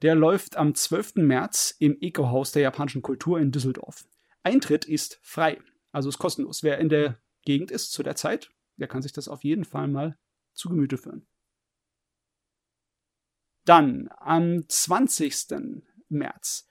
Der 0.00 0.14
läuft 0.14 0.56
am 0.56 0.74
12. 0.74 1.16
März 1.16 1.74
im 1.78 1.98
Eco-Haus 2.00 2.52
der 2.52 2.62
japanischen 2.62 3.02
Kultur 3.02 3.38
in 3.38 3.52
Düsseldorf. 3.52 4.06
Eintritt 4.42 4.86
ist 4.86 5.18
frei, 5.22 5.60
also 5.92 6.08
ist 6.08 6.18
kostenlos. 6.18 6.62
Wer 6.62 6.78
in 6.78 6.88
der 6.88 7.20
Gegend 7.42 7.70
ist 7.70 7.92
zu 7.92 8.02
der 8.02 8.16
Zeit, 8.16 8.50
der 8.76 8.88
kann 8.88 9.02
sich 9.02 9.12
das 9.12 9.28
auf 9.28 9.44
jeden 9.44 9.64
Fall 9.64 9.88
mal 9.88 10.18
zu 10.54 10.70
Gemüte 10.70 10.96
führen. 10.96 11.26
Dann 13.66 14.08
am 14.16 14.66
20. 14.66 15.48
März 16.08 16.66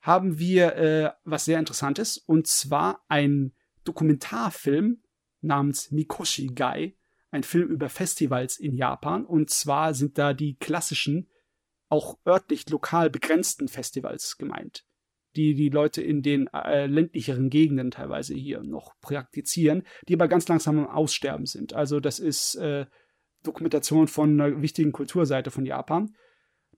haben 0.00 0.38
wir 0.38 0.76
äh, 0.76 1.12
was 1.24 1.46
sehr 1.46 1.58
Interessantes 1.58 2.18
und 2.18 2.46
zwar 2.46 3.02
ein 3.08 3.54
Dokumentarfilm 3.84 5.02
namens 5.40 5.90
Mikoshi 5.90 6.48
Gai 6.48 6.96
ein 7.36 7.44
Film 7.44 7.68
über 7.68 7.88
Festivals 7.88 8.58
in 8.58 8.74
Japan. 8.74 9.24
Und 9.24 9.50
zwar 9.50 9.94
sind 9.94 10.18
da 10.18 10.32
die 10.32 10.56
klassischen, 10.56 11.28
auch 11.88 12.18
örtlich 12.26 12.68
lokal 12.68 13.10
begrenzten 13.10 13.68
Festivals 13.68 14.38
gemeint, 14.38 14.84
die 15.36 15.54
die 15.54 15.68
Leute 15.68 16.02
in 16.02 16.22
den 16.22 16.48
äh, 16.48 16.86
ländlicheren 16.86 17.50
Gegenden 17.50 17.92
teilweise 17.92 18.34
hier 18.34 18.62
noch 18.62 18.98
praktizieren, 19.00 19.84
die 20.08 20.14
aber 20.14 20.26
ganz 20.26 20.48
langsam 20.48 20.78
am 20.78 20.88
Aussterben 20.88 21.46
sind. 21.46 21.74
Also 21.74 22.00
das 22.00 22.18
ist 22.18 22.56
äh, 22.56 22.86
Dokumentation 23.44 24.08
von 24.08 24.40
einer 24.40 24.62
wichtigen 24.62 24.92
Kulturseite 24.92 25.50
von 25.52 25.64
Japan. 25.64 26.16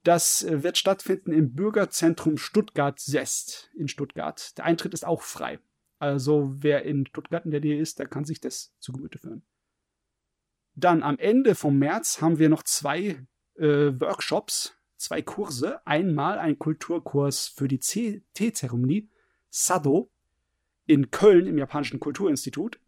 Das 0.03 0.43
äh, 0.43 0.63
wird 0.63 0.77
stattfinden 0.77 1.33
im 1.33 1.55
Bürgerzentrum 1.55 2.37
Stuttgart-Sest 2.37 3.71
in 3.77 3.89
Stuttgart. 3.89 4.59
Der 4.59 4.65
Eintritt 4.65 4.93
ist 4.93 5.07
auch 5.07 5.23
frei. 5.23 5.61
Also 5.99 6.51
wer 6.51 6.83
in 6.83 7.07
Stuttgart 7.07 7.45
in 7.45 7.51
der 7.51 7.61
Nähe 7.61 7.81
ist, 7.81 7.99
der 7.99 8.09
kann 8.09 8.25
sich 8.25 8.41
das 8.41 8.75
zu 8.79 8.93
Gemüte 8.93 9.19
führen. 9.19 9.43
Dann 10.79 11.03
am 11.03 11.19
Ende 11.19 11.57
vom 11.57 11.77
März 11.77 12.21
haben 12.21 12.39
wir 12.39 12.49
noch 12.49 12.63
zwei 12.63 13.27
äh, 13.57 14.01
Workshops, 14.01 14.77
zwei 14.97 15.23
Kurse. 15.23 15.85
Einmal 15.85 16.39
ein 16.39 16.57
Kulturkurs 16.57 17.49
für 17.49 17.67
die 17.67 17.81
Teezeremonie, 17.81 19.09
Sado, 19.51 20.09
in 20.87 21.11
Köln 21.11 21.49
im 21.49 21.59
Japanischen 21.59 21.99
Kulturinstitut. 21.99 22.79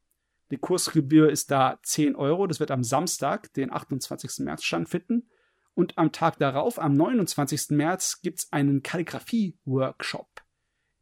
Die 0.53 0.57
Kursgebühr 0.57 1.31
ist 1.31 1.51
da 1.51 1.81
10 1.83 2.15
Euro. 2.15 2.47
Das 2.47 2.61
wird 2.61 2.71
am 2.71 2.85
Samstag, 2.85 3.53
den 3.55 3.73
28. 3.73 4.45
März, 4.45 4.63
stattfinden. 4.63 5.29
Und 5.75 5.99
am 5.99 6.13
Tag 6.13 6.39
darauf, 6.39 6.79
am 6.79 6.95
29. 6.95 7.71
März, 7.71 8.21
gibt 8.23 8.39
es 8.39 8.53
einen 8.53 8.85
Kalligrafie-Workshop 8.85 10.29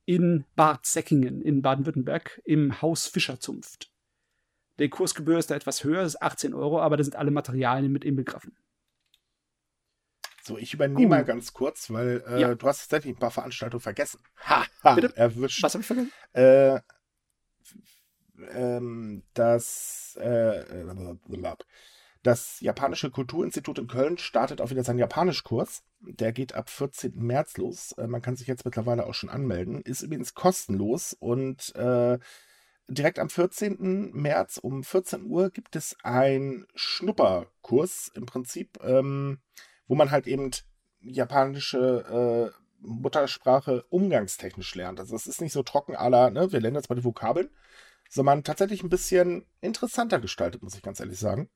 in 0.06 0.46
Bad 0.56 0.86
Säckingen 0.86 1.42
in 1.42 1.60
Baden-Württemberg 1.60 2.40
im 2.46 2.80
Haus 2.80 3.06
Fischerzunft. 3.06 3.90
Die 4.78 4.88
Kursgebühr 4.88 5.38
ist 5.38 5.50
da 5.50 5.56
etwas 5.56 5.82
höher, 5.84 6.02
das 6.02 6.14
ist 6.14 6.22
18 6.22 6.54
Euro, 6.54 6.80
aber 6.80 6.96
da 6.96 7.04
sind 7.04 7.16
alle 7.16 7.30
Materialien 7.30 7.92
mit 7.92 8.04
inbegriffen. 8.04 8.56
So, 10.42 10.56
ich 10.56 10.72
übernehme 10.72 11.06
uh. 11.06 11.08
mal 11.08 11.24
ganz 11.24 11.52
kurz, 11.52 11.90
weil 11.90 12.24
äh, 12.26 12.40
ja. 12.40 12.54
du 12.54 12.66
hast 12.66 12.80
tatsächlich 12.80 13.16
ein 13.16 13.18
paar 13.18 13.30
Veranstaltungen 13.30 13.82
vergessen. 13.82 14.20
Ha, 14.46 14.64
ha 14.82 14.94
Bitte? 14.94 15.14
erwischt. 15.16 15.62
Was 15.62 15.74
habe 15.74 15.82
ich 15.82 15.86
vergessen? 15.86 16.12
Äh, 16.32 16.80
ähm, 18.52 19.24
das, 19.34 20.16
äh, 20.20 20.64
das 22.22 22.60
Japanische 22.60 23.10
Kulturinstitut 23.10 23.78
in 23.78 23.88
Köln 23.88 24.16
startet 24.16 24.60
auch 24.60 24.70
wieder 24.70 24.84
seinen 24.84 24.98
Japanischkurs. 24.98 25.82
Der 26.00 26.32
geht 26.32 26.54
ab 26.54 26.70
14. 26.70 27.12
März 27.16 27.56
los. 27.58 27.92
Äh, 27.92 28.06
man 28.06 28.22
kann 28.22 28.36
sich 28.36 28.46
jetzt 28.46 28.64
mittlerweile 28.64 29.06
auch 29.06 29.14
schon 29.14 29.28
anmelden. 29.28 29.82
Ist 29.82 30.02
übrigens 30.02 30.34
kostenlos 30.34 31.12
und 31.12 31.74
äh, 31.74 32.18
direkt 32.88 33.18
am 33.18 33.30
14. 33.30 34.12
März 34.12 34.58
um 34.58 34.82
14 34.82 35.24
Uhr 35.26 35.50
gibt 35.50 35.76
es 35.76 35.96
einen 36.02 36.66
Schnupperkurs 36.74 38.10
im 38.14 38.26
Prinzip, 38.26 38.78
ähm, 38.82 39.40
wo 39.86 39.94
man 39.94 40.10
halt 40.10 40.26
eben 40.26 40.50
japanische 41.00 42.52
äh, 42.54 42.58
Muttersprache 42.80 43.84
umgangstechnisch 43.90 44.74
lernt. 44.74 45.00
Also 45.00 45.16
es 45.16 45.26
ist 45.26 45.40
nicht 45.40 45.52
so 45.52 45.62
trocken 45.62 45.96
aller, 45.96 46.30
ne, 46.30 46.52
wir 46.52 46.60
lernen 46.60 46.76
jetzt 46.76 46.88
mal 46.88 46.96
die 46.96 47.04
Vokabeln, 47.04 47.50
sondern 48.08 48.44
tatsächlich 48.44 48.82
ein 48.82 48.88
bisschen 48.88 49.46
interessanter 49.60 50.18
gestaltet, 50.20 50.62
muss 50.62 50.74
ich 50.74 50.82
ganz 50.82 51.00
ehrlich 51.00 51.18
sagen. 51.18 51.50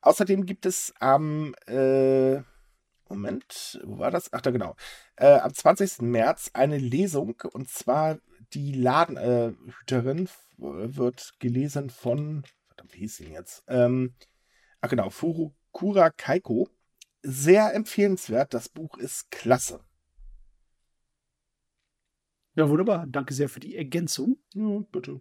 Außerdem 0.00 0.46
gibt 0.46 0.66
es 0.66 0.92
am 1.00 1.54
äh, 1.66 2.40
Moment, 3.08 3.80
wo 3.84 3.98
war 3.98 4.10
das? 4.10 4.32
Ach, 4.32 4.40
da 4.40 4.50
genau. 4.50 4.76
Äh, 5.16 5.38
am 5.38 5.52
20. 5.52 6.02
März 6.02 6.50
eine 6.52 6.78
Lesung 6.78 7.40
und 7.52 7.68
zwar 7.70 8.18
die 8.54 8.72
Ladenhüterin 8.72 10.28
wird 10.56 11.34
gelesen 11.38 11.90
von, 11.90 12.44
verdammt, 12.66 12.94
wie 12.94 13.00
hieß 13.00 13.16
sie 13.16 13.30
jetzt? 13.30 13.64
Ähm, 13.68 14.14
ach 14.80 14.88
genau, 14.88 15.10
Furukura 15.10 16.10
Kaiko. 16.10 16.68
Sehr 17.22 17.74
empfehlenswert. 17.74 18.54
Das 18.54 18.68
Buch 18.68 18.96
ist 18.96 19.30
klasse. 19.30 19.80
Ja, 22.54 22.68
wunderbar. 22.68 23.06
Danke 23.06 23.34
sehr 23.34 23.48
für 23.48 23.60
die 23.60 23.76
Ergänzung. 23.76 24.38
Ja, 24.54 24.80
bitte. 24.90 25.20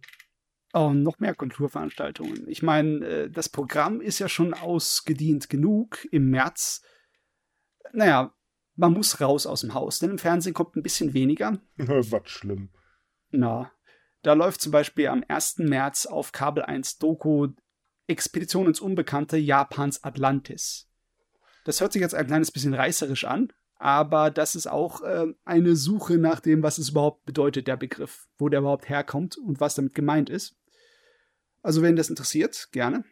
Oh, 0.73 0.89
noch 0.89 1.19
mehr 1.19 1.34
Kulturveranstaltungen. 1.34 2.47
Ich 2.47 2.61
meine, 2.61 3.05
äh, 3.05 3.30
das 3.30 3.49
Programm 3.49 4.01
ist 4.01 4.19
ja 4.19 4.28
schon 4.28 4.53
ausgedient 4.53 5.49
genug 5.49 6.07
im 6.11 6.30
März. 6.30 6.82
Naja, 7.93 8.34
man 8.75 8.93
muss 8.93 9.21
raus 9.21 9.45
aus 9.45 9.61
dem 9.61 9.73
Haus, 9.73 9.99
denn 9.99 10.11
im 10.11 10.17
Fernsehen 10.17 10.53
kommt 10.53 10.75
ein 10.75 10.84
bisschen 10.84 11.13
weniger. 11.13 11.59
Was 11.78 12.30
schlimm. 12.30 12.69
Na, 13.30 13.71
da 14.21 14.34
läuft 14.34 14.61
zum 14.61 14.71
Beispiel 14.71 15.07
am 15.07 15.23
1. 15.28 15.59
März 15.59 16.05
auf 16.05 16.32
Kabel 16.32 16.63
1 16.63 16.97
Doku 16.97 17.49
Expedition 18.07 18.67
ins 18.67 18.80
Unbekannte 18.80 19.38
Japans 19.38 20.03
Atlantis. 20.03 20.89
Das 21.65 21.82
hört 21.82 21.91
sich 21.91 22.01
jetzt 22.01 22.15
ein 22.15 22.28
kleines 22.28 22.51
bisschen 22.51 22.73
reißerisch 22.73 23.25
an, 23.25 23.51
aber 23.75 24.32
das 24.32 24.55
ist 24.55 24.67
auch 24.67 25.01
äh, 25.01 25.28
eine 25.43 25.75
Suche 25.75 26.17
nach 26.17 26.39
dem, 26.39 26.63
was 26.63 26.78
es 26.78 26.89
überhaupt 26.89 27.25
bedeutet, 27.25 27.67
der 27.67 27.78
Begriff, 27.78 28.28
wo 28.38 28.49
der 28.49 28.61
überhaupt 28.61 28.89
herkommt 28.89 29.38
und 29.38 29.59
was 29.59 29.75
damit 29.75 29.93
gemeint 29.93 30.30
ist. 30.30 30.55
Also, 31.61 31.82
wenn 31.82 31.95
das 31.95 32.09
interessiert, 32.09 32.69
gerne. 32.71 33.03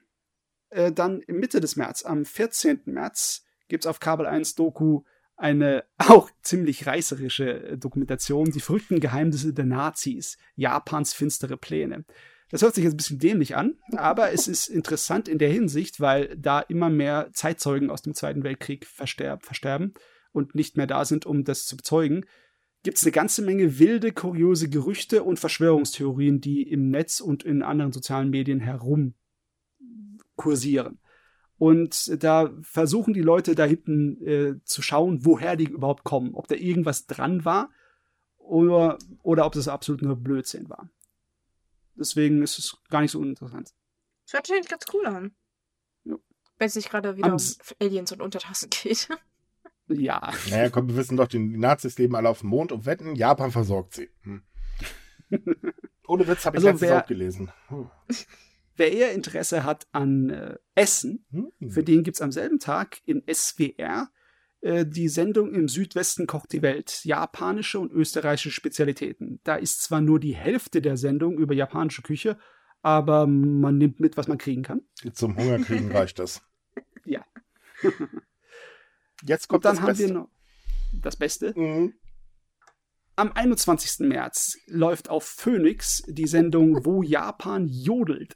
Äh, 0.70 0.92
dann 0.92 1.22
Mitte 1.28 1.60
des 1.60 1.76
März, 1.76 2.04
am 2.04 2.26
14. 2.26 2.82
März, 2.86 3.44
gibt 3.68 3.84
es 3.84 3.90
auf 3.90 4.00
Kabel 4.00 4.26
1 4.26 4.56
Doku 4.56 5.04
eine 5.36 5.84
auch 5.98 6.30
ziemlich 6.42 6.88
reißerische 6.88 7.64
äh, 7.64 7.78
Dokumentation, 7.78 8.52
die 8.52 8.60
verrückten 8.60 9.00
Geheimnisse 9.00 9.54
der 9.54 9.66
Nazis, 9.66 10.38
Japans 10.56 11.14
finstere 11.14 11.58
Pläne. 11.58 12.06
Das 12.50 12.62
hört 12.62 12.76
sich 12.76 12.84
jetzt 12.84 12.94
ein 12.94 12.98
bisschen 12.98 13.20
dämlich 13.20 13.56
an, 13.56 13.76
aber 13.94 14.32
es 14.32 14.48
ist 14.48 14.68
interessant 14.68 15.28
in 15.28 15.40
der 15.40 15.50
Hinsicht, 15.50 16.00
weil 16.00 16.38
da 16.38 16.60
immer 16.60 16.90
mehr 16.90 17.30
Zeitzeugen 17.34 17.90
aus 17.90 18.04
dem 18.04 18.14
Zweiten 18.14 18.44
Weltkrieg 18.44 18.86
versterb, 18.86 19.44
versterben 19.44 19.96
und 20.32 20.54
nicht 20.54 20.78
mehr 20.78 20.86
da 20.86 21.06
sind, 21.06 21.26
um 21.26 21.44
das 21.44 21.66
zu 21.66 21.76
bezeugen. 21.76 22.26
Gibt 22.84 22.98
es 22.98 23.04
eine 23.04 23.14
ganze 23.14 23.42
Menge 23.42 23.80
wilde, 23.80 24.12
kuriose 24.12 24.70
Gerüchte 24.70 25.24
und 25.24 25.40
Verschwörungstheorien, 25.40 26.40
die 26.40 26.62
im 26.62 26.90
Netz 26.92 27.20
und 27.20 27.44
in 27.44 27.64
anderen 27.64 27.92
sozialen 27.92 28.30
Medien 28.30 28.60
herum 28.60 29.16
kursieren. 30.36 31.00
Und 31.58 32.22
da 32.24 32.52
versuchen 32.62 33.14
die 33.14 33.22
Leute 33.22 33.56
da 33.56 33.64
hinten 33.64 34.22
äh, 34.26 34.56
zu 34.64 34.82
schauen, 34.82 35.24
woher 35.26 35.56
die 35.56 35.66
überhaupt 35.66 36.04
kommen. 36.04 36.36
Ob 36.36 36.48
da 36.48 36.56
irgendwas 36.56 37.06
dran 37.06 37.46
war 37.46 37.70
oder, 38.38 38.98
oder 39.24 39.46
ob 39.46 39.54
das 39.54 39.68
absolut 39.68 40.02
nur 40.02 40.18
Blödsinn 40.18 40.70
war. 40.70 40.90
Deswegen 41.96 42.42
ist 42.44 42.60
es 42.60 42.78
gar 42.90 43.02
nicht 43.02 43.12
so 43.12 43.20
uninteressant. 43.20 43.74
Das 44.26 44.34
hört 44.34 44.48
sich 44.48 44.68
ganz 44.68 44.86
cool 44.94 45.06
an. 45.06 45.36
Ja. 46.04 46.16
Wenn 46.58 46.68
es 46.68 46.76
nicht 46.76 46.90
gerade 46.90 47.16
wieder 47.16 47.28
Am 47.28 47.36
um 47.36 47.76
Aliens 47.80 48.12
und 48.12 48.22
Untertassen 48.22 48.70
geht. 48.70 49.10
Ja. 49.88 50.34
Naja, 50.50 50.72
komm, 50.72 50.88
wir 50.88 50.96
wissen 50.96 51.16
doch, 51.16 51.28
die 51.28 51.38
Nazis 51.38 52.00
leben 52.00 52.16
alle 52.16 52.30
auf 52.30 52.40
dem 52.40 52.50
Mond 52.50 52.72
und 52.72 52.88
wetten, 52.88 53.16
Japan 53.16 53.52
versorgt 53.52 53.94
sie. 53.94 54.10
Hm. 54.24 54.42
Ohne 56.08 56.28
Witz 56.28 56.44
habe 56.46 56.58
ich 56.58 56.66
also 56.66 56.70
letztens 56.70 56.82
wer, 56.90 57.04
auch 57.04 57.06
gelesen. 57.06 57.52
Hm. 57.68 57.92
Wer 58.76 58.92
eher 58.92 59.14
Interesse 59.14 59.64
hat 59.64 59.88
an 59.92 60.30
äh, 60.30 60.58
Essen, 60.76 61.26
hm. 61.32 61.52
für 61.70 61.84
den 61.84 62.04
gibt 62.04 62.18
es 62.18 62.22
am 62.22 62.32
selben 62.32 62.60
Tag 62.60 63.00
in 63.06 63.24
SWR 63.32 64.10
äh, 64.66 64.84
die 64.84 65.10
Sendung 65.10 65.54
Im 65.54 65.68
Südwesten 65.68 66.26
kocht 66.26 66.52
die 66.52 66.64
Welt. 66.64 67.06
Japanische 67.06 67.80
und 67.80 67.92
österreichische 67.92 68.50
Spezialitäten. 68.50 69.40
Da 69.44 69.58
ist 69.58 69.84
zwar 69.84 70.02
nur 70.02 70.20
die 70.20 70.36
Hälfte 70.36 70.82
der 70.82 70.98
Sendung 70.98 71.38
über 71.38 71.54
japanische 71.54 72.02
Küche, 72.02 72.40
aber 72.82 73.28
man 73.28 73.78
nimmt 73.78 74.00
mit, 74.00 74.18
was 74.18 74.28
man 74.28 74.40
kriegen 74.40 74.64
kann. 74.64 74.82
Zum 75.14 75.38
Hungerkriegen 75.38 75.92
reicht 75.96 76.18
das. 76.18 76.42
Ja. 77.06 77.24
Jetzt 79.24 79.48
kommt 79.48 79.66
und 79.66 79.66
dann 79.66 79.84
haben 79.84 80.00
wir 80.00 80.12
noch 80.12 80.30
das 80.94 81.16
Beste. 81.16 81.54
Mhm. 81.56 81.94
Am 83.16 83.32
21. 83.34 84.08
März 84.08 84.58
läuft 84.66 85.10
auf 85.10 85.26
Phoenix 85.26 86.02
die 86.08 86.28
Sendung 86.28 86.86
Wo 86.86 87.04
Japan 87.04 87.68
jodelt. 87.68 88.36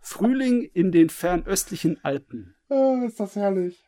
Frühling 0.00 0.62
in 0.62 0.92
den 0.92 1.10
fernöstlichen 1.10 2.02
Alpen. 2.04 2.54
Oh, 2.68 3.02
ist 3.06 3.20
das 3.20 3.36
herrlich. 3.36 3.82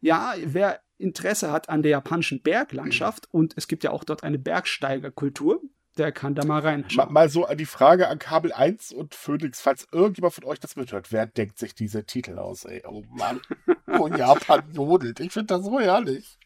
Ja, 0.00 0.34
wer 0.44 0.80
Interesse 0.98 1.50
hat 1.50 1.68
an 1.68 1.82
der 1.82 1.92
japanischen 1.92 2.42
Berglandschaft 2.42 3.28
und 3.32 3.54
es 3.56 3.68
gibt 3.68 3.84
ja 3.84 3.90
auch 3.90 4.04
dort 4.04 4.22
eine 4.22 4.38
Bergsteigerkultur, 4.38 5.60
der 5.96 6.12
kann 6.12 6.34
da 6.34 6.44
mal 6.44 6.60
reinschauen. 6.60 7.12
Mal, 7.12 7.12
mal 7.12 7.28
so 7.28 7.46
die 7.54 7.66
Frage 7.66 8.08
an 8.08 8.18
Kabel 8.18 8.52
1 8.52 8.92
und 8.92 9.14
Phoenix, 9.14 9.60
falls 9.60 9.86
irgendjemand 9.92 10.34
von 10.34 10.44
euch 10.44 10.60
das 10.60 10.76
mithört, 10.76 11.12
wer 11.12 11.26
denkt 11.26 11.58
sich 11.58 11.74
diese 11.74 12.04
Titel 12.04 12.38
aus, 12.38 12.64
ey? 12.64 12.82
Oh 12.86 13.02
Mann, 13.10 13.40
wo 13.86 14.08
Japan 14.16 14.64
jodelt. 14.72 15.20
Ich 15.20 15.32
finde 15.32 15.54
das 15.54 15.64
so 15.64 15.78
herrlich. 15.78 16.38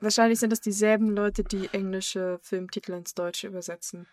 Wahrscheinlich 0.00 0.38
sind 0.38 0.50
das 0.50 0.60
dieselben 0.60 1.10
Leute, 1.10 1.44
die 1.44 1.68
englische 1.72 2.38
Filmtitel 2.40 2.92
ins 2.92 3.14
Deutsche 3.14 3.48
übersetzen. 3.48 4.06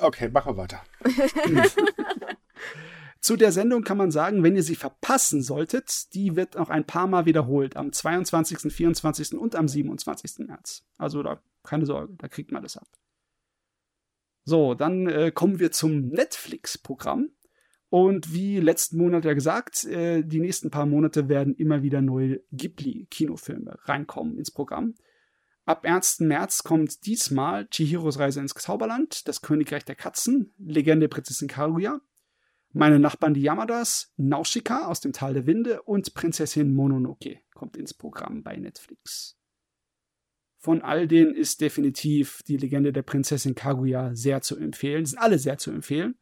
Okay, 0.00 0.30
machen 0.30 0.56
wir 0.56 0.62
weiter. 0.62 0.82
Zu 3.22 3.36
der 3.36 3.52
Sendung 3.52 3.84
kann 3.84 3.98
man 3.98 4.10
sagen, 4.10 4.42
wenn 4.42 4.56
ihr 4.56 4.64
sie 4.64 4.74
verpassen 4.74 5.42
solltet, 5.42 6.12
die 6.12 6.34
wird 6.34 6.56
noch 6.56 6.70
ein 6.70 6.84
paar 6.84 7.06
Mal 7.06 7.24
wiederholt. 7.24 7.76
Am 7.76 7.92
22., 7.92 8.72
24. 8.72 9.34
und 9.34 9.54
am 9.54 9.68
27. 9.68 10.40
März. 10.48 10.84
Also 10.98 11.22
da 11.22 11.40
keine 11.62 11.86
Sorge, 11.86 12.12
da 12.18 12.26
kriegt 12.26 12.50
man 12.50 12.64
das 12.64 12.76
ab. 12.76 12.88
So, 14.44 14.74
dann 14.74 15.06
äh, 15.06 15.30
kommen 15.30 15.60
wir 15.60 15.70
zum 15.70 16.08
Netflix-Programm. 16.08 17.30
Und 17.90 18.32
wie 18.32 18.58
letzten 18.58 18.96
Monat 18.96 19.24
ja 19.24 19.34
gesagt, 19.34 19.84
äh, 19.84 20.24
die 20.24 20.40
nächsten 20.40 20.70
paar 20.70 20.86
Monate 20.86 21.28
werden 21.28 21.54
immer 21.54 21.84
wieder 21.84 22.02
neue 22.02 22.42
Ghibli-Kinofilme 22.50 23.78
reinkommen 23.84 24.36
ins 24.36 24.50
Programm. 24.50 24.94
Ab 25.64 25.84
1. 25.84 26.20
März 26.20 26.64
kommt 26.64 27.06
diesmal 27.06 27.68
Chihiros 27.68 28.18
Reise 28.18 28.40
ins 28.40 28.54
Zauberland, 28.54 29.28
Das 29.28 29.42
Königreich 29.42 29.84
der 29.84 29.94
Katzen, 29.94 30.52
Legende 30.58 31.08
Prinzessin 31.08 31.46
Kaguya, 31.46 32.00
Meine 32.74 32.98
Nachbarn 32.98 33.34
die 33.34 33.42
Yamadas, 33.42 34.12
Naushika 34.16 34.86
aus 34.86 35.00
dem 35.00 35.12
Tal 35.12 35.34
der 35.34 35.46
Winde 35.46 35.82
und 35.82 36.14
Prinzessin 36.14 36.72
Mononoke 36.72 37.40
kommt 37.52 37.76
ins 37.76 37.92
Programm 37.92 38.42
bei 38.42 38.56
Netflix. 38.56 39.36
Von 40.56 40.80
all 40.80 41.06
denen 41.06 41.34
ist 41.34 41.60
definitiv 41.60 42.42
die 42.44 42.56
Legende 42.56 42.92
der 42.92 43.02
Prinzessin 43.02 43.54
Kaguya 43.54 44.14
sehr 44.14 44.40
zu 44.40 44.56
empfehlen. 44.56 45.04
sind 45.04 45.18
alle 45.18 45.38
sehr 45.38 45.58
zu 45.58 45.70
empfehlen. 45.70 46.16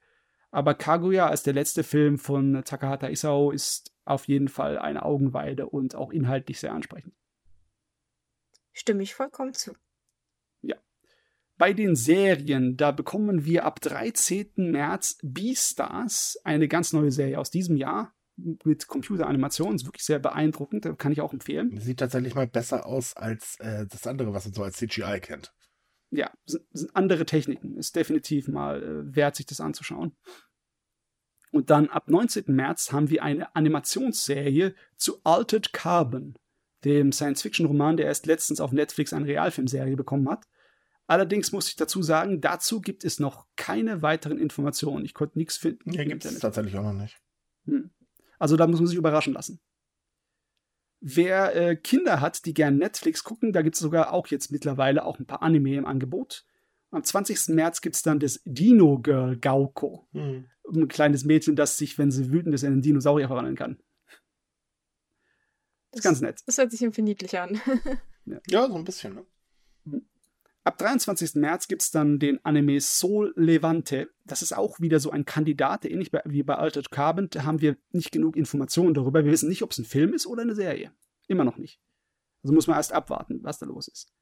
Aber 0.51 0.75
Kaguya 0.75 1.29
als 1.29 1.45
der 1.45 1.53
letzte 1.53 1.85
Film 1.85 2.19
von 2.19 2.63
Takahata 2.65 3.09
Isao 3.09 3.53
ist 3.53 3.95
auf 4.05 4.27
jeden 4.27 4.49
Fall 4.49 4.79
eine 4.79 5.05
Augenweide 5.05 5.69
und 5.69 5.95
auch 5.95 6.11
inhaltlich 6.11 6.59
sehr 6.59 6.73
ansprechend. 6.73 7.15
Stimme 8.73 9.03
ich 9.05 9.15
vollkommen 9.15 9.55
zu. 9.55 9.75
Bei 11.61 11.73
den 11.73 11.95
Serien, 11.95 12.77
da 12.77 12.91
bekommen 12.91 13.45
wir 13.45 13.65
ab 13.65 13.81
13. 13.81 14.51
März 14.57 15.19
Beastars, 15.23 16.39
eine 16.43 16.67
ganz 16.67 16.93
neue 16.93 17.13
Serie 17.13 17.39
aus 17.39 17.51
diesem 17.51 17.77
Jahr 17.77 18.15
mit 18.65 18.89
Computeranimation. 18.89 19.75
Ist 19.75 19.85
wirklich 19.85 20.05
sehr 20.05 20.19
beeindruckend, 20.19 20.99
kann 20.99 21.13
ich 21.13 21.21
auch 21.21 21.35
empfehlen. 21.35 21.79
Sieht 21.79 22.01
tatsächlich 22.01 22.35
mal 22.35 22.47
besser 22.47 22.87
aus 22.87 23.15
als 23.15 23.57
äh, 23.61 23.87
das 23.87 24.07
andere, 24.07 24.33
was 24.33 24.47
man 24.47 24.55
so 24.55 24.63
als 24.63 24.79
CGI 24.79 25.21
kennt 25.21 25.53
ja, 26.11 26.31
sind, 26.45 26.65
sind 26.73 26.95
andere 26.95 27.25
Techniken. 27.25 27.77
Ist 27.77 27.97
definitiv 27.97 28.49
mal 28.49 28.83
äh, 28.83 29.17
wert, 29.17 29.37
sich 29.37 29.47
das 29.47 29.61
anzuschauen. 29.61 30.17
Und 31.53 31.71
dann 31.71 31.89
ab 31.89 32.09
19. 32.09 32.45
März 32.49 32.93
haben 32.93 33.11
wir 33.11 33.23
eine 33.23 33.55
Animationsserie 33.57 34.75
zu 34.97 35.21
Altered 35.25 35.73
Carbon, 35.73 36.37
dem 36.85 37.13
Science-Fiction-Roman, 37.13 37.97
der 37.97 38.07
erst 38.07 38.27
letztens 38.27 38.61
auf 38.61 38.73
Netflix 38.73 39.13
eine 39.13 39.27
Realfilmserie 39.27 39.97
bekommen 39.97 40.29
hat. 40.29 40.47
Allerdings 41.11 41.51
muss 41.51 41.67
ich 41.67 41.75
dazu 41.75 42.05
sagen, 42.05 42.41
dazu 42.41 42.81
gibt 42.81 43.03
es 43.05 43.19
noch 43.19 43.49
keine 43.57 44.01
weiteren 44.01 44.39
Informationen. 44.39 45.05
Ich 45.05 45.13
konnte 45.13 45.39
nichts 45.39 45.57
finden. 45.57 45.91
Ja, 45.91 46.05
gibt 46.05 46.25
es 46.25 46.39
tatsächlich 46.39 46.77
auch 46.77 46.85
noch 46.85 46.93
nicht. 46.93 47.21
Hm. 47.65 47.91
Also 48.39 48.57
da 48.57 48.69
muss 48.69 48.79
man 48.79 48.87
sich 48.87 48.97
überraschen 48.97 49.33
lassen. 49.33 49.59
Wer 51.01 51.57
äh, 51.57 51.75
Kinder 51.75 52.21
hat, 52.21 52.45
die 52.45 52.55
gern 52.55 52.77
Netflix 52.77 53.25
gucken, 53.25 53.53
da 53.53 53.63
gibt 53.63 53.75
es 53.75 53.81
sogar 53.81 54.13
auch 54.13 54.29
jetzt 54.29 54.53
mittlerweile 54.53 55.05
auch 55.05 55.19
ein 55.19 55.27
paar 55.27 55.43
Anime 55.43 55.75
im 55.75 55.85
Angebot. 55.85 56.45
Am 56.93 57.03
20. 57.03 57.57
März 57.57 57.81
gibt 57.81 57.97
es 57.97 58.03
dann 58.03 58.21
das 58.21 58.41
Dino 58.45 59.01
Girl 59.01 59.37
Gauko. 59.37 60.07
Mhm. 60.13 60.49
Ein 60.73 60.87
kleines 60.87 61.25
Mädchen, 61.25 61.57
das 61.57 61.77
sich, 61.77 61.99
wenn 61.99 62.13
sie 62.13 62.31
wütend 62.31 62.55
ist, 62.55 62.63
in 62.63 62.71
einen 62.71 62.83
Dinosaurier 62.83 63.27
verwandeln 63.27 63.57
kann. 63.57 63.81
Das 65.91 65.99
ist 65.99 66.05
ganz 66.05 66.21
nett. 66.21 66.41
Das 66.47 66.57
hört 66.57 66.71
sich 66.71 66.83
irgendwie 66.83 67.03
niedlich 67.03 67.37
an. 67.37 67.61
ja. 68.27 68.41
ja. 68.47 68.69
so 68.69 68.77
ein 68.77 68.85
bisschen, 68.85 69.15
ne? 69.15 69.27
Ab 70.71 70.79
23. 70.79 71.35
März 71.35 71.67
gibt 71.67 71.83
es 71.83 71.91
dann 71.91 72.21
den 72.21 72.45
Anime 72.45 72.81
Soul 72.81 73.33
Levante. 73.35 74.09
Das 74.25 74.41
ist 74.41 74.57
auch 74.57 74.79
wieder 74.79 75.01
so 75.01 75.11
ein 75.11 75.25
Kandidat, 75.25 75.85
ähnlich 75.85 76.13
wie 76.25 76.45
bei 76.45 76.55
Altered 76.55 76.93
Carbon. 76.93 77.29
Da 77.29 77.43
haben 77.43 77.61
wir 77.61 77.77
nicht 77.91 78.13
genug 78.13 78.37
Informationen 78.37 78.95
darüber. 78.95 79.25
Wir 79.25 79.33
wissen 79.33 79.49
nicht, 79.49 79.65
ob 79.65 79.73
es 79.73 79.79
ein 79.79 79.85
Film 79.85 80.15
ist 80.15 80.29
oder 80.29 80.43
eine 80.43 80.55
Serie. 80.55 80.93
Immer 81.27 81.43
noch 81.43 81.57
nicht. 81.57 81.81
Also 82.45 82.55
muss 82.55 82.69
man 82.69 82.77
erst 82.77 82.93
abwarten, 82.93 83.41
was 83.43 83.59
da 83.59 83.67
los 83.67 83.89
ist. 83.89 84.13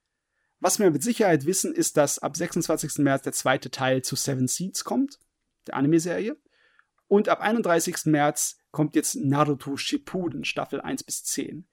Was 0.58 0.78
wir 0.78 0.90
mit 0.90 1.02
Sicherheit 1.02 1.44
wissen, 1.44 1.74
ist, 1.74 1.98
dass 1.98 2.18
ab 2.18 2.34
26. 2.34 2.96
März 3.00 3.24
der 3.24 3.34
zweite 3.34 3.70
Teil 3.70 4.00
zu 4.00 4.16
Seven 4.16 4.48
Seeds 4.48 4.84
kommt, 4.84 5.18
der 5.66 5.76
Anime-Serie. 5.76 6.34
Und 7.08 7.28
ab 7.28 7.42
31. 7.42 8.06
März 8.06 8.56
kommt 8.70 8.94
jetzt 8.94 9.16
Naruto 9.16 9.76
Shippuden, 9.76 10.46
Staffel 10.46 10.80
1 10.80 11.04
bis 11.04 11.24
10 11.24 11.68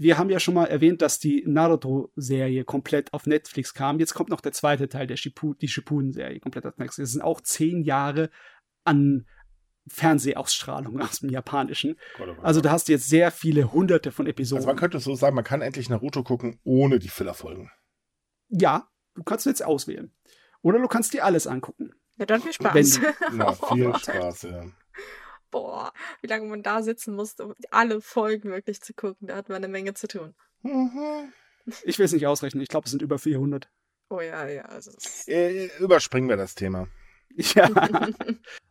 wir 0.00 0.16
haben 0.16 0.30
ja 0.30 0.40
schon 0.40 0.54
mal 0.54 0.64
erwähnt, 0.64 1.02
dass 1.02 1.18
die 1.18 1.44
Naruto-Serie 1.46 2.64
komplett 2.64 3.12
auf 3.12 3.26
Netflix 3.26 3.74
kam. 3.74 4.00
Jetzt 4.00 4.14
kommt 4.14 4.30
noch 4.30 4.40
der 4.40 4.52
zweite 4.52 4.88
Teil, 4.88 5.06
der 5.06 5.18
Shippuden, 5.18 5.58
die 5.58 5.68
Shippuden-Serie 5.68 6.40
komplett 6.40 6.64
auf 6.64 6.78
Netflix. 6.78 6.96
Es 6.96 7.12
sind 7.12 7.20
auch 7.20 7.42
zehn 7.42 7.82
Jahre 7.82 8.30
an 8.82 9.26
Fernsehausstrahlung 9.88 11.02
aus 11.02 11.20
dem 11.20 11.28
Japanischen. 11.28 11.96
Also 12.42 12.62
da 12.62 12.70
hast 12.70 12.88
du 12.88 12.92
jetzt 12.92 13.10
sehr 13.10 13.30
viele 13.30 13.74
hunderte 13.74 14.10
von 14.10 14.26
Episoden. 14.26 14.60
Also 14.60 14.68
man 14.68 14.76
könnte 14.76 15.00
so 15.00 15.14
sagen, 15.14 15.36
man 15.36 15.44
kann 15.44 15.60
endlich 15.60 15.90
Naruto 15.90 16.22
gucken 16.22 16.58
ohne 16.64 16.98
die 16.98 17.08
Fillerfolgen. 17.08 17.70
Ja, 18.48 18.88
du 19.16 19.22
kannst 19.22 19.44
jetzt 19.44 19.62
auswählen. 19.62 20.14
Oder 20.62 20.78
du 20.78 20.88
kannst 20.88 21.12
dir 21.12 21.26
alles 21.26 21.46
angucken. 21.46 21.90
Ja, 22.16 22.24
dann 22.24 22.40
viel 22.40 22.54
Spaß. 22.54 23.02
Wenn, 23.02 23.36
na, 23.36 23.52
viel 23.70 23.94
Spaß, 23.94 24.42
ja 24.42 24.64
boah, 25.50 25.92
wie 26.20 26.26
lange 26.26 26.48
man 26.48 26.62
da 26.62 26.82
sitzen 26.82 27.14
musste, 27.14 27.46
um 27.46 27.54
alle 27.70 28.00
Folgen 28.00 28.50
wirklich 28.50 28.80
zu 28.80 28.94
gucken. 28.94 29.28
Da 29.28 29.36
hat 29.36 29.48
man 29.48 29.56
eine 29.56 29.68
Menge 29.68 29.94
zu 29.94 30.08
tun. 30.08 30.34
Mhm. 30.62 31.32
Ich 31.84 31.98
will 31.98 32.06
es 32.06 32.12
nicht 32.12 32.26
ausrechnen. 32.26 32.62
Ich 32.62 32.68
glaube, 32.68 32.86
es 32.86 32.90
sind 32.90 33.02
über 33.02 33.18
400. 33.18 33.68
Oh 34.08 34.20
ja, 34.20 34.48
ja. 34.48 34.62
Also 34.62 34.90
äh, 35.26 35.66
überspringen 35.78 36.28
wir 36.28 36.36
das 36.36 36.54
Thema. 36.54 36.88
Ja. 37.54 37.70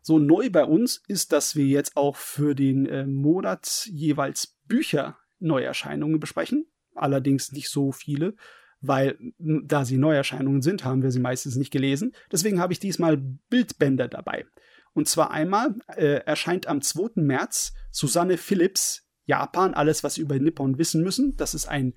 so 0.01 0.19
neu 0.19 0.49
bei 0.49 0.65
uns 0.65 1.01
ist, 1.07 1.32
dass 1.32 1.55
wir 1.55 1.65
jetzt 1.65 1.95
auch 1.95 2.17
für 2.17 2.55
den 2.55 2.86
äh, 2.88 3.05
Monat 3.05 3.88
jeweils 3.89 4.57
Bücher 4.65 5.17
Neuerscheinungen 5.39 6.19
besprechen. 6.19 6.67
Allerdings 6.93 7.53
nicht 7.53 7.69
so 7.69 7.93
viele, 7.93 8.36
weil 8.82 9.17
da 9.38 9.86
sie 9.86 9.97
Neuerscheinungen 9.97 10.61
sind, 10.61 10.84
haben 10.84 11.03
wir 11.03 11.11
sie 11.11 11.21
meistens 11.21 11.55
nicht 11.55 11.71
gelesen. 11.71 12.13
Deswegen 12.34 12.59
habe 12.59 12.73
ich 12.73 12.80
diesmal 12.80 13.15
Bildbänder 13.15 14.09
dabei. 14.09 14.45
Und 14.93 15.07
zwar 15.07 15.31
einmal 15.31 15.75
äh, 15.95 16.23
erscheint 16.25 16.67
am 16.67 16.81
2. 16.81 17.21
März 17.21 17.73
Susanne 17.91 18.37
Phillips, 18.37 19.07
Japan, 19.25 19.73
alles, 19.73 20.03
was 20.03 20.15
Sie 20.15 20.21
über 20.21 20.39
Nippon 20.39 20.77
wissen 20.77 21.03
müssen. 21.03 21.35
Das 21.37 21.53
ist 21.53 21.67
ein 21.67 21.93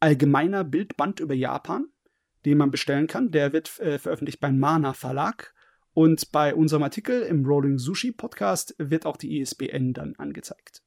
allgemeiner 0.00 0.64
Bildband 0.64 1.20
über 1.20 1.34
Japan, 1.34 1.86
den 2.44 2.58
man 2.58 2.70
bestellen 2.70 3.06
kann. 3.06 3.30
Der 3.30 3.52
wird 3.52 3.78
äh, 3.80 3.98
veröffentlicht 3.98 4.40
beim 4.40 4.58
Mana 4.58 4.92
Verlag. 4.92 5.54
Und 5.94 6.30
bei 6.30 6.54
unserem 6.54 6.82
Artikel 6.82 7.22
im 7.22 7.44
Rolling 7.44 7.78
Sushi 7.78 8.12
Podcast 8.12 8.74
wird 8.78 9.06
auch 9.06 9.16
die 9.16 9.40
ISBN 9.40 9.94
dann 9.94 10.14
angezeigt. 10.16 10.82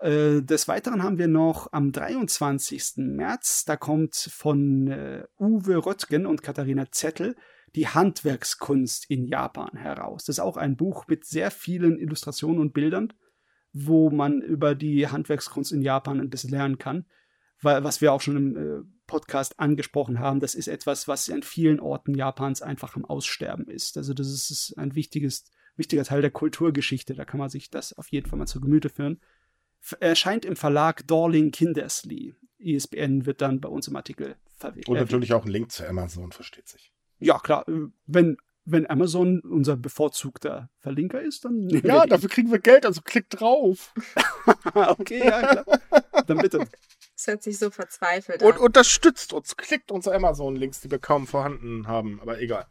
äh, 0.00 0.42
des 0.42 0.68
Weiteren 0.68 1.02
haben 1.02 1.18
wir 1.18 1.28
noch 1.28 1.72
am 1.72 1.92
23. 1.92 2.96
März, 2.96 3.64
da 3.64 3.76
kommt 3.76 4.14
von 4.14 4.88
äh, 4.88 5.24
Uwe 5.38 5.84
Röttgen 5.84 6.26
und 6.26 6.42
Katharina 6.42 6.90
Zettel 6.90 7.36
die 7.76 7.86
Handwerkskunst 7.86 9.10
in 9.10 9.26
Japan 9.26 9.76
heraus. 9.76 10.24
Das 10.24 10.36
ist 10.36 10.40
auch 10.40 10.56
ein 10.56 10.76
Buch 10.76 11.06
mit 11.08 11.26
sehr 11.26 11.50
vielen 11.50 11.98
Illustrationen 11.98 12.58
und 12.58 12.72
Bildern, 12.72 13.12
wo 13.72 14.10
man 14.10 14.40
über 14.40 14.74
die 14.74 15.06
Handwerkskunst 15.06 15.72
in 15.72 15.82
Japan 15.82 16.18
ein 16.18 16.30
bisschen 16.30 16.50
lernen 16.50 16.78
kann. 16.78 17.04
Weil, 17.60 17.84
was 17.84 18.00
wir 18.00 18.12
auch 18.12 18.20
schon 18.20 18.36
im 18.36 18.56
äh, 18.56 18.82
Podcast 19.06 19.60
angesprochen 19.60 20.18
haben, 20.18 20.40
das 20.40 20.54
ist 20.54 20.68
etwas, 20.68 21.06
was 21.06 21.30
an 21.30 21.42
vielen 21.42 21.78
Orten 21.78 22.14
Japans 22.14 22.62
einfach 22.62 22.96
am 22.96 23.04
Aussterben 23.04 23.68
ist. 23.68 23.96
Also 23.98 24.14
das 24.14 24.28
ist 24.28 24.74
ein 24.78 24.94
wichtiges, 24.94 25.44
wichtiger 25.76 26.04
Teil 26.04 26.22
der 26.22 26.30
Kulturgeschichte. 26.30 27.14
Da 27.14 27.26
kann 27.26 27.38
man 27.38 27.50
sich 27.50 27.70
das 27.70 27.92
auf 27.96 28.08
jeden 28.08 28.28
Fall 28.28 28.38
mal 28.38 28.46
zu 28.46 28.60
Gemüte 28.60 28.88
führen. 28.88 29.20
Erscheint 30.00 30.44
im 30.46 30.56
Verlag 30.56 31.06
Dorling 31.06 31.50
Kindersley. 31.50 32.34
ISBN 32.58 33.26
wird 33.26 33.42
dann 33.42 33.60
bei 33.60 33.68
uns 33.68 33.86
im 33.86 33.96
Artikel 33.96 34.36
verwendet. 34.56 34.88
Und 34.88 34.96
natürlich 34.96 35.34
auch 35.34 35.44
ein 35.44 35.50
Link 35.50 35.72
zu 35.72 35.86
Amazon, 35.86 36.32
versteht 36.32 36.68
sich. 36.68 36.95
Ja, 37.18 37.38
klar. 37.38 37.68
Äh, 37.68 37.88
wenn, 38.06 38.36
wenn 38.64 38.88
Amazon 38.88 39.40
unser 39.40 39.76
bevorzugter 39.76 40.70
Verlinker 40.78 41.20
ist, 41.20 41.44
dann. 41.44 41.68
Ja, 41.68 42.06
dafür 42.06 42.28
kriegen 42.28 42.50
wir 42.50 42.58
Geld, 42.58 42.84
also 42.84 43.00
klick 43.02 43.30
drauf. 43.30 43.94
okay, 44.74 45.24
ja, 45.24 45.62
klar. 45.62 45.80
Dann 46.26 46.38
bitte. 46.38 46.66
Das 47.14 47.26
hört 47.28 47.42
sich 47.42 47.58
so 47.58 47.70
verzweifelt 47.70 48.42
und, 48.42 48.52
an. 48.52 48.58
Und 48.58 48.64
unterstützt 48.64 49.32
uns. 49.32 49.56
Klickt 49.56 49.90
unsere 49.90 50.14
Amazon-Links, 50.16 50.80
die 50.82 50.90
wir 50.90 50.98
kaum 50.98 51.26
vorhanden 51.26 51.86
haben, 51.86 52.20
aber 52.20 52.40
egal. 52.40 52.66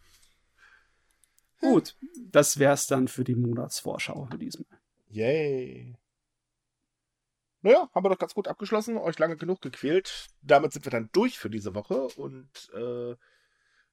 Gut, 1.62 1.96
das 2.32 2.60
wär's 2.60 2.86
dann 2.86 3.08
für 3.08 3.24
die 3.24 3.36
Monatsvorschau 3.36 4.28
für 4.30 4.38
diesmal. 4.38 4.80
Yay. 5.08 5.98
Naja, 7.62 7.90
haben 7.96 8.06
wir 8.06 8.10
doch 8.10 8.20
ganz 8.20 8.36
gut 8.36 8.48
abgeschlossen, 8.48 8.98
euch 8.98 9.18
lange 9.18 9.38
genug 9.38 9.62
gequält. 9.62 10.28
Damit 10.44 10.74
sind 10.74 10.86
wir 10.86 10.92
dann 10.92 11.10
durch 11.14 11.40
für 11.40 11.50
diese 11.50 11.74
Woche 11.74 12.04
und 12.18 12.48
äh, 12.76 13.16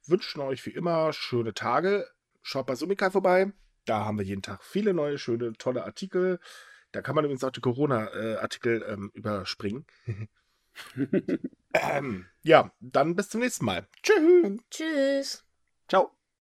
wünschen 0.07 0.41
euch 0.41 0.65
wie 0.67 0.71
immer 0.71 1.13
schöne 1.13 1.55
Tage. 1.55 2.07
Schaut 2.43 2.67
bei 2.67 2.75
Sumika 2.75 3.11
vorbei. 3.11 3.53
Da 3.85 4.05
haben 4.05 4.19
wir 4.19 4.25
jeden 4.25 4.43
Tag 4.43 4.63
viele 4.63 4.95
neue, 4.95 5.19
schöne, 5.19 5.53
tolle 5.55 5.85
Artikel. 5.85 6.39
Da 6.93 7.03
kann 7.03 7.15
man 7.15 7.25
übrigens 7.25 7.45
auch 7.45 7.51
die 7.51 7.61
Corona-Artikel 7.61 8.85
ähm, 8.87 9.11
überspringen. 9.15 9.87
ähm, 11.75 12.27
ja, 12.43 12.73
dann 12.81 13.17
bis 13.17 13.31
zum 13.31 13.41
nächsten 13.41 13.65
Mal. 13.65 13.89
Tschüss. 14.03 14.59
Tschüss. 14.71 15.45
Ciao. 15.89 16.13